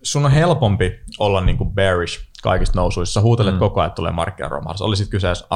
sun 0.02 0.24
on 0.24 0.30
helpompi 0.30 1.00
olla 1.18 1.40
niinku 1.40 1.64
bearish 1.64 2.20
kaikista 2.42 2.80
nousuissa. 2.80 3.14
Sä 3.14 3.20
huutelet 3.20 3.54
mm. 3.54 3.58
koko 3.58 3.80
ajan, 3.80 3.86
että 3.86 3.96
tulee 3.96 4.12
markkinaromahdus. 4.12 4.82
Oli 4.82 4.96
sitten 4.96 5.10
kyseessä 5.10 5.46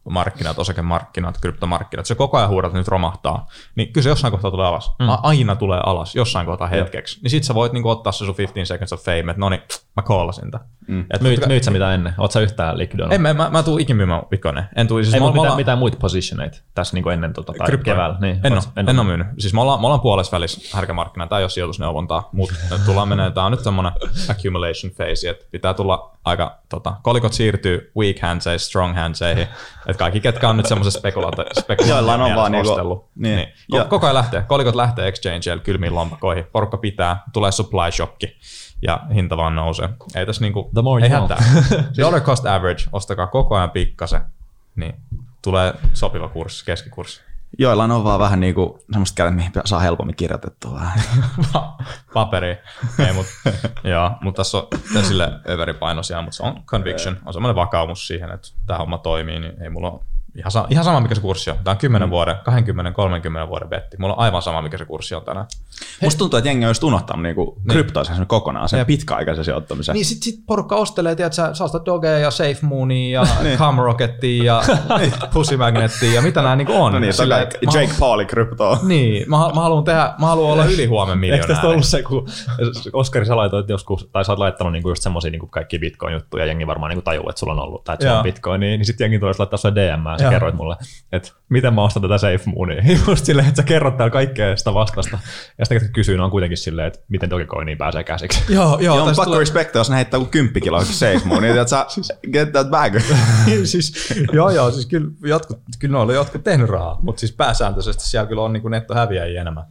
asuntomarkkinat, 0.00 0.58
osakemarkkinat, 0.58 1.38
kryptomarkkinat. 1.40 2.06
Se 2.06 2.14
koko 2.14 2.36
ajan 2.36 2.50
huudat, 2.50 2.72
nyt 2.72 2.88
romahtaa. 2.88 3.46
Niin 3.76 3.92
kyllä 3.92 4.02
se 4.02 4.08
jossain 4.08 4.32
kohtaa 4.32 4.50
tulee 4.50 4.66
alas. 4.66 4.92
Mm. 4.98 5.06
Aina 5.22 5.56
tulee 5.56 5.80
alas, 5.84 6.14
jossain 6.14 6.46
kohtaa 6.46 6.66
hetkeksi. 6.66 7.20
Niin 7.22 7.30
sit 7.30 7.44
sä 7.44 7.54
voit 7.54 7.72
niinku 7.72 7.88
ottaa 7.88 8.12
se 8.12 8.24
sun 8.24 8.34
15 8.38 8.74
seconds 8.74 8.92
of 8.92 9.04
fame, 9.04 9.18
että 9.18 9.34
no 9.36 9.48
niin, 9.48 9.62
mä 9.96 10.02
kollasin 10.02 10.50
tän. 10.50 10.60
Mm. 10.90 11.04
Et 11.10 11.20
Myit, 11.20 11.46
myit 11.46 11.64
sä 11.64 11.70
mitä 11.70 11.94
ennen? 11.94 12.14
Oot 12.18 12.32
sä 12.32 12.40
yhtään 12.40 12.78
likvidoinut? 12.78 13.14
en, 13.14 13.20
mä, 13.22 13.34
mä, 13.34 13.50
mä 13.50 13.62
tuun 13.62 13.80
ikin 13.80 13.96
myymään 13.96 14.22
Bitcoinia. 14.30 14.64
En 14.76 14.86
tuu, 14.88 15.02
siis 15.02 15.14
Ei 15.14 15.20
mä- 15.20 15.26
mutta 15.26 15.36
mä 15.40 15.42
mitään, 15.42 15.56
mitään 15.56 15.78
muita 15.78 15.96
positioneita 16.00 16.58
tässä 16.74 16.94
niin 16.96 17.10
ennen 17.10 17.32
tota, 17.32 17.52
tai 17.58 17.66
Kryptoja. 17.66 17.94
keväällä. 17.94 18.16
Niin, 18.20 18.40
en, 18.44 18.52
oot- 18.52 18.56
ole, 18.56 18.90
en, 18.90 18.98
ole 18.98 19.06
myynyt. 19.06 19.26
Siis 19.38 19.54
me 19.54 19.60
ollaan, 19.60 19.80
me 19.80 19.86
ollaan 19.86 20.00
puolessa 20.00 20.32
välissä 20.36 20.76
härkämarkkina. 20.76 21.26
Tämä 21.26 21.38
ei 21.38 21.42
ole 21.44 21.50
sijoitusneuvontaa, 21.50 22.28
mutta 22.32 22.54
tullaan 22.86 23.08
menee. 23.08 23.30
Tämä 23.30 23.46
on 23.46 23.52
nyt 23.52 23.60
semmoinen 23.60 23.92
accumulation 24.30 24.92
phase, 24.96 25.28
että 25.30 25.44
pitää 25.50 25.74
tulla 25.74 26.16
aika, 26.24 26.58
tota, 26.68 26.94
kolikot 27.02 27.32
siirtyy 27.32 27.92
weak 27.98 28.16
handseihin, 28.22 28.60
strong 28.60 28.94
handseihin. 28.96 29.42
Että 29.86 29.98
kaikki, 29.98 30.20
ketkä 30.20 30.48
on 30.48 30.56
nyt 30.56 30.66
semmoisessa 30.66 30.98
spekulaatio, 30.98 31.44
Joillain 31.88 32.20
on 32.20 32.34
vaan 32.36 32.52
niinku- 32.52 33.08
niin. 33.14 33.36
niin. 33.36 33.48
Ja- 33.72 33.82
Ko- 33.82 33.86
koko 33.88 34.06
ajan 34.06 34.14
lähtee. 34.14 34.42
Kolikot 34.48 34.74
lähtee 34.74 35.08
exchangeille 35.08 35.62
kylmiin 35.62 35.94
lompakoihin. 35.94 36.44
Porukka 36.52 36.76
pitää, 36.76 37.22
tulee 37.32 37.52
supply 37.52 37.92
shocki 37.92 38.36
ja 38.82 39.00
hinta 39.14 39.36
vaan 39.36 39.54
nousee. 39.54 39.88
Ei 40.14 40.26
tässä 40.26 40.42
niinku, 40.42 40.70
The 40.74 40.82
more 40.82 41.04
ei 41.04 41.10
hätää. 41.10 41.38
Dollar 41.98 42.20
cost 42.20 42.46
average, 42.46 42.84
ostakaa 42.92 43.26
koko 43.26 43.56
ajan 43.56 43.70
pikkasen, 43.70 44.20
niin 44.76 44.94
tulee 45.42 45.74
sopiva 45.92 46.28
kurssi, 46.28 46.64
keskikurssi. 46.64 47.22
Joillain 47.58 47.90
on 47.90 48.04
vaan 48.04 48.20
vähän 48.20 48.40
niinku 48.40 48.78
semmoista 48.92 49.16
kädet, 49.16 49.34
mihin 49.34 49.52
saa 49.64 49.80
helpommin 49.80 50.16
kirjoitettua 50.16 50.74
vähän. 50.74 51.02
paperi. 52.14 52.58
Ei, 53.06 53.12
mut, 53.12 53.26
joo, 53.84 54.10
mutta 54.20 54.40
tässä 54.40 54.58
on 54.58 55.04
sille 55.04 55.32
överipainoisia, 55.48 56.22
mutta 56.22 56.36
se 56.36 56.42
on 56.42 56.62
conviction, 56.66 57.16
on 57.26 57.32
semmoinen 57.32 57.56
vakaumus 57.56 58.06
siihen, 58.06 58.30
että 58.30 58.48
tämä 58.66 58.78
homma 58.78 58.98
toimii, 58.98 59.40
niin 59.40 59.62
ei 59.62 59.70
mulla 59.70 59.90
ole 59.90 60.00
ihan, 60.36 60.50
sa- 60.50 60.66
ihan 60.70 60.84
sama, 60.84 61.00
mikä 61.00 61.14
se 61.14 61.20
kurssi 61.20 61.50
on. 61.50 61.58
Tämä 61.64 61.72
on 61.72 61.78
10 61.78 62.08
mm. 62.08 62.10
vuoden, 62.10 62.36
20, 62.44 62.92
30 62.92 63.48
vuoden 63.48 63.68
betti. 63.68 63.96
Mulla 63.98 64.14
on 64.14 64.20
aivan 64.20 64.42
sama, 64.42 64.62
mikä 64.62 64.78
se 64.78 64.84
kurssi 64.84 65.14
on 65.14 65.24
tänään. 65.24 65.46
Musta 66.02 66.18
tuntuu, 66.18 66.38
että 66.38 66.48
jengi 66.48 66.64
on 66.64 66.70
just 66.70 66.84
unohtanut 66.84 67.22
niinku 67.22 67.62
kryptoisen 67.68 68.26
kokonaan, 68.26 68.68
sen 68.68 68.86
pitkäaikaisen 68.86 69.44
sijoittamisen. 69.44 69.92
Niin 69.92 70.04
sit, 70.04 70.22
sit 70.22 70.40
porukka 70.46 70.76
ostelee, 70.76 71.14
tiedät 71.14 71.32
sä, 71.32 71.54
sä 71.54 71.64
ostat 71.64 71.86
Dogea 71.86 72.18
ja 72.18 72.30
Safe 72.30 72.58
Moonia 72.62 73.20
ja 73.20 73.26
Calm 73.58 73.76
Rocketia 73.78 74.44
ja 74.44 74.62
Pussy 75.34 75.56
Magnetia 75.56 76.14
ja 76.14 76.22
mitä 76.22 76.42
nämä 76.42 76.56
niinku 76.56 76.72
on. 76.72 76.92
No 76.92 76.98
niin, 76.98 77.10
että 77.10 77.26
mä 77.66 77.80
Jake 77.80 77.94
Pauli 77.98 78.24
kryptoa. 78.24 78.78
Niin, 78.82 79.30
mä, 79.30 79.36
mä 79.36 79.60
haluan 79.60 79.84
tehdä, 79.84 80.14
mä 80.20 80.26
haluan 80.26 80.52
olla 80.52 80.64
ylihuomen 80.64 81.24
Eikö 81.24 81.46
tästä 81.46 81.68
ollut 81.68 81.84
se, 81.84 82.02
kun 82.02 82.28
Oskari 82.92 83.26
sä 83.26 83.36
laitoit 83.36 83.68
joskus, 83.68 84.08
tai 84.12 84.24
sä 84.24 84.32
oot 84.32 84.38
laittanut 84.38 84.72
niinku 84.72 84.88
just 84.88 85.02
semmosia 85.02 85.30
niinku 85.30 85.46
kaikki 85.46 85.78
bitcoin-juttuja, 85.78 86.46
jengi 86.46 86.66
varmaan 86.66 86.90
niinku 86.90 87.02
tajuu, 87.02 87.28
että 87.28 87.40
sulla 87.40 87.52
on 87.52 87.58
ollut, 87.58 87.84
tai 87.84 87.94
että 87.94 88.06
sulla 88.06 88.18
on 88.18 88.22
bitcoin, 88.22 88.60
niin, 88.60 88.78
niin 88.78 88.86
sitten 88.86 89.04
jengi 89.04 89.18
tulee 89.18 89.34
laittaa 89.38 89.56
sulle 89.56 89.74
DM, 89.74 90.06
ja 90.06 90.18
sä 90.18 90.30
kerroit 90.30 90.54
mulle, 90.54 90.76
että 91.12 91.32
miten 91.48 91.74
mä 91.74 91.82
ostan 91.82 92.02
tätä 92.02 92.18
Safe 92.18 92.40
Moonia. 92.46 92.82
Just 93.08 93.24
silleen, 93.24 93.48
että 93.48 93.62
sä 93.62 93.66
kerrot 93.66 93.96
täällä 93.96 94.12
kaikkea 94.12 94.56
sitä 94.56 94.74
vastasta, 94.74 95.18
ja 95.58 95.64
sitten 95.74 95.88
ketkä 95.88 95.94
kysyy, 95.94 96.16
ne 96.16 96.22
on 96.22 96.30
kuitenkin 96.30 96.58
silleen, 96.58 96.86
että 96.88 97.00
miten 97.08 97.30
Dogecoiniin 97.30 97.78
pääsee 97.78 98.04
käsiksi. 98.04 98.40
Joo, 98.54 98.78
joo. 98.80 98.96
Joo, 98.96 98.96
on 98.96 99.06
pakko 99.06 99.24
tulee- 99.24 99.38
respecta, 99.38 99.78
jos 99.78 99.90
ne 99.90 99.96
heittää 99.96 100.20
kuin 100.20 100.30
10 100.30 100.62
kiloa 100.62 100.84
safe 100.84 101.20
moon, 101.24 101.42
niin 101.42 101.58
että 101.58 101.66
sä 101.66 101.86
get 102.32 102.52
that 102.52 102.70
bag. 102.70 102.94
siis, 103.64 104.14
joo, 104.32 104.50
joo, 104.50 104.70
siis 104.70 104.86
kyllä, 104.86 105.10
jotkut, 105.22 105.58
kyllä 105.78 105.92
ne 105.92 105.98
on 105.98 106.14
jotkut 106.14 106.44
tehnyt 106.44 106.68
rahaa, 106.68 106.98
mutta 107.02 107.20
siis 107.20 107.32
pääsääntöisesti 107.32 108.06
siellä 108.06 108.28
kyllä 108.28 108.42
on 108.42 108.52
niin 108.52 108.62
kuin 108.62 108.70
nettohäviäjiä 108.70 109.40
enemmän. 109.40 109.64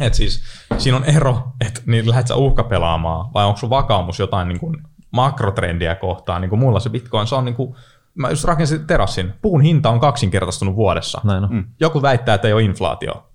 Et 0.00 0.14
siis 0.14 0.42
siinä 0.78 0.96
on 0.96 1.04
ero, 1.04 1.42
että 1.66 1.80
niin 1.86 2.08
lähdet 2.10 2.26
sä 2.26 2.34
uhkapelaamaan 2.36 3.32
vai 3.34 3.44
onko 3.44 3.58
sun 3.58 3.70
vakaumus 3.70 4.18
jotain 4.18 4.48
niin 4.48 4.60
kuin 4.60 4.76
makrotrendiä 5.10 5.94
kohtaan, 5.94 6.40
niin 6.40 6.48
kuin 6.50 6.60
mulla 6.60 6.80
se 6.80 6.90
bitcoin, 6.90 7.26
se 7.26 7.34
on 7.34 7.44
niin 7.44 7.54
kuin, 7.54 7.74
mä 8.14 8.30
just 8.30 8.44
rakensin 8.44 8.86
terassin, 8.86 9.32
puun 9.42 9.60
hinta 9.60 9.90
on 9.90 10.00
kaksinkertaistunut 10.00 10.76
vuodessa. 10.76 11.20
Näin 11.24 11.44
on. 11.44 11.64
Joku 11.80 12.02
väittää, 12.02 12.34
että 12.34 12.48
ei 12.48 12.54
ole 12.54 12.62
inflaatio. 12.62 13.26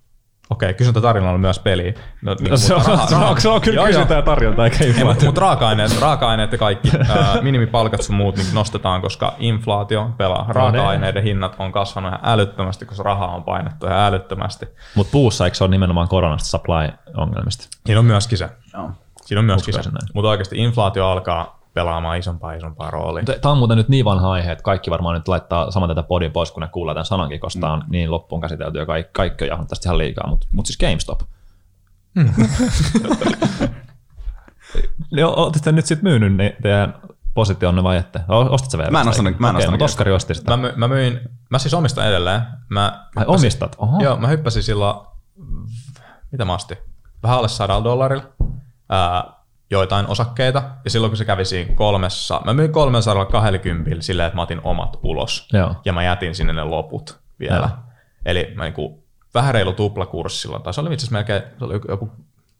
Okei, 0.49 0.73
kysyntä 0.73 1.01
tarjolla 1.01 1.31
on 1.31 1.39
myös 1.39 1.59
peli. 1.59 1.93
No, 2.21 2.35
niin, 2.39 2.51
No, 2.51 2.57
se, 2.57 2.73
on, 2.73 2.79
mutta 2.81 2.95
raha- 2.95 3.07
se, 3.09 3.15
on, 3.15 3.21
raha- 3.21 3.39
se 3.39 3.49
on 3.49 3.61
kyllä 3.61 3.85
kysyntää 3.87 4.17
ja 4.17 4.21
tarjontaa, 4.21 4.65
eikä 4.65 4.77
ei, 4.83 4.87
mutta 4.87 4.99
inflaatio. 5.01 5.25
mut 5.29 5.37
raaka-aineet, 5.37 6.01
raaka-aineet 6.01 6.51
ja 6.51 6.57
kaikki 6.57 6.91
ää, 7.09 7.41
minimipalkat 7.41 8.01
sun 8.01 8.15
muut 8.15 8.35
niin 8.35 8.47
nostetaan, 8.53 9.01
koska 9.01 9.33
inflaatio 9.39 10.09
pelaa. 10.17 10.45
Raaka-aineiden 10.49 11.23
hinnat 11.23 11.55
on 11.59 11.71
kasvanut 11.71 12.09
ihan 12.09 12.19
älyttömästi, 12.23 12.85
koska 12.85 13.03
rahaa 13.03 13.35
on 13.35 13.43
painettu 13.43 13.85
ihan 13.85 13.99
älyttömästi. 13.99 14.65
Mutta 14.95 15.11
puussa 15.11 15.45
eikö 15.45 15.57
se 15.57 15.63
ole 15.63 15.71
nimenomaan 15.71 16.07
koronasta 16.07 16.49
supply-ongelmista? 16.49 17.67
Siinä 17.85 17.99
on 17.99 18.05
myöskin 18.05 18.37
se. 18.37 18.49
Joo. 18.73 18.91
Siinä 19.21 19.39
on 19.39 19.45
myöskin 19.45 19.73
se. 19.73 19.79
Uskoisin 19.79 19.93
näin. 19.93 20.11
Mutta 20.13 20.29
oikeasti 20.29 20.57
inflaatio 20.57 21.07
alkaa 21.09 21.58
pelaamaan 21.79 22.17
isompaa 22.17 22.53
isompaa 22.53 22.91
roolia. 22.91 23.23
Tämä 23.41 23.51
on 23.51 23.57
muuten 23.57 23.77
nyt 23.77 23.89
niin 23.89 24.05
vanha 24.05 24.31
aihe, 24.31 24.51
että 24.51 24.63
kaikki 24.63 24.91
varmaan 24.91 25.15
nyt 25.15 25.27
laittaa 25.27 25.71
saman 25.71 25.89
tätä 25.89 26.03
podin 26.03 26.31
pois, 26.31 26.51
kun 26.51 26.61
ne 26.61 26.67
kuulee 26.67 26.95
tämän 26.95 27.05
sanankin, 27.05 27.39
koska 27.39 27.59
tämä 27.61 27.73
on 27.73 27.83
niin 27.89 28.11
loppuun 28.11 28.41
käsitelty 28.41 28.79
ja 28.79 28.85
kaikki, 28.85 29.11
kaikki 29.13 29.43
on 29.43 29.47
jahannut 29.47 29.69
tästä 29.69 29.89
ihan 29.89 29.97
liikaa, 29.97 30.27
mutta 30.27 30.47
mut 30.53 30.65
siis 30.65 30.77
GameStop. 30.77 31.19
Joo, 35.11 35.33
Oletteko 35.43 35.71
nyt 35.71 35.85
sitten 35.85 36.03
myynyt 36.03 36.35
ne 36.35 36.55
teidän 36.61 36.93
positionne 37.33 37.83
vai 37.83 37.97
ette? 37.97 38.19
O- 38.29 38.53
Ostat 38.53 38.71
sä 38.71 38.77
vielä? 38.77 38.91
Mä 38.91 39.01
en 39.01 39.07
ostanut- 39.07 39.39
mä 39.39 39.49
en 39.49 39.71
mutta 39.71 39.85
Oskari 39.85 40.11
osti 40.11 40.35
sitä. 40.35 40.57
Mä, 40.57 40.57
my, 40.57 40.73
mä 40.75 40.87
myin, 40.87 41.19
mä 41.49 41.59
siis 41.59 41.73
omistan 41.73 42.07
edelleen. 42.07 42.41
Mä 42.69 43.09
Ai 43.15 43.25
omistat? 43.27 43.75
Oho. 43.79 44.03
Joo, 44.03 44.17
mä 44.17 44.27
hyppäsin 44.27 44.63
silloin, 44.63 45.07
mitä 46.31 46.45
mä 46.45 46.53
ostin? 46.55 46.77
Vähän 47.23 47.37
alle 47.37 47.47
sadalla 47.47 47.83
dollarilla 47.83 48.23
ää, 48.89 49.38
joitain 49.71 50.07
osakkeita. 50.07 50.63
Ja 50.83 50.89
silloin 50.89 51.11
kun 51.11 51.17
se 51.17 51.25
kävi 51.25 51.45
siinä 51.45 51.73
kolmessa, 51.75 52.41
mä 52.45 52.53
myin 52.53 52.71
320 52.71 54.01
silleen, 54.01 54.27
että 54.27 54.35
mä 54.35 54.41
otin 54.41 54.61
omat 54.63 54.99
ulos. 55.03 55.47
Joo. 55.53 55.75
Ja 55.85 55.93
mä 55.93 56.03
jätin 56.03 56.35
sinne 56.35 56.53
ne 56.53 56.63
loput 56.63 57.19
vielä. 57.39 57.55
Joo. 57.55 57.77
Eli 58.25 58.51
mä 58.55 58.63
niinku, 58.63 59.03
vähän 59.33 59.53
reilu 59.53 59.73
tuplakurssi 59.73 60.41
silloin, 60.41 60.63
tai 60.63 60.73
se 60.73 60.81
oli 60.81 60.93
itse 60.93 61.03
asiassa 61.03 61.13
melkein, 61.15 61.41
se 61.59 61.65
oli 61.65 61.73
joku- 61.87 62.11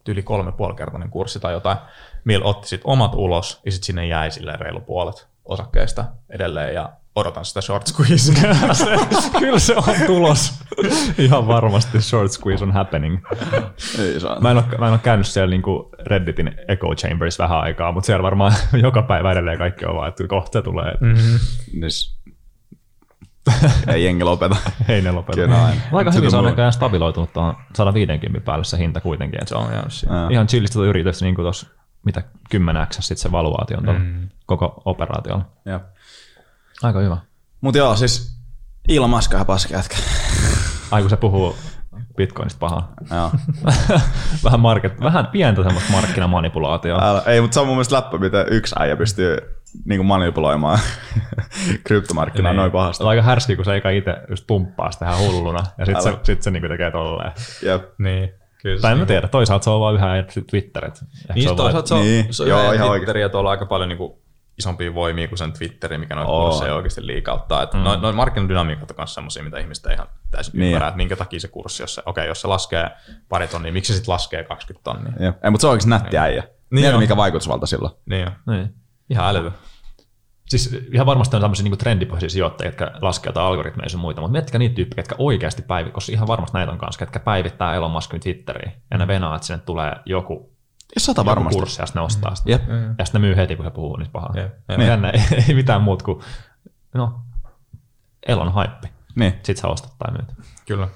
yli 0.08 0.22
kolme 0.22 0.52
puolikertainen 0.52 1.10
kurssi 1.10 1.40
tai 1.40 1.52
jotain, 1.52 1.78
millä 2.24 2.44
otti 2.44 2.68
sit 2.68 2.80
omat 2.84 3.14
ulos, 3.14 3.60
ja 3.64 3.72
sitten 3.72 3.86
sinne 3.86 4.06
jäi 4.06 4.30
silleen 4.30 4.60
reilu 4.60 4.80
puolet 4.80 5.28
osakkeista 5.44 6.04
edelleen, 6.28 6.74
ja 6.74 6.90
odotan 7.20 7.44
sitä 7.44 7.60
short 7.60 7.86
squeezea. 7.86 8.54
Kyllä 9.38 9.58
se 9.58 9.76
on 9.76 9.94
tulos. 10.06 10.54
Ihan 11.18 11.46
varmasti 11.46 12.02
short 12.02 12.32
squeeze 12.32 12.64
on 12.64 12.72
happening. 12.72 13.18
Ei 13.98 14.20
saa. 14.20 14.40
Mä 14.40 14.50
en 14.50 14.56
ole, 14.56 14.64
mä 14.78 14.86
en 14.86 14.92
ole 14.92 15.00
käynyt 15.02 15.26
siellä 15.26 15.50
niinku 15.50 15.90
Redditin 16.06 16.54
echo 16.68 16.94
chambers 16.94 17.38
vähän 17.38 17.60
aikaa, 17.60 17.92
mutta 17.92 18.06
siellä 18.06 18.22
varmaan 18.22 18.52
joka 18.82 19.02
päivä 19.02 19.32
edelleen 19.32 19.58
kaikki 19.58 19.84
on 19.84 19.96
vaan, 19.96 20.08
että 20.08 20.26
kohta 20.26 20.58
se 20.58 20.62
tulee. 20.62 20.94
Mm. 21.00 21.14
Siis, 21.80 22.20
ei 23.88 24.04
jengi 24.04 24.24
lopeta. 24.24 24.56
Ei 24.88 25.02
ne 25.02 25.12
lopeta. 25.12 25.40
Kyllä 25.40 25.64
aina. 25.64 25.80
Aika 25.92 26.10
hyvin 26.10 26.30
se 26.30 26.36
on 26.36 26.44
näköjään 26.44 26.72
stabiloitunut 26.72 27.32
tuohon 27.32 27.56
150 27.74 28.46
päälle 28.46 28.64
se 28.64 28.78
hinta 28.78 29.00
kuitenkin. 29.00 29.42
Et 29.42 29.48
se 29.48 29.54
on 29.54 29.72
jäänyt 29.72 29.92
siihen. 29.92 30.16
Ihan 30.30 30.46
chillistä 30.46 30.80
yritys 30.80 31.22
niin 31.22 31.34
kuin 31.34 31.44
tuossa, 31.44 31.66
mitä 32.04 32.22
10 32.50 32.86
x 32.86 32.94
sitten 33.00 33.16
se 33.16 33.32
valuaatio 33.32 33.78
on 33.78 33.84
mm. 33.84 34.28
koko 34.46 34.82
operaatiolla. 34.84 35.44
Jep. 35.66 35.82
Aika 36.82 36.98
hyvä. 36.98 37.16
Mut 37.60 37.74
joo, 37.74 37.96
siis 37.96 38.40
Elon 38.88 39.10
Musk 39.10 39.34
on 39.34 39.46
paska 39.46 39.74
jätkä. 39.74 39.96
Ai 40.90 41.00
kun 41.00 41.10
se 41.10 41.16
puhuu 41.16 41.56
Bitcoinista 42.16 42.58
pahaa. 42.58 42.92
Joo. 43.10 43.30
vähän, 44.44 44.60
market, 44.60 45.00
vähän 45.00 45.26
pientä 45.26 45.62
semmoista 45.62 45.92
markkinamanipulaatioa. 45.92 47.08
Älä, 47.10 47.22
ei, 47.26 47.40
mutta 47.40 47.54
se 47.54 47.60
on 47.60 47.66
mun 47.66 47.76
mielestä 47.76 47.94
läppä, 47.96 48.18
miten 48.18 48.46
yksi 48.50 48.74
äijä 48.78 48.96
pystyy 48.96 49.36
niin 49.84 50.06
manipuloimaan 50.06 50.78
kryptomarkkinaa 51.84 52.52
Niin. 52.52 52.56
noin 52.58 52.72
pahasti. 52.72 52.96
Se 52.96 53.02
on 53.02 53.08
aika 53.10 53.22
härski, 53.22 53.56
kun 53.56 53.64
se 53.64 53.74
eikä 53.74 53.90
itse 53.90 54.16
just 54.30 54.44
pumppaa 54.46 54.90
sitä 54.92 55.04
ihan 55.04 55.18
hulluna, 55.18 55.60
ja 55.78 55.86
sitten 55.86 56.02
se, 56.02 56.18
sit 56.22 56.42
se 56.42 56.50
niinku 56.50 56.68
tekee 56.68 56.90
tolleen. 56.90 57.32
Jep. 57.62 57.82
Niin, 57.98 58.30
kyllä. 58.62 58.80
Tai 58.80 58.92
en 58.92 58.96
mä 58.96 59.00
niinku- 59.00 59.08
tiedä, 59.08 59.28
toisaalta 59.28 59.64
se 59.64 59.70
on 59.70 59.80
vaan 59.80 59.94
yhä 59.94 60.08
Twitter. 60.50 60.84
Et 60.84 60.94
ehkä 61.20 61.34
Niin, 61.34 61.42
se 61.44 61.50
on 61.50 61.56
toisaalta 61.56 61.88
se 61.88 61.94
on, 61.94 62.00
Niin, 62.02 62.34
se 62.34 62.42
on 62.42 62.48
joo, 62.48 62.62
ihan 62.62 62.74
ihan 62.74 62.88
Twitteri, 62.88 63.22
että 63.22 63.38
on 63.38 63.46
aika 63.46 63.66
paljon 63.66 63.88
niinku 63.88 64.22
isompia 64.60 64.94
voimia 64.94 65.28
kuin 65.28 65.38
sen 65.38 65.52
Twitteri, 65.52 65.98
mikä 65.98 66.14
noita 66.14 66.30
Oo. 66.30 66.44
kursseja 66.50 66.74
oikeasti 66.74 67.06
liikauttaa. 67.06 67.66
Mm. 67.74 67.78
Noin 67.80 68.02
noi 68.02 68.12
markkinadynamiikat 68.12 68.90
on 68.90 68.96
myös 68.98 69.14
sellaisia, 69.14 69.42
mitä 69.42 69.58
ihmiset 69.58 69.86
ei 69.86 69.94
ihan 69.94 70.06
täysin 70.30 70.52
Niin. 70.52 70.60
niin. 70.60 70.68
ymmärrä, 70.68 70.88
että 70.88 70.96
minkä 70.96 71.16
takia 71.16 71.40
se 71.40 71.48
kurssi, 71.48 71.82
jos 71.82 71.94
se, 71.94 72.02
okei, 72.06 72.26
jos 72.28 72.40
se 72.40 72.48
laskee 72.48 72.90
pari 73.28 73.48
tonnia, 73.48 73.72
miksi 73.72 73.92
se 73.92 73.96
sitten 73.96 74.12
laskee 74.12 74.44
20 74.44 74.84
tonnia? 74.84 75.12
Jep. 75.20 75.44
Ei, 75.44 75.50
mutta 75.50 75.60
se 75.62 75.66
on 75.66 75.70
oikeasti 75.70 75.90
nätti 75.90 76.18
äijä. 76.18 76.42
Niin 76.42 76.82
Niin 76.82 76.94
on. 76.94 77.00
mikä 77.00 77.16
vaikutusvalta 77.16 77.66
silloin. 77.66 77.94
Niin 78.06 78.22
jo. 78.24 78.30
Niin. 78.54 78.74
Ihan 79.10 79.26
älytön. 79.28 79.52
Siis 80.48 80.78
ihan 80.92 81.06
varmasti 81.06 81.36
on 81.36 81.42
tämmöisiä 81.42 81.64
niin 81.64 81.78
trendipohjaisia 81.78 82.28
sijoittajia, 82.30 82.68
jotka 82.68 82.90
laskee 83.02 83.28
jotain 83.28 83.46
algoritmeja 83.46 83.88
ja 83.92 83.98
muita, 83.98 84.20
mutta 84.20 84.32
miettikää 84.32 84.58
niitä 84.58 84.74
tyyppejä, 84.74 85.00
jotka 85.00 85.14
oikeasti 85.18 85.62
päivittää, 85.62 85.94
koska 85.94 86.12
ihan 86.12 86.28
varmasti 86.28 86.56
näitä 86.58 86.72
on 86.72 86.78
kanssa, 86.78 87.02
jotka 87.02 87.18
päivittää 87.20 87.74
Elon 87.74 87.90
Muskin 87.90 88.20
Twitteriin 88.20 88.72
ja 88.90 88.98
ne 88.98 89.06
venaa, 89.06 89.36
että 89.36 89.46
sinne 89.46 89.62
tulee 89.66 89.92
joku, 90.06 90.56
Sata 90.98 91.20
joku 91.20 91.30
varmasti. 91.30 91.58
kurssi 91.58 91.82
ja 91.82 91.86
sitten 91.86 92.00
ne 92.00 92.04
ostaa 92.04 92.34
sitä. 92.34 92.50
Jep. 92.50 92.62
Ja 92.98 93.04
sitten 93.04 93.22
ne 93.22 93.28
myy 93.28 93.36
heti, 93.36 93.56
kun 93.56 93.64
se 93.64 93.70
puhuu 93.70 93.96
niistä 93.96 94.12
pahaa. 94.12 94.32
Jep, 94.36 94.52
jep. 94.68 94.78
Niin. 94.78 94.88
Jännä, 94.88 95.10
ei, 95.10 95.20
ei 95.48 95.54
mitään 95.54 95.82
muuta 95.82 96.04
kuin, 96.04 96.20
no, 96.94 97.20
Elon 98.26 98.54
hype. 98.54 98.88
Niin. 99.14 99.32
Sitten 99.32 99.56
sä 99.56 99.68
ostat 99.68 99.92
tai 99.98 100.12
myyt. 100.12 100.32
Kyllä. 100.66 100.88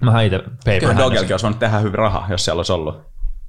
Mä 0.00 0.22
itse 0.22 0.38
paper 0.38 0.80
Kyllä 0.80 0.96
Dogelkin 0.96 1.32
olisi 1.32 1.42
voinut 1.42 1.58
tehdä 1.58 1.78
hyvin 1.78 1.94
rahaa, 1.94 2.26
jos 2.30 2.44
siellä 2.44 2.58
olisi 2.58 2.72
ollut. 2.72 3.00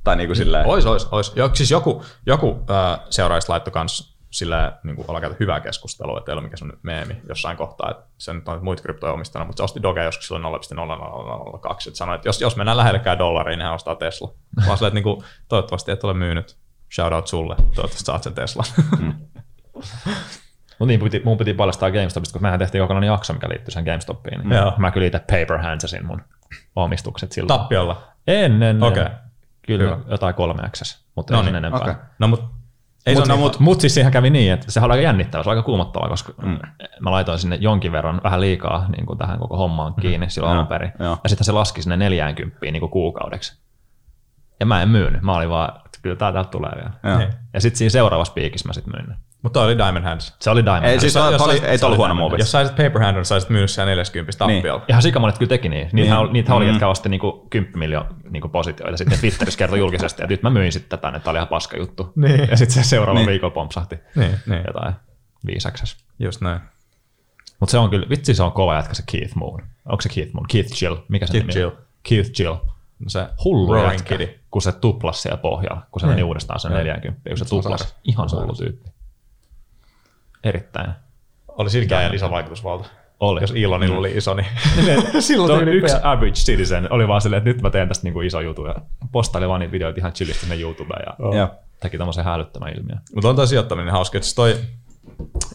Tai 0.04 0.16
niin 0.16 0.28
kuin 0.28 0.38
silleen. 0.38 0.68
Ois, 0.68 0.86
ois, 0.86 1.08
ois. 1.12 1.32
Jo, 1.36 1.49
siis 1.54 1.72
joku, 1.72 2.04
joku 2.26 2.66
äh, 2.70 2.99
seuraajista 3.10 3.54
laittoi 3.54 3.72
kans 3.72 4.12
sillä 4.34 4.80
niin 4.84 4.96
kuin 4.96 5.06
ollaan 5.08 5.22
käyty 5.22 5.38
hyvää 5.40 5.60
keskustelua, 5.60 6.18
että 6.18 6.32
ei 6.32 6.34
ole 6.34 6.42
mikään 6.42 6.58
semmoinen 6.58 6.80
meemi 6.84 7.22
jossain 7.30 7.58
kohtaa, 7.58 7.92
että 7.92 8.04
se 8.18 8.34
nyt 8.34 8.48
on 8.48 8.64
muita 8.64 8.84
kryptoja 8.84 9.14
omistana, 9.14 9.46
mutta 9.46 9.58
se 9.58 9.64
osti 9.64 9.82
Doge 9.82 10.04
joskus 10.04 10.28
silloin 10.28 10.56
0,0002, 10.56 11.88
että 11.88 11.98
sanoi, 11.98 12.16
että 12.16 12.28
jos, 12.28 12.42
jos 12.42 12.56
mennään 12.56 12.78
lähellekään 12.78 13.18
dollariin, 13.20 13.58
niin 13.58 13.66
hän 13.66 13.76
ostaa 13.76 13.96
Tesla. 13.96 14.34
Vaan 14.68 14.78
silleen, 14.78 14.90
että 14.90 14.96
niin 14.96 15.04
kuin, 15.04 15.24
toivottavasti 15.48 15.92
et 15.92 16.04
ole 16.04 16.14
myynyt. 16.14 16.58
Shout 16.96 17.14
out 17.14 17.28
sulle, 17.28 17.56
toivottavasti 17.56 18.04
saat 18.04 18.24
sen 18.24 18.34
Teslan. 18.34 18.66
Mutta 19.74 20.86
niin, 20.88 21.00
piti, 21.00 21.22
mun 21.26 21.38
piti 21.38 21.54
paljastaa 21.54 21.92
GameStopista, 21.92 22.34
kun 22.34 22.42
mehän 22.42 22.60
tehtiin 22.60 22.82
kokonainen 22.82 23.08
jakso, 23.08 23.34
mikä 23.34 23.50
liittyy 23.50 23.72
sen 23.72 23.84
GameStopiin. 23.84 24.40
Niin 24.40 24.52
Joo. 24.52 24.74
Mä 24.78 24.92
kyllä 24.92 25.08
itse 25.08 25.20
paper 25.20 25.58
handsasin 25.58 26.06
mun 26.06 26.22
omistukset 26.76 27.32
silloin. 27.32 27.60
Tappiolla. 27.60 28.08
Ennen. 28.28 28.84
Okei. 28.84 29.06
Kyllä 29.62 29.84
Hyvä. 29.84 30.00
jotain 30.08 30.36
kolme 30.36 30.62
mutta 31.16 31.34
No 31.34 31.42
niin, 31.42 31.56
enempää. 31.56 31.82
okei. 31.82 31.94
No 32.20 32.28
mut 32.28 32.44
ei 33.06 33.16
Mut, 33.16 33.26
se 33.26 33.34
ole 33.34 33.39
mut, 33.39 33.54
niin, 33.54 33.64
mut 33.64 33.82
siis 33.82 33.93
siihen 33.93 34.12
kävi 34.12 34.30
niin, 34.30 34.54
että 34.54 34.72
se 34.72 34.80
oli 34.80 34.91
aika 34.91 35.04
jännittävää, 35.04 35.43
se 35.43 35.49
oli 35.49 35.58
aika 35.58 35.66
kuumottavaa, 35.66 36.10
koska 36.10 36.34
mm. 36.41 36.60
mä 36.99 37.12
laitoin 37.12 37.39
sinne 37.39 37.56
jonkin 37.56 37.91
verran 37.91 38.22
vähän 38.24 38.41
liikaa 38.41 38.88
niin 38.89 39.06
kuin 39.06 39.20
tähän 39.20 39.39
koko 39.39 39.58
hommaan 39.58 39.93
kiinni 40.01 40.30
silloin 40.30 40.51
Joo, 40.51 40.56
alun 40.56 40.68
perin. 40.68 40.91
Ja 40.99 41.30
sitten 41.30 41.45
se 41.45 41.51
laski 41.51 41.82
sinne 41.82 41.97
40 41.97 42.58
niin 42.62 42.80
kuin 42.80 42.89
kuukaudeksi. 42.89 43.64
Ja 44.60 44.66
mä 44.66 44.82
en 44.82 44.89
myynyt, 44.89 45.22
mä 45.22 45.36
olin 45.36 45.49
vaan, 45.49 45.70
että 45.86 45.99
kyllä 46.01 46.16
tää 46.16 46.32
täältä 46.32 46.49
tulee 46.49 46.72
vielä. 46.76 47.18
Niin. 47.18 47.34
Ja 47.54 47.62
sitten 47.62 47.78
siinä 47.78 47.89
seuraavassa 47.89 48.34
piikissä 48.34 48.70
mä 48.70 48.74
sitten 48.74 48.93
myin. 48.95 49.18
Mutta 49.44 49.62
oli 49.64 49.78
Diamond 49.78 50.04
Hands. 50.06 50.36
Se 50.39 50.50
oli 50.50 50.66
Diamond. 50.66 50.84
Ei, 50.84 50.89
Hands. 50.89 51.02
siis 51.02 51.16
Jos- 51.16 51.32
jos 51.32 51.41
oli- 51.41 51.54
ei 51.54 51.70
ollut 51.72 51.84
oli 51.84 51.96
huono. 51.98 52.16
Hands. 52.30 52.39
Jos 52.39 52.52
saisit 52.52 52.76
paper 52.76 53.02
hand, 53.02 53.24
saisit 53.26 53.50
myynyt 53.50 53.70
siellä 53.72 53.89
40 53.89 54.38
tappiolla. 54.38 54.86
Ihan 54.89 55.02
sikamonet 55.02 55.38
kyllä 55.38 55.50
teki 55.50 55.70
niin. 55.70 55.89
Niitä, 55.94 56.14
Niin. 56.16 56.24
niin. 56.24 56.34
niitä 56.34 56.54
oli, 56.56 56.66
Mm. 56.66 56.72
jotka 56.72 56.88
osti 56.88 57.10
niinku 57.10 57.48
10 57.50 57.80
miljoonaa 57.80 58.14
niinku 58.30 58.50
positioita. 58.50 58.98
Sitten 58.98 59.20
Twitterissä 59.20 59.58
kertoi 59.58 59.80
julkisesti, 59.80 60.24
että 60.24 60.34
nyt 60.34 60.44
mä 60.44 60.50
myin 60.50 60.72
sitten 60.72 60.89
tätä, 60.89 61.08
että 61.08 61.20
tämä 61.20 61.32
oli 61.32 61.38
ihan 61.38 61.48
paska 61.48 61.78
juttu. 61.78 62.14
Niin. 62.16 62.48
Ja 62.52 62.58
sitten 62.58 62.84
se 62.84 62.89
seuraava 62.89 63.20
Niin. 63.20 63.26
niin. 63.26 63.32
viikolla 63.32 63.54
pompsahti 63.54 63.96
Niin, 64.16 64.39
niin. 64.48 64.64
jotain 64.68 64.94
viisaksessa. 65.46 65.98
Just 66.20 66.41
näin. 66.41 66.60
Mutta 67.60 67.72
se 67.72 67.78
on 67.78 67.89
kyllä, 67.89 68.06
vitsi 68.10 68.34
se 68.34 68.44
on 68.44 68.52
kova 68.52 68.76
jätkä 68.76 68.94
se 68.94 69.04
Keith 69.12 69.36
Moon. 69.36 69.62
Onko 69.86 70.02
se 70.02 70.10
Keith 70.10 70.34
Moon? 70.34 70.46
Keith 70.52 70.70
Chill. 70.74 70.96
Mikä 71.08 71.26
se 71.28 71.32
Keith 71.32 71.44
nimi? 71.48 71.54
Chill. 71.54 71.72
Keith 72.04 72.32
Chill. 72.32 72.56
No 73.00 73.10
se 73.10 73.28
Hullu 73.44 73.76
jätkä, 73.76 74.18
kun 74.52 74.62
se 74.62 74.72
tuplas 74.72 75.22
siellä 75.22 75.38
pohjalla, 75.38 75.82
kun 75.91 76.00
se 76.00 76.06
Niin. 76.06 76.12
meni 76.16 76.24
uudestaan 76.24 76.60
sen 76.60 76.72
Niin. 76.72 76.78
40, 76.88 77.30
kun 77.30 77.38
se 77.38 77.46
Se 77.46 77.56
on 77.56 77.62
tuplas. 77.62 77.80
sairas. 77.80 77.96
Ihan 78.04 78.30
hullu 78.32 78.56
tyyppi. 78.56 78.89
Erittäin. 80.44 80.91
Oli 81.48 81.70
silläkään 81.70 82.16
iso 82.16 82.32
vaikutusvalta. 82.32 82.89
Oli. 83.20 83.41
Jos 83.41 83.54
Elonilla 83.56 83.98
oli 83.98 84.12
iso, 84.18 84.34
niin 84.34 84.48
Silloin 85.20 85.68
yksi 85.68 85.96
average 86.04 86.34
citizen 86.34 86.91
oli 86.91 87.08
vaan 87.08 87.22
silleen, 87.22 87.38
että 87.38 87.50
nyt 87.50 87.62
mä 87.62 87.70
teen 87.70 87.88
tästä 87.88 88.04
niinku 88.04 88.22
iso 88.22 88.41
juttu 88.41 88.66
ja 88.66 88.76
postaili 89.12 89.48
vaan 89.48 89.60
niitä 89.60 89.72
videoita 89.72 90.00
ihan 90.00 90.14
chillisti 90.14 90.41
sinne 90.46 90.62
YouTubeen 90.62 91.04
ja 91.08 91.38
Joo. 91.38 91.50
teki 91.80 91.98
tämmöisen 91.98 92.24
hälyttömän 92.24 92.74
ilmiön. 92.74 93.02
Mutta 93.16 93.30
on 93.30 93.36
toi 93.36 93.48
sijoittaminen 93.48 93.91
hauska, 93.94 94.18
että 94.18 94.30
toi 94.36 94.56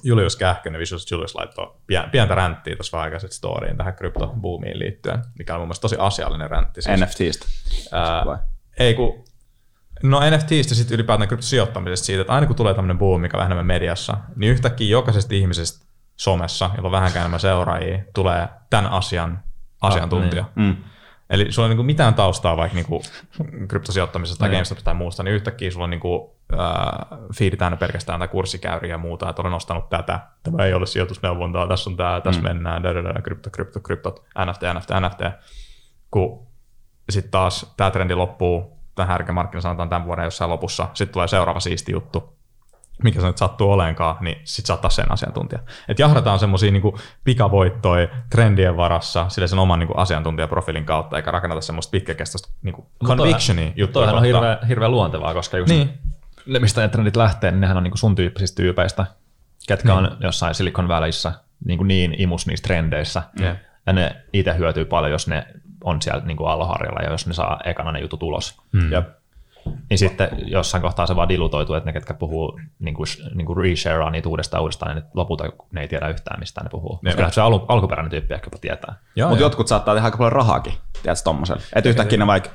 Julius 0.02 0.36
Kähkönen, 0.36 0.78
Visual 0.80 1.00
Julius 1.10 1.34
laittoi 1.34 1.74
pien- 1.86 2.10
pientä 2.10 2.34
ränttiä 2.34 2.76
tuossa 2.76 2.96
vähän 2.96 3.04
aikaisemmin 3.04 3.34
storyin 3.34 3.76
tähän 3.76 3.94
kryptoboomiin 3.94 4.78
liittyen, 4.78 5.18
mikä 5.38 5.54
on 5.54 5.60
mun 5.60 5.66
mielestä 5.66 5.82
tosi 5.82 5.96
asiallinen 5.98 6.50
räntti. 6.50 6.82
Siis, 6.82 7.00
NFTistä. 7.00 7.46
ää, 7.92 8.22
Vai? 8.26 8.38
ei 8.78 8.94
kun, 8.94 9.24
no 10.02 10.20
NFTistä 10.30 10.74
sitten 10.74 10.94
ylipäätään 10.94 11.28
kryptosijoittamisesta 11.28 12.06
siitä, 12.06 12.20
että 12.20 12.32
aina 12.32 12.46
kun 12.46 12.56
tulee 12.56 12.74
tämmöinen 12.74 12.98
boom, 12.98 13.20
mikä 13.20 13.38
vähän 13.38 13.66
mediassa, 13.66 14.16
niin 14.36 14.52
yhtäkkiä 14.52 14.88
jokaisesta 14.88 15.34
ihmisestä 15.34 15.86
somessa, 16.16 16.70
jolla 16.76 16.88
on 16.88 16.92
vähänkään 16.92 17.22
enemmän 17.22 17.40
seuraajia, 17.40 17.98
tulee 18.14 18.48
tämän 18.70 18.86
asian 18.86 19.42
asiantuntija. 19.82 20.44
Mm. 20.54 20.76
Eli 21.30 21.52
sulla 21.52 21.66
ei 21.66 21.70
niinku 21.70 21.82
mitään 21.82 22.14
taustaa 22.14 22.56
vaikka 22.56 22.74
niinku 22.74 23.02
kryptosijoittamisesta 23.68 24.38
tai 24.38 24.48
Niin. 24.48 24.56
GameStopista 24.56 24.84
tai 24.84 24.94
muusta, 24.94 25.22
niin 25.22 25.34
yhtäkkiä 25.34 25.70
sulla 25.70 25.84
on 25.84 25.90
niinku, 25.90 26.36
äh, 26.52 27.18
feedi 27.38 27.56
täynnä 27.56 27.76
pelkästään 27.76 28.18
tai 28.18 28.28
kurssikäyriä 28.28 28.94
ja 28.94 28.98
muuta, 28.98 29.30
että 29.30 29.42
olen 29.42 29.54
ostanut 29.54 29.88
tätä, 29.88 30.20
tämä 30.42 30.64
ei 30.64 30.74
ole 30.74 30.86
sijoitusneuvontaa, 30.86 31.68
tässä 31.68 31.90
on 31.90 31.96
tämä, 31.96 32.20
tässä 32.20 32.40
mm. 32.40 32.48
mennään, 32.48 32.82
da, 32.82 32.94
da, 32.94 33.04
da, 33.04 33.22
krypto, 33.22 33.50
krypto, 33.50 33.80
kryptot, 33.80 34.24
NFT, 34.46 34.62
NFT, 34.74 34.90
NFT, 35.00 35.20
kun 36.10 36.46
sitten 37.10 37.30
taas 37.30 37.74
tämä 37.76 37.90
trendi 37.90 38.14
loppuu, 38.14 38.77
tämä 38.98 39.12
härkämarkkina 39.12 39.60
sanotaan 39.60 39.88
tämän 39.88 40.06
vuoden 40.06 40.24
jossain 40.24 40.50
lopussa, 40.50 40.88
sitten 40.94 41.12
tulee 41.12 41.28
seuraava 41.28 41.60
siisti 41.60 41.92
juttu, 41.92 42.38
mikä 43.02 43.20
se 43.20 43.26
nyt 43.26 43.38
sattuu 43.38 43.72
oleenkaan, 43.72 44.16
niin 44.20 44.36
sit 44.44 44.66
sä 44.66 44.72
oot 44.72 44.80
taas 44.80 44.96
sen 44.96 45.12
asiantuntija. 45.12 45.60
Et 45.88 45.98
jahdataan 45.98 46.38
semmosia 46.38 46.72
niinku 46.72 46.98
pikavoittoja 47.24 48.08
trendien 48.30 48.76
varassa 48.76 49.28
sille 49.28 49.48
sen 49.48 49.58
oman 49.58 49.78
niinku 49.78 49.94
asiantuntijaprofiilin 49.96 50.84
kautta, 50.84 51.16
eikä 51.16 51.30
rakenneta 51.30 51.60
semmoista 51.60 51.90
pitkäkestoista 51.90 52.48
niinku 52.62 52.86
convictionia 53.04 53.72
juttuja 53.76 54.06
Toihan 54.06 54.16
on 54.16 54.24
hirveän, 54.24 54.58
hirveän 54.68 54.90
luontevaa, 54.90 55.34
koska 55.34 55.58
just 55.58 55.70
Niin. 55.70 55.90
ne, 56.46 56.58
mistä 56.58 56.80
ne 56.80 56.88
trendit 56.88 57.16
lähtee, 57.16 57.50
niin 57.50 57.60
nehän 57.60 57.76
on 57.76 57.82
niinku 57.82 57.96
sun 57.96 58.14
tyyppisistä 58.14 58.56
tyypeistä, 58.56 59.06
ketkä 59.68 59.88
Niin. 59.88 59.98
on 59.98 60.16
jossain 60.20 60.54
Silicon 60.54 60.88
Valleyssa 60.88 61.32
niin, 61.64 61.78
kuin 61.78 61.88
niin 61.88 62.14
imus 62.20 62.46
niissä 62.46 62.62
trendeissä. 62.62 63.22
Jep. 63.40 63.56
Ja 63.86 63.92
ne 63.92 64.16
itse 64.32 64.56
hyötyy 64.58 64.84
paljon, 64.84 65.12
jos 65.12 65.28
ne 65.28 65.46
on 65.88 66.02
siellä 66.02 66.24
niin 66.24 66.36
kuin 66.36 66.50
alloharjalla 66.50 67.02
ja 67.02 67.10
jos 67.10 67.26
ne 67.26 67.32
saa 67.32 67.60
ekana 67.64 67.92
ne 67.92 68.00
jutut 68.00 68.22
ulos. 68.22 68.60
Mm. 68.72 68.92
Jep. 68.92 69.08
Niin 69.90 69.98
sitten 69.98 70.28
jossain 70.46 70.82
kohtaa 70.82 71.06
se 71.06 71.16
vaan 71.16 71.28
dilutoituu, 71.28 71.74
että 71.74 71.88
ne, 71.88 71.92
ketkä 71.92 72.14
puhuu 72.14 72.60
niin 72.78 72.94
kuin, 72.94 73.06
niin 73.34 73.46
kuin 73.46 73.56
reshareaa 73.56 74.10
niitä 74.10 74.28
uudestaan 74.28 74.62
uudestaan, 74.62 74.96
niin 74.96 75.04
lopulta 75.14 75.44
ne 75.72 75.80
ei 75.80 75.88
tiedä 75.88 76.08
yhtään, 76.08 76.40
mistä 76.40 76.60
ne 76.64 76.68
puhuu. 76.70 76.98
Jep. 77.02 77.16
Koska 77.16 77.30
se 77.30 77.40
alu, 77.40 77.64
alkuperäinen 77.68 78.10
tyyppi 78.10 78.34
ehkä 78.34 78.46
jopa 78.46 78.58
tietää. 78.58 78.94
Mutta 79.28 79.42
jotkut 79.42 79.68
saattaa 79.68 79.94
tehdä 79.94 80.04
aika 80.04 80.18
paljon 80.18 80.32
rahaakin, 80.32 80.72
tiedätkö, 81.02 81.24
tommosella. 81.24 81.62
Että 81.74 81.90
yhtäkkiä 81.90 82.18
ne 82.18 82.26
vaikka 82.26 82.50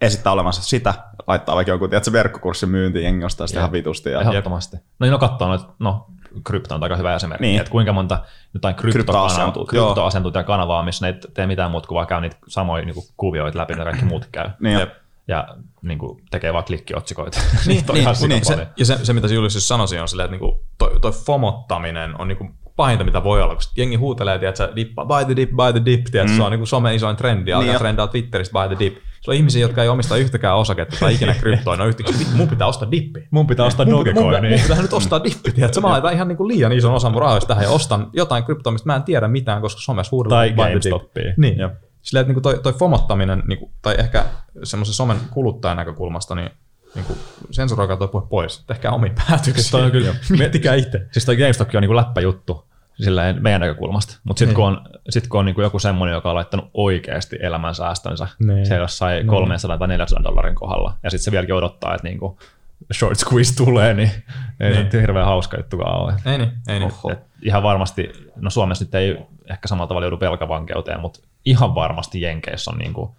esittää 0.00 0.32
olevansa 0.32 0.62
sitä, 0.62 0.94
laittaa 1.26 1.56
vaikka 1.56 1.70
jonkun, 1.70 1.90
tiedätkö, 1.90 2.12
verkkokurssin 2.12 2.68
myyntiin, 2.68 3.04
jengi 3.04 3.24
ostaa 3.24 3.46
sitä 3.46 3.60
ihan 3.60 3.72
vitusti. 3.72 4.10
Ja, 4.10 4.20
Ehdottomasti. 4.20 4.76
No 4.76 4.82
niin, 5.00 5.12
no 5.12 5.18
katsoo, 5.18 5.48
no, 5.48 5.74
no 5.78 6.06
krypto 6.44 6.74
on 6.74 6.82
aika 6.82 6.96
hyvä 6.96 7.14
esimerkki, 7.14 7.42
Niin. 7.42 7.50
niin. 7.50 7.60
että 7.60 7.70
kuinka 7.70 7.92
monta 7.92 8.20
jotain 8.54 8.74
kryptoasiantuntijaa, 8.74 9.84
kryptoasiantuntijakanavaa, 9.84 10.82
missä 10.82 11.06
ne 11.06 11.12
ei 11.12 11.20
tee 11.34 11.46
mitään 11.46 11.70
muuta 11.70 11.88
kuin 11.88 11.96
vaan 11.96 12.06
käy 12.06 12.20
niitä 12.20 12.36
samoja 12.48 12.84
niin 12.84 12.94
kuin 12.94 13.06
kuvioita 13.16 13.58
läpi, 13.58 13.72
mitä 13.72 13.84
kaikki 13.84 14.04
muut 14.04 14.28
käy. 14.32 14.50
Niin. 14.60 14.78
ja, 14.78 14.86
ja 15.28 15.48
niin 15.82 15.98
kuin, 15.98 16.22
tekee 16.30 16.52
vaan 16.52 16.64
klikkiotsikoita. 16.64 17.40
Niin, 17.66 17.84
niin, 17.92 18.04
niin, 18.20 18.28
niin, 18.28 18.44
se, 18.44 18.68
ja 18.76 18.84
se, 18.84 19.04
se, 19.04 19.12
mitä 19.12 19.26
Julius 19.26 19.54
just 19.54 19.66
sanoi, 19.66 19.86
on 20.00 20.08
silleen, 20.08 20.24
että 20.24 20.36
niinku 20.36 20.64
toi, 20.78 21.00
toi 21.00 21.12
fomottaminen 21.12 22.20
on 22.20 22.28
niinku 22.28 22.50
pahinta, 22.76 23.04
mitä 23.04 23.24
voi 23.24 23.42
olla, 23.42 23.54
koska 23.54 23.72
jengi 23.76 23.96
huutelee, 23.96 24.40
että 24.48 24.68
dippa, 24.76 25.04
buy 25.04 25.24
the 25.24 25.36
dip, 25.36 25.50
buy 25.50 25.72
the 25.72 25.84
dip, 25.84 26.04
tiedät, 26.04 26.30
mm. 26.30 26.36
se 26.36 26.42
on 26.42 26.50
niinku 26.50 26.66
some 26.66 26.94
isoin 26.94 27.16
trendi, 27.16 27.52
alkaa 27.52 27.64
Niin 27.64 27.72
niin 27.72 27.78
trendaa 27.78 28.06
Twitteristä 28.06 28.52
buy 28.52 28.76
the 28.76 28.84
dip. 28.84 28.96
Se 29.24 29.30
on 29.30 29.34
ihmisiä, 29.36 29.60
jotka 29.62 29.82
ei 29.82 29.88
omista 29.88 30.16
yhtäkään 30.16 30.56
osaketta 30.56 30.96
tai 31.00 31.14
ikinä 31.14 31.34
on 31.66 31.88
yhtäkkiä, 31.88 32.18
"Vittu, 32.18 32.36
mun 32.36 32.48
pitää 32.48 32.66
ostaa 32.66 32.90
dippi. 32.90 33.28
Mun 33.30 33.46
pitää 33.46 33.66
ostaa 33.66 33.86
Mun, 33.86 33.94
mun, 33.94 34.04
mun, 34.14 34.14
Dogecoinia. 34.24 34.58
pitää 34.62 34.82
nyt 34.82 34.92
ostaa 34.92 35.24
dippi, 35.24 35.52
tiedätkö? 35.52 35.80
Mä 35.80 35.88
laitan 35.88 36.12
ihan 36.12 36.28
niinku 36.28 36.48
liian 36.48 36.72
ison 36.72 36.94
osan 36.94 37.12
mun 37.12 37.22
rahoista 37.22 37.48
tähän 37.48 37.64
ja 37.64 37.70
ostan 37.70 38.10
jotain 38.12 38.44
kryptoa, 38.44 38.72
mistä 38.72 38.86
mä 38.86 38.96
en 38.96 39.02
tiedä 39.02 39.28
mitään, 39.28 39.60
koska 39.62 39.80
somessa 39.80 40.10
huudellaan 40.10 40.54
Tai. 40.54 40.68
GameStopia. 40.68 41.34
Niin. 41.36 41.58
Jep. 41.58 41.72
Silleen, 42.02 42.20
että 42.20 42.28
niinku 42.28 42.40
toi, 42.40 42.58
toi 42.62 42.72
fomottaminen, 42.72 43.42
niinku, 43.46 43.70
tai 43.82 43.94
ehkä 43.98 44.24
semmoisen 44.62 44.94
somen 44.94 45.16
kuluttajan 45.30 45.76
näkökulmasta, 45.76 46.34
niin 46.34 46.50
niinku, 46.94 47.16
sensuroikaa 47.50 47.96
toi 47.96 48.08
puhe 48.08 48.26
pois. 48.30 48.64
Tehkää 48.66 48.92
omia 48.92 49.12
päätöksiä. 49.28 49.54
Siis 49.54 49.70
toi 49.70 49.82
on 49.82 49.90
kyllä- 49.90 50.14
Miettikää 50.38 50.74
itse. 50.74 51.06
Siis 51.12 51.24
toi 51.24 51.36
GameStop 51.36 51.68
on 51.74 51.80
niin 51.82 51.96
läppäjuttu, 51.96 52.64
silleen 53.02 53.42
meidän 53.42 53.60
näkökulmasta. 53.60 54.18
Mutta 54.24 54.38
sitten 54.38 54.54
kun 54.54 54.64
on, 54.64 54.80
sit 55.08 55.28
kun 55.28 55.40
on 55.40 55.46
niinku 55.46 55.62
joku 55.62 55.78
semmoinen, 55.78 56.14
joka 56.14 56.28
on 56.30 56.34
laittanut 56.34 56.70
oikeasti 56.74 57.36
elämän 57.40 57.74
säästönsä, 57.74 58.28
Niin. 58.46 58.66
se 58.66 58.74
jossain 58.76 59.26
300 59.26 59.78
tai 59.78 59.88
400 59.88 60.24
dollarin 60.24 60.54
kohdalla, 60.54 60.94
ja 61.02 61.10
sitten 61.10 61.24
se 61.24 61.30
vieläkin 61.30 61.54
odottaa, 61.54 61.94
että 61.94 62.08
niinku 62.08 62.38
short 62.94 63.18
squeeze 63.18 63.56
tulee, 63.56 63.94
niin 63.94 64.10
ei 64.60 64.70
Niin. 64.72 64.88
niin. 64.92 65.00
hirveän 65.00 65.26
hauska 65.26 65.56
juttukaan 65.56 66.00
ole. 66.00 66.14
Ei 66.26 66.38
niin, 66.38 66.52
ei 66.68 66.78
niin. 66.78 66.92
Et 67.12 67.18
ihan 67.42 67.62
varmasti, 67.62 68.10
no 68.36 68.50
Suomessa 68.50 68.84
nyt 68.84 68.94
ei 68.94 69.18
ehkä 69.50 69.68
samalla 69.68 69.88
tavalla 69.88 70.06
joudu 70.06 70.20
velkavankeuteen, 70.20 71.00
mutta 71.00 71.20
ihan 71.44 71.74
varmasti 71.74 72.20
Jenkeissä 72.20 72.70
on 72.70 72.78
niinku 72.78 73.16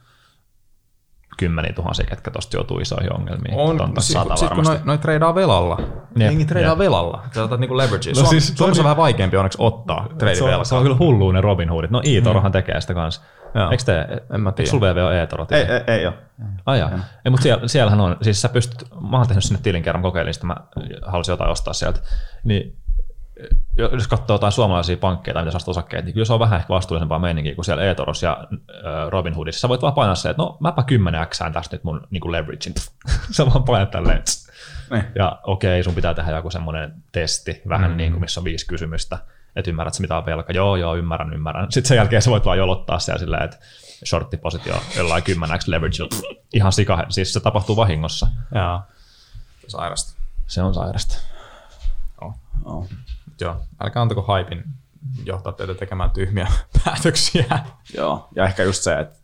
kymmeniä 1.37 1.73
tuhansia, 1.73 2.05
ketkä 2.05 2.31
tosta 2.31 2.57
joutuu 2.57 2.79
isoihin 2.79 3.13
ongelmiin. 3.15 3.55
On, 3.55 3.93
tässä 3.93 4.07
sit, 4.07 4.13
saattaa 4.13 4.37
sit 4.37 4.47
kun 4.49 4.57
varmasti. 4.57 4.77
noi, 4.77 4.85
noi 4.85 4.97
treidaa 4.97 5.35
velalla. 5.35 5.77
Jep, 5.81 6.29
Jengi 6.31 6.45
treidaa 6.45 6.71
jep. 6.71 6.79
velalla. 6.79 7.23
Sä 7.31 7.43
otat 7.43 7.59
niinku 7.59 7.77
leveragea. 7.77 8.13
No 8.13 8.15
siis 8.15 8.29
siis, 8.29 8.47
se 8.47 8.51
on 8.53 8.57
Suomessa 8.57 8.71
on 8.71 8.75
niin- 8.75 8.83
vähän 8.83 8.97
vaikeampi 8.97 9.37
onneksi 9.37 9.57
ottaa 9.61 10.07
treidi 10.17 10.37
se, 10.37 10.43
on, 10.43 10.65
se 10.65 10.75
on 10.75 10.83
kyllä 10.83 10.97
hullu 10.99 11.31
ne 11.31 11.41
Robin 11.41 11.69
Hoodit. 11.69 11.91
No 11.91 12.01
Iitorohan 12.05 12.51
tekee 12.51 12.81
sitä 12.81 12.93
kanssa. 12.93 13.21
Joo. 13.55 13.71
Eikö 13.71 13.83
te, 13.83 14.07
En 14.33 14.41
mä 14.41 14.51
tiedä. 14.51 14.69
sulla 14.71 14.95
VVO 14.95 15.11
e-toro? 15.11 15.47
Ei, 15.51 15.61
ei, 15.61 15.81
ei 15.97 16.07
ole. 16.07 16.15
Ai 16.65 16.79
jaa. 16.79 16.91
Ei, 17.25 17.29
mutta 17.31 17.43
siellä, 17.43 17.67
siellähän 17.67 18.01
on, 18.01 18.17
siis 18.21 18.41
sä 18.41 18.49
pystyt, 18.49 18.87
mä 19.09 19.17
oon 19.17 19.27
tehnyt 19.27 19.43
sinne 19.43 19.59
tilin 19.63 19.83
kerran 19.83 20.01
kokeilin, 20.01 20.33
sitä 20.33 20.45
mä 20.47 20.55
halusin 21.05 21.33
jotain 21.33 21.51
ostaa 21.51 21.73
sieltä, 21.73 21.99
niin 22.43 22.77
jos 23.77 24.07
katsoo 24.07 24.33
jotain 24.35 24.51
suomalaisia 24.51 24.97
pankkeja 24.97 25.33
tai 25.33 25.43
mitä 25.43 25.51
sellaista 25.51 25.71
osakkeita, 25.71 26.05
niin 26.05 26.13
kyllä 26.13 26.25
se 26.25 26.33
on 26.33 26.39
vähän 26.39 26.59
ehkä 26.59 26.69
vastuullisempaa 26.73 27.19
meininkiä 27.19 27.55
kuin 27.55 27.65
siellä 27.65 27.91
eToros 27.91 28.23
ja 28.23 28.47
Robinhoodissa. 29.09 29.59
Sä 29.61 29.69
voit 29.69 29.81
vaan 29.81 29.93
painaa 29.93 30.15
se, 30.15 30.29
että 30.29 30.43
no 30.43 30.57
mäpä 30.59 30.83
10 30.83 31.27
x 31.27 31.39
tästä 31.53 31.75
nyt 31.75 31.83
mun 31.83 32.07
niin 32.09 32.31
leveragein. 32.31 32.75
Sä 33.35 33.45
vaan 33.45 33.63
painat 33.63 33.91
tälleen. 33.91 34.23
tss. 34.23 34.47
Niin. 34.91 35.03
Ja 35.15 35.39
okei, 35.43 35.83
sun 35.83 35.95
pitää 35.95 36.13
tehdä 36.13 36.31
joku 36.35 36.51
semmoinen 36.51 36.93
testi, 37.11 37.61
vähän 37.69 37.91
Mm. 37.91 37.97
niin 37.97 38.11
kuin 38.11 38.21
missä 38.21 38.39
on 38.39 38.43
viisi 38.43 38.67
kysymystä, 38.67 39.17
että 39.55 39.71
ymmärrät 39.71 39.93
sä 39.93 40.01
mitä 40.01 40.17
on 40.17 40.25
velka. 40.25 40.53
Joo, 40.53 40.75
joo, 40.75 40.95
ymmärrän, 40.95 41.33
ymmärrän. 41.33 41.71
Sitten 41.71 41.87
sen 41.87 41.95
jälkeen 41.95 42.21
sä 42.21 42.31
voit 42.31 42.45
vaan 42.45 42.57
jolottaa 42.57 42.99
siellä 42.99 43.19
silleen, 43.19 43.43
että 43.43 43.57
shorttipositio 44.05 44.81
jollain 44.97 45.23
10 45.23 45.59
x 45.59 45.67
leverage. 45.67 46.03
Ihan 46.53 46.71
sika, 46.71 47.05
siis 47.09 47.33
se 47.33 47.39
tapahtuu 47.39 47.75
vahingossa. 47.75 48.27
Joo. 48.55 48.81
Sairasta. 49.67 50.21
Se 50.47 50.61
on 50.63 50.73
sairasta. 50.73 51.17
Oh. 52.65 52.87
Joo. 53.41 53.55
Älkää 53.83 54.01
antako 54.01 54.21
haipin 54.21 54.63
johtaa 55.25 55.53
teitä 55.53 55.73
tekemään 55.73 56.09
tyhmiä 56.11 56.47
päätöksiä. 56.85 57.59
Joo, 57.97 58.27
ja 58.35 58.45
ehkä 58.45 58.63
just 58.63 58.83
se, 58.83 58.99
että 58.99 59.19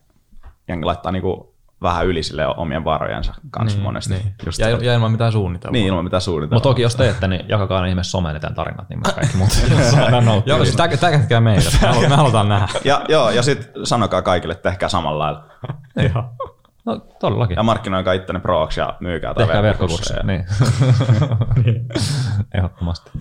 jengi 0.67 0.85
laittaa 0.85 1.11
niinku 1.11 1.51
vähän 1.81 2.07
yli 2.07 2.23
sille 2.23 2.47
omien 2.47 2.83
varojensa 2.85 3.33
kanssa 3.51 3.77
niin, 3.77 3.83
monesti. 3.83 4.13
Niin. 4.13 4.35
Just 4.45 4.59
ja, 4.59 4.69
ja 4.69 4.93
ilman 4.93 5.11
mitään 5.11 5.31
suunnitelmaa. 5.31 5.73
niin, 5.73 5.87
ilman 5.87 6.03
mitään 6.03 6.21
suunnitelmaa. 6.21 6.55
Mutta 6.55 6.69
toki 6.69 6.81
jos 6.81 6.95
teette, 6.95 7.27
niin 7.27 7.45
jakakaa 7.49 7.81
ne 7.81 7.89
ihmeessä 7.89 8.11
someen 8.11 8.33
ne 8.33 8.39
teidän 8.39 8.55
tarinat, 8.55 8.89
niin 8.89 8.99
me 8.99 9.13
kaikki 9.13 9.37
muut 9.37 9.51
saadaan. 9.91 10.43
Joo, 10.45 10.65
siis 10.65 10.75
täkätkää 10.75 11.41
meitä. 11.41 11.69
Me 11.81 11.87
halutaan, 11.87 12.09
me 12.09 12.15
halutaan 12.15 12.49
nähdä. 12.49 12.67
Ja, 12.85 13.01
joo, 13.09 13.29
ja 13.29 13.43
sitten 13.43 13.85
sanokaa 13.85 14.21
kaikille, 14.21 14.51
että 14.51 14.69
tehkää 14.69 14.89
samalla 14.89 15.23
lailla. 15.23 15.43
Joo. 16.13 16.23
No 16.85 16.97
todellakin. 17.19 17.55
Ja 17.55 17.63
markkinoikaa 17.63 18.13
ittenne 18.13 18.39
prooksi 18.39 18.79
ja 18.79 18.97
myykää 18.99 19.33
tai 19.33 19.45
Tehkää 19.45 19.63
verkkokursseja. 19.63 20.23
Niin. 20.23 20.45
Ehdottomasti. 22.53 23.11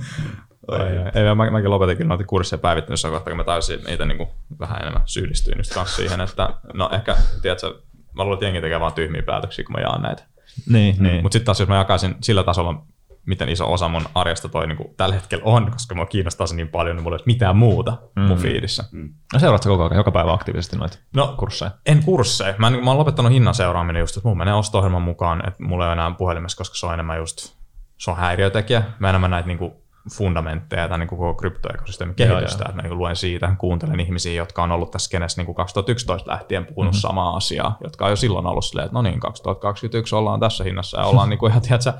Ei, 0.77 0.97
ei, 0.97 1.29
ei, 1.29 1.35
mä, 1.35 1.51
mäkin 1.51 1.71
lopetin 1.71 1.97
kyllä 1.97 2.09
noita 2.09 2.25
kursseja 2.25 2.59
päivittänyt 2.59 3.01
kohta, 3.03 3.31
kun 3.31 3.37
mä 3.37 3.45
täysin 3.45 3.81
niitä 3.87 4.05
niin 4.05 4.18
kuin 4.18 4.29
vähän 4.59 4.81
enemmän 4.83 5.03
syyllistyin 5.05 5.59
just 5.59 5.75
kanssa 5.75 5.97
siihen, 5.97 6.21
että 6.21 6.55
no 6.75 6.91
ehkä, 6.93 7.16
tiedätkö, 7.43 7.75
mä 8.16 8.23
luulen, 8.25 8.35
että 8.37 8.45
jengi 8.45 8.61
tekee 8.61 8.81
vaan 8.81 8.93
tyhmiä 8.93 9.23
päätöksiä, 9.23 9.64
kun 9.64 9.73
mä 9.73 9.81
jaan 9.81 10.03
näitä. 10.03 10.23
niin, 10.68 10.97
niin. 10.99 11.23
Mutta 11.23 11.33
sitten 11.33 11.47
taas, 11.47 11.61
jos 11.61 11.68
mä 11.68 11.77
jakaisin 11.77 12.14
sillä 12.21 12.43
tasolla, 12.43 12.83
miten 13.27 13.49
iso 13.49 13.73
osa 13.73 13.89
mun 13.89 14.05
arjesta 14.14 14.49
toi 14.49 14.66
niin 14.66 14.77
kuin 14.77 14.95
tällä 14.97 15.14
hetkellä 15.14 15.45
on, 15.45 15.71
koska 15.71 15.95
mua 15.95 16.07
kiinnostaa 16.07 16.47
se 16.47 16.55
niin 16.57 16.68
paljon, 16.68 16.97
niin 16.97 17.03
mulla 17.03 17.16
ei 17.16 17.21
ole 17.21 17.27
mitään 17.27 17.57
muuta 17.57 17.97
mm. 18.16 18.23
mun 18.23 18.39
fiidissä. 18.39 18.85
Mm. 18.93 19.14
No 19.33 19.39
seuraatko 19.39 19.68
koko 19.68 19.85
ajan, 19.85 19.97
joka 19.97 20.11
päivä 20.11 20.33
aktiivisesti 20.33 20.77
noita 20.77 20.99
No, 21.14 21.35
kursseja? 21.39 21.71
En 21.87 22.03
kursseja. 22.05 22.55
Mä, 22.59 22.66
en- 22.66 22.85
mä 22.85 22.91
oon 22.91 22.99
lopettanut 22.99 23.33
hinnan 23.33 23.55
seuraaminen 23.55 24.01
just, 24.01 24.16
että 24.16 24.29
mun 24.29 24.39
menee 24.39 24.55
osto-ohjelman 24.55 25.03
mukaan, 25.03 25.49
että 25.49 25.62
mulla 25.62 25.85
ei 25.85 25.89
ole 25.89 25.93
enää 25.93 26.11
puhelimessa, 26.18 26.57
koska 26.59 26.77
se 26.77 26.87
on 26.87 26.95
enemmän 26.95 27.18
just, 27.18 27.57
se 27.99 28.11
on 28.11 28.16
häiriötekijä. 28.16 28.83
Mä 28.99 29.09
enemmän 29.09 29.31
näitä 29.31 29.47
niinku 29.47 29.83
fundamentteja 30.13 30.89
tai 30.89 30.99
niinku 30.99 31.17
koko 31.17 31.35
kryptoekosysteemin 31.35 32.15
Joo, 32.19 32.29
kehitystä, 32.29 32.65
että 32.65 32.77
mä 32.77 32.83
niinku 32.83 32.99
luen 32.99 33.17
siitä, 33.17 33.55
kuuntelen 33.59 34.01
ihmisiä, 34.01 34.33
jotka 34.33 34.63
on 34.63 34.73
ollut 34.73 34.91
tässä 34.91 35.07
skenessä 35.07 35.41
niinku 35.41 35.55
2011 35.55 36.31
lähtien 36.31 36.67
puhunut 36.67 36.93
mm-hmm. 36.93 37.01
samaa 37.01 37.37
asiaa, 37.37 37.77
jotka 37.85 38.05
on 38.05 38.11
jo 38.11 38.17
silloin 38.17 38.47
ollut 38.47 38.65
silleen, 38.65 38.87
että 38.87 38.95
no 38.95 39.03
niin, 39.03 39.21
2021 39.21 40.15
ollaan 40.15 40.41
tässä 40.41 40.65
hinnassa 40.65 41.01
ja 41.01 41.07
ollaan 41.07 41.29
niinku 41.31 41.47
ihan, 41.47 41.63
tiedätkö, 41.63 41.93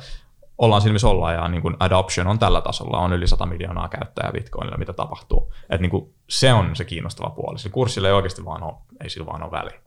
ollaan 0.59 0.83
siinä, 0.83 0.93
missä 0.93 1.09
ollaan, 1.09 1.35
ja 1.35 1.49
niin 1.49 1.63
kuin 1.63 1.77
adoption 1.81 2.27
on 2.27 2.39
tällä 2.39 2.61
tasolla, 2.61 2.99
on 2.99 3.13
yli 3.13 3.27
100 3.27 3.47
miljoonaa 3.47 3.89
käyttäjää 3.89 4.33
Bitcoinilla, 4.33 4.79
mitä 4.79 4.93
tapahtuu. 4.93 5.55
Et 5.71 5.81
niin 5.81 5.91
kuin 5.91 6.15
se 6.29 6.53
on 6.53 6.77
se 6.77 6.85
kiinnostava 6.85 7.31
puoli. 7.31 7.59
Sillä 7.59 7.75
kurssilla 7.75 8.09
ei 8.09 8.15
oikeasti 8.15 8.45
vaan 8.45 8.63
ole, 8.63 8.75
ei 9.03 9.11
sillä 9.11 9.27
vaan 9.27 9.43
ole 9.43 9.51
väliä, 9.51 9.81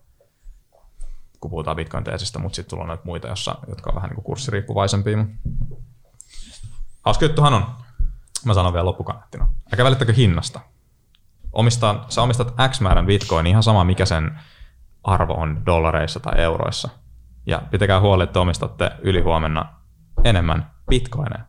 kun 1.39 1.51
puhutaan 1.51 1.75
Bitcoin-teesistä, 1.75 2.39
mutta 2.39 2.55
sitten 2.55 2.69
tulee 2.69 2.87
näitä 2.87 3.03
muita, 3.05 3.27
jossa, 3.27 3.55
jotka 3.67 3.89
on 3.89 3.95
vähän 3.95 4.09
niin 4.09 4.15
kuin 4.15 4.25
kurssiriippuvaisempia. 4.25 5.25
Hauska 7.01 7.25
juttuhan 7.25 7.53
on, 7.53 7.65
mä 8.45 8.53
sanon 8.53 8.73
vielä 8.73 8.85
loppukannettina, 8.85 9.47
älkää 9.73 9.85
välittäkö 9.85 10.13
hinnasta. 10.13 10.59
Omistaa, 11.51 12.05
sä 12.09 12.21
omistat 12.21 12.53
X 12.69 12.81
määrän 12.81 13.05
Bitcoin, 13.05 13.47
ihan 13.47 13.63
sama 13.63 13.83
mikä 13.83 14.05
sen 14.05 14.39
arvo 15.03 15.33
on 15.33 15.65
dollareissa 15.65 16.19
tai 16.19 16.41
euroissa. 16.41 16.89
Ja 17.45 17.61
pitäkää 17.71 17.99
huoli, 17.99 18.23
että 18.23 18.39
omistatte 18.39 18.91
ylihuomenna 19.01 19.65
enemmän 20.23 20.71
bitcoineja 20.89 21.43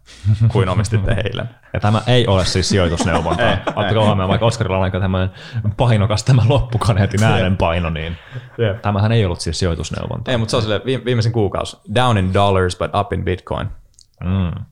kuin 0.49 0.69
omistitte 0.69 1.13
eilen. 1.13 1.49
Ja 1.75 1.81
tämä 1.81 2.03
ei 2.07 2.27
ole 2.27 2.45
siis 2.45 2.69
sijoitusneuvontaa. 2.69 3.47
Ei, 3.51 3.57
Ottakaa 3.67 4.05
huomioon, 4.05 4.29
vaikka 4.29 4.47
Oskarilla 4.47 4.77
on 4.77 4.83
aika 4.83 5.01
tämmöinen 5.01 5.31
painokas 5.77 6.25
tämä 6.25 6.43
loppukaneetin 6.49 7.25
äänenpaino, 7.25 7.91
niin 7.91 8.17
Jep. 8.59 8.83
tämähän 8.83 9.13
ei 9.13 9.25
ollut 9.25 9.41
siis 9.41 9.59
sijoitusneuvontaa. 9.59 10.33
Ei, 10.33 10.39
mutta 10.39 10.51
se 10.51 10.57
on 10.57 10.63
sille 10.63 10.83
viimeisen 11.05 11.33
kuukausi. 11.33 11.77
Down 11.95 12.19
in 12.19 12.35
dollars, 12.35 12.77
but 12.79 12.91
up 13.01 13.13
in 13.13 13.25
bitcoin. 13.25 13.69
Mm. 14.25 14.65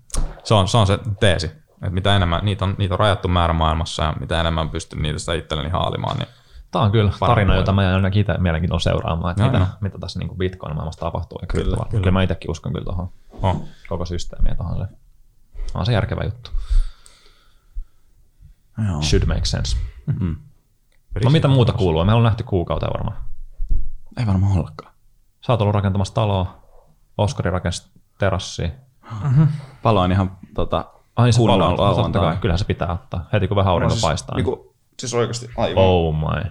Se 0.44 0.54
on 0.54 0.68
se, 0.68 0.78
on 0.78 0.86
se 0.86 0.98
teesi. 1.20 1.50
Että 1.82 1.94
mitä 1.94 2.16
enemmän, 2.16 2.44
niitä 2.44 2.64
on, 2.64 2.74
niitä 2.78 2.94
on 2.94 3.00
rajattu 3.00 3.28
määrä 3.28 3.52
maailmassa 3.52 4.02
ja 4.02 4.14
mitä 4.20 4.40
enemmän 4.40 4.70
pystyn 4.70 5.02
niitä 5.02 5.18
sitä 5.18 5.34
itselleni 5.34 5.70
haalimaan, 5.70 6.16
niin 6.16 6.28
Tämä 6.70 6.84
on 6.84 6.92
kyllä 6.92 7.12
tarina, 7.20 7.52
voi. 7.52 7.60
jota 7.60 7.72
mä 7.72 7.94
ainakin 7.94 8.20
itse 8.20 8.38
mielenkiinnolla 8.38 8.80
seuraamaan, 8.80 9.30
että 9.30 9.42
Joo, 9.42 9.52
mitä, 9.52 9.64
joo. 9.64 9.68
mitä 9.80 9.98
tässä 9.98 10.18
niin 10.18 10.38
Bitcoin-maailmassa 10.38 11.00
tapahtuu. 11.00 11.38
Ja 11.40 11.46
Kyllä, 11.46 11.76
kyllä, 11.76 11.90
kyllä. 11.90 12.10
mä 12.10 12.22
itsekin 12.22 12.50
uskon 12.50 12.72
kyllä 12.72 12.84
tuohon 12.84 13.08
oh. 13.42 13.68
koko 13.88 14.04
systeemiin, 14.04 14.56
tuohon 14.56 14.76
se 14.78 15.78
on 15.78 15.86
se 15.86 15.92
järkevä 15.92 16.24
juttu. 16.24 16.50
Joo. 18.88 19.02
Should 19.02 19.26
make 19.26 19.44
sense. 19.44 19.76
No 21.24 21.30
mitä 21.30 21.48
muuta 21.48 21.72
kuuluu? 21.72 22.04
Meillä 22.04 22.18
on 22.18 22.24
nähty 22.24 22.44
kuukauteen 22.44 22.92
varmaan. 22.92 23.16
Ei 24.16 24.26
varmaan 24.26 24.58
ollakaan. 24.58 24.92
Sä 25.46 25.52
oot 25.52 25.60
ollut 25.60 25.74
rakentamassa 25.74 26.14
taloa, 26.14 26.62
Oskari 27.18 27.50
rakensi 27.50 27.90
terassia. 28.18 28.70
Paloin 29.82 30.12
ihan 30.12 30.38
tota, 30.54 30.84
Ai 31.22 31.32
se 31.32 31.40
palaa, 31.46 31.56
no, 31.58 31.76
totta 31.76 31.82
lauantaina. 31.82 32.28
kai, 32.28 32.36
kyllähän 32.40 32.58
se 32.58 32.64
pitää 32.64 32.92
ottaa. 32.92 33.28
Heti 33.32 33.48
kun 33.48 33.56
vähän 33.56 33.72
aurinko 33.72 33.96
paistaa. 34.02 34.36
Niin. 34.36 34.44
Niinku, 34.44 34.74
siis 34.98 35.14
oikeasti 35.14 35.50
aivan. 35.56 35.84
Oh 35.84 36.14
my. 36.14 36.50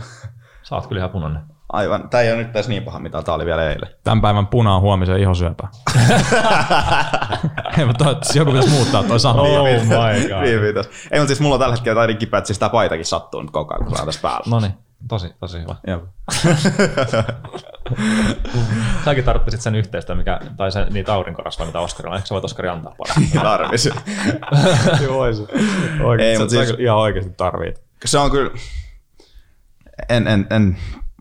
Sä 0.62 0.74
oot 0.74 0.86
kyllä 0.86 1.00
ihan 1.00 1.10
punainen. 1.10 1.42
aivan. 1.72 2.08
Tää 2.08 2.20
ei 2.20 2.32
ole 2.32 2.42
nyt 2.42 2.50
edes 2.56 2.68
niin 2.68 2.82
paha, 2.82 2.98
mitä 2.98 3.22
tää 3.22 3.34
oli 3.34 3.44
vielä 3.46 3.68
eilen. 3.70 3.88
Tämän 4.04 4.20
päivän 4.20 4.46
puna 4.46 4.74
on 4.76 4.82
huomisen 4.82 5.20
ihosyöpä. 5.20 5.68
Ei, 7.78 7.84
mutta 7.84 8.04
toivottavasti 8.04 8.38
joku 8.38 8.50
pitäisi 8.50 8.74
muuttaa 8.74 9.02
toi 9.02 9.20
sana. 9.20 9.42
Oh 9.42 9.64
my 9.64 9.88
god. 9.88 10.42
Niin. 10.42 10.76
Ei, 11.10 11.20
mutta 11.20 11.26
siis 11.26 11.40
mulla 11.40 11.54
on 11.54 11.60
tällä 11.60 11.74
hetkellä 11.74 12.00
tää 12.00 12.06
niin 12.06 12.18
kipeä, 12.18 12.38
että 12.38 12.46
siis 12.46 12.58
tää 12.58 12.68
paitakin 12.68 13.04
sattuu 13.06 13.42
nyt 13.42 13.50
koko 13.50 13.74
ajan, 13.74 13.84
kun 13.84 14.00
on 14.00 14.06
tässä 14.06 14.20
päällä. 14.22 14.44
No 14.46 14.60
niin, 14.60 14.74
tosi, 15.08 15.34
tosi 15.40 15.60
hyvä. 15.60 15.74
Joo. 15.86 16.02
Säkin 19.04 19.24
tarvitsit 19.24 19.60
sen 19.60 19.74
yhteistyön, 19.74 20.18
mikä, 20.18 20.40
tai 20.56 20.72
sen, 20.72 20.86
niitä 20.92 21.14
aurinkorasvoja, 21.14 21.66
mitä 21.66 21.80
Oskarilla 21.80 22.14
on. 22.14 22.16
Ehkä 22.16 22.26
sä 22.26 22.34
voit 22.34 22.44
Oskari 22.44 22.68
antaa 22.68 22.94
pari. 22.98 23.26
Tarvis. 23.42 23.86
Joo, 25.04 25.32
se. 25.32 25.42
Ei, 25.42 26.04
Oikeasti, 26.04 26.38
mut 26.38 26.50
sä, 26.50 26.64
siis- 26.64 26.80
ihan 26.80 26.98
oikeasti 26.98 27.32
tarvit. 27.36 27.82
se 28.04 28.18
on 28.18 28.30
kyllä, 28.30 28.50
en, 30.08 30.28
en, 30.28 30.46
en, 30.50 30.76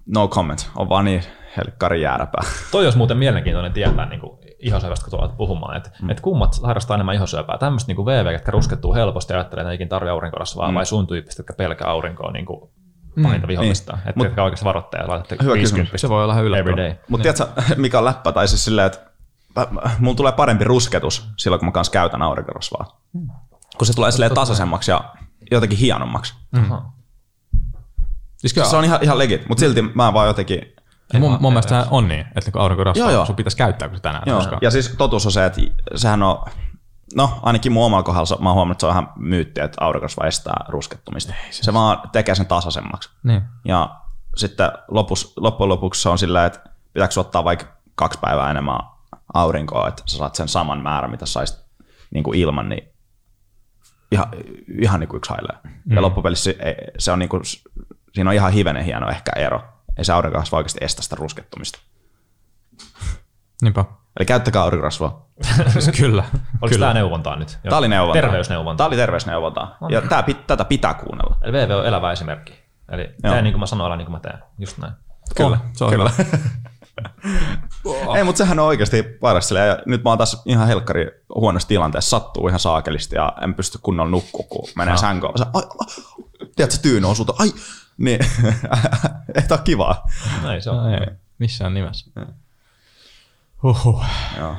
no 0.06 0.28
comment, 0.28 0.70
on 0.76 0.90
vaan 0.90 1.06
niin 1.06 1.24
helkkari 1.58 2.02
jääräpää. 2.02 2.42
Toi 2.72 2.84
olisi 2.84 2.98
muuten 2.98 3.18
mielenkiintoinen 3.18 3.74
tietää 3.74 4.10
niin 4.10 4.20
kuin 4.20 4.40
ihosyövästä, 4.60 5.04
kun 5.04 5.12
tuolla 5.20 5.36
puhumaan, 5.38 5.78
että 5.78 5.92
mm. 6.02 6.10
et 6.10 6.22
kummat 6.22 6.54
sairastaa 6.54 6.96
enemmän 6.96 7.16
ihosyöpää. 7.16 7.58
Tämmöiset 7.58 7.88
niin 7.88 8.06
VV, 8.06 8.34
jotka 8.34 8.52
ruskettuu 8.52 8.94
helposti 8.94 9.34
ja 9.34 9.38
ajattelee, 9.40 9.62
että 9.62 9.72
ei 9.72 9.76
ikinä 9.76 9.90
tarvitse 9.90 10.12
aurinkorasvaa, 10.12 10.72
mm. 10.72 10.76
vai 10.76 10.86
sun 10.86 11.08
tyyppiset, 11.08 11.38
jotka 11.38 11.54
pelkää 11.54 11.88
aurinkoa 11.88 12.32
niin 12.32 12.46
kuin 12.46 12.72
pahinta 13.24 13.48
vihollista. 13.48 13.94
niin. 13.94 14.02
Että 14.10 14.20
Mut- 14.20 14.28
jotka 14.28 14.44
oikeasti 14.44 14.66
varoittaa 14.66 15.02
ja 15.02 15.08
laitatte 15.08 15.38
Hyvä 15.44 15.54
50 15.54 15.98
Se 15.98 16.10
voi 16.10 16.24
olla 16.24 16.34
ihan 16.34 16.46
yllättävää. 16.46 16.96
Mutta 17.10 17.24
tiedätkö, 17.24 17.76
mikä 17.76 17.98
on 18.00 18.06
läppä? 18.06 18.32
Tai 18.32 18.48
siis 18.48 18.64
silleen, 18.66 18.88
että 18.88 19.12
mulla 20.00 20.16
tulee 20.16 20.32
parempi 20.32 20.64
rusketus 20.64 21.30
silloin, 21.38 21.60
kun 21.60 21.68
mä 21.68 21.72
kanssa 21.72 21.92
käytän 21.92 22.22
aurinkorasvaa. 22.22 23.02
Kun 23.78 23.88
se 23.88 23.94
tulee 23.94 24.12
silleen 24.12 24.34
tasaisemmaksi 24.34 24.92
ja 24.92 25.04
jotenkin 25.52 25.78
hienommaksi. 25.78 26.34
Aha. 26.54 26.92
Siis 28.38 28.70
Se 28.70 28.78
on 28.78 28.86
ihan, 28.86 29.00
ihan 29.02 29.18
legit, 29.18 29.50
mutta 29.50 29.60
silti 29.60 29.82
mä 29.82 30.14
vaan 30.14 30.28
jotenkin... 30.28 30.76
mun, 31.20 31.38
mun 31.40 31.54
mielestä 31.54 31.88
on 31.90 32.08
niin, 32.08 32.26
että 32.36 32.52
kun 32.52 32.62
aurinkorasvaa 32.62 33.26
sun 33.26 33.36
pitäisi 33.36 33.58
käyttää 33.58 33.88
kun 33.88 33.98
se 33.98 34.02
tänään. 34.02 34.24
Joo. 34.26 34.38
Koska... 34.38 34.58
Ja 34.62 34.72
siis 34.72 34.96
totuus 34.98 35.26
on 35.26 35.32
se, 35.32 35.46
että 35.46 35.62
sehän 35.96 36.24
on 36.24 36.46
no 37.16 37.40
ainakin 37.42 37.72
mun 37.72 37.86
omalla 37.86 38.04
kohdalla 38.04 38.42
mä 38.42 38.50
oon 38.50 38.56
huomannut, 38.56 38.76
että 38.76 38.82
se 38.82 38.86
on 38.88 38.92
ihan 38.92 39.14
myytti, 39.16 39.62
että 39.62 39.86
aurinkorasva 39.86 40.28
estää 40.28 40.66
ruskettumista. 40.70 41.34
Se, 41.50 41.64
se 41.64 41.74
vaan 41.74 42.10
tekee 42.12 42.36
sen 42.36 42.46
tasaisemmaksi. 42.46 43.10
Niin. 43.24 43.42
Ja 43.66 44.02
sitten 44.38 44.72
lopus, 44.88 45.34
loppujen 45.38 45.70
lopuksi 45.70 46.02
se 46.02 46.10
on 46.10 46.18
silleen, 46.18 46.46
että 46.46 46.64
pitääkö 46.94 47.20
ottaa 47.20 47.44
vaikka 47.44 47.66
kaksi 47.96 48.20
päivää 48.20 48.52
enemmän 48.52 48.80
aurinkoa, 49.34 49.88
että 49.88 50.04
sä 50.06 50.18
saat 50.18 50.36
sen 50.36 50.48
saman 50.48 50.84
määrän, 50.84 51.12
mitä 51.12 51.26
saisit 51.26 51.60
niin 52.14 52.24
kuin 52.24 52.40
ilman, 52.40 52.70
niin 52.70 52.94
ihan, 54.12 54.28
ihan 54.82 55.00
niin 55.00 55.08
kuin 55.08 55.18
yksi 55.18 55.30
hailee. 55.30 55.58
Mm. 55.64 55.96
Ja 55.96 56.02
loppupelissä 56.02 56.44
se, 56.44 56.76
se 56.98 57.12
on 57.12 57.20
niin 57.20 57.30
kuin, 57.30 57.44
siinä 58.14 58.30
on 58.30 58.36
ihan 58.36 58.52
hivenen 58.52 58.86
hieno 58.86 59.10
ehkä 59.10 59.32
ero. 59.36 59.64
Ei 59.98 60.06
se 60.06 60.14
aurinkorasva 60.14 60.58
oikeasti 60.58 60.80
estä 60.82 61.02
sitä 61.02 61.16
ruskettumista. 61.16 61.80
Niinpä. 63.62 63.86
Eli 64.20 64.26
käyttäkää 64.26 64.62
aurinkorasvaa. 64.62 65.26
Kyllä. 65.98 66.24
Oliko 66.62 66.78
tämä 66.78 66.94
neuvontaa 66.94 67.36
nyt? 67.36 67.60
Tämä 67.64 67.78
oli 67.78 67.88
neuvontaa. 67.88 68.22
Terveysneuvontaa. 68.22 68.78
Tämä 68.78 68.88
oli 68.88 68.96
terveysneuvontaa. 68.96 69.78
Ja 69.90 70.02
tää, 70.02 70.22
pit- 70.22 70.44
tätä 70.48 70.66
pitää 70.66 70.94
kuunnella. 70.94 71.38
Eli 71.42 71.54
VV 71.54 71.72
on 71.72 71.86
elävä 71.86 72.12
esimerkki. 72.12 72.54
Eli 72.92 73.02
Joo. 73.24 73.34
tee 73.34 73.42
niin 73.42 73.54
kuin 73.54 73.60
mä 73.60 73.66
sanoin, 73.66 73.88
älä 73.88 73.98
niin 73.98 74.06
kuin 74.06 74.16
mä 74.16 74.20
teen. 74.20 74.40
Just 74.60 74.78
näin. 74.78 74.94
Kyllä. 75.36 75.58
Se 75.74 75.84
on 75.84 75.92
hyvä. 75.92 76.12
Ei, 78.18 78.24
mutta 78.24 78.38
sehän 78.38 78.60
on 78.60 78.66
oikeasti 78.66 79.04
parasta. 79.04 79.58
Ja 79.58 79.80
nyt 79.86 80.04
mä 80.04 80.10
oon 80.10 80.18
tässä 80.18 80.38
ihan 80.46 80.68
helkkari 80.68 81.08
huonossa 81.36 81.68
tilanteessa, 81.68 82.10
sattuu 82.10 82.48
ihan 82.48 82.60
saakelisti 82.60 83.16
ja 83.16 83.34
en 83.42 83.54
pysty 83.54 83.80
kunnolla 83.82 84.12
nukkua, 84.12 84.46
kun 84.50 84.70
menee 84.76 84.92
no. 84.94 84.98
sänkoon. 84.98 85.38
Sä, 85.38 85.46
ai, 85.54 85.64
ai, 85.80 85.88
tiedätkö, 86.56 86.78
tyyny 86.82 87.08
on 87.08 87.16
sulta, 87.16 87.34
ai, 87.40 87.52
niin, 87.98 88.20
ei 89.36 89.42
tää 89.48 89.58
ole 89.58 89.62
kivaa. 89.64 90.08
Näin 90.44 90.62
se 90.62 90.70
on. 90.70 90.94
Ei, 90.94 91.08
missään 91.40 91.74
nimessä. 91.74 92.12
Huhhuh. 93.64 94.04
Joo. 94.38 94.56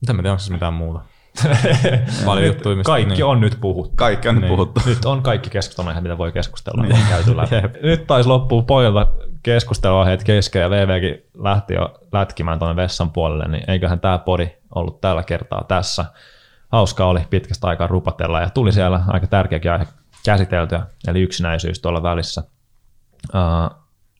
Mitä 0.00 0.12
mä 0.12 0.22
tiedän, 0.22 0.32
onko 0.32 0.42
se 0.42 0.52
mitään 0.52 0.74
muuta? 0.74 1.00
Paljon 2.24 2.46
juttuja, 2.46 2.76
mistä... 2.76 2.86
Kaikki 2.90 3.14
niin. 3.14 3.24
on 3.24 3.40
nyt 3.40 3.58
puhuttu. 3.60 3.96
Kaikki 3.96 4.28
on 4.28 4.34
nyt 4.34 4.42
Niin. 4.42 4.48
puhuttu. 4.56 4.80
Nyt 4.86 5.04
on 5.04 5.22
kaikki 5.22 5.50
keskustelua, 5.50 6.00
mitä 6.00 6.18
voi 6.18 6.32
keskustella. 6.32 6.82
Niin. 6.82 7.06
Käyty 7.08 7.36
läpi. 7.36 7.78
Nyt 7.82 8.06
taisi 8.06 8.28
loppua 8.28 8.62
pojilta 8.62 9.06
keskustelua 9.42 10.04
heitä 10.04 10.24
kesken 10.24 10.62
ja 10.62 10.70
VVkin 10.70 11.22
lähti 11.34 11.74
jo 11.74 11.98
lätkimään 12.12 12.58
tuonne 12.58 12.82
vessan 12.82 13.10
puolelle, 13.10 13.48
niin 13.48 13.70
eiköhän 13.70 14.00
tämä 14.00 14.18
podi 14.18 14.50
ollut 14.74 15.00
tällä 15.00 15.22
kertaa 15.22 15.64
tässä. 15.68 16.04
Hauska 16.72 17.06
oli 17.06 17.20
pitkästä 17.30 17.66
aikaa 17.66 17.86
rupatella 17.86 18.40
ja 18.40 18.50
tuli 18.50 18.72
siellä 18.72 19.00
aika 19.06 19.26
tärkeäkin 19.26 19.72
aihe 19.72 19.86
käsiteltyä, 20.24 20.86
eli 21.08 21.20
yksinäisyys 21.20 21.80
tuolla 21.80 22.02
välissä. 22.02 22.42
Uh, 23.34 23.78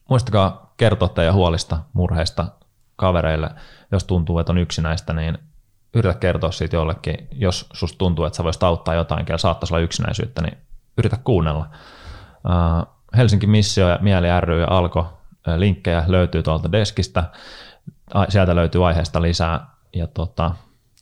muistakaa 0.09 0.73
kertoa 0.77 1.09
teidän 1.09 1.33
huolista, 1.33 1.79
murheista 1.93 2.45
kavereille, 2.99 3.49
jos 3.91 4.03
tuntuu, 4.03 4.39
että 4.39 4.51
on 4.51 4.57
yksinäistä, 4.57 5.13
niin 5.13 5.37
yritä 5.93 6.19
kertoa 6.19 6.51
siitä 6.51 6.75
jollekin. 6.75 7.27
Jos 7.31 7.69
susta 7.73 7.97
tuntuu, 7.97 8.25
että 8.25 8.37
sä 8.37 8.43
voisit 8.43 8.63
auttaa 8.63 8.93
jotain, 8.93 9.25
kellä 9.25 9.37
saattaisi 9.37 9.73
olla 9.73 9.83
yksinäisyyttä, 9.83 10.41
niin 10.41 10.57
yritä 10.97 11.17
kuunnella. 11.23 11.69
Uh, 12.45 12.95
Helsinki 13.17 13.47
Missio 13.47 13.89
ja 13.89 13.99
Mieli 14.01 14.27
ry 14.39 14.61
ja 14.61 14.67
Alko 14.69 14.99
uh, 14.99 15.07
linkkejä 15.57 16.03
löytyy 16.07 16.43
tuolta 16.43 16.71
deskistä. 16.71 17.23
Sieltä 18.29 18.55
löytyy 18.55 18.87
aiheesta 18.87 19.21
lisää. 19.21 19.67
Ja 19.95 20.07
tota, 20.07 20.51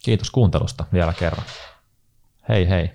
kiitos 0.04 0.32
kuuntelusta 0.32 0.86
vielä 0.94 1.14
kerran. 1.14 1.46
Hei 2.50 2.70
hei. 2.70 2.92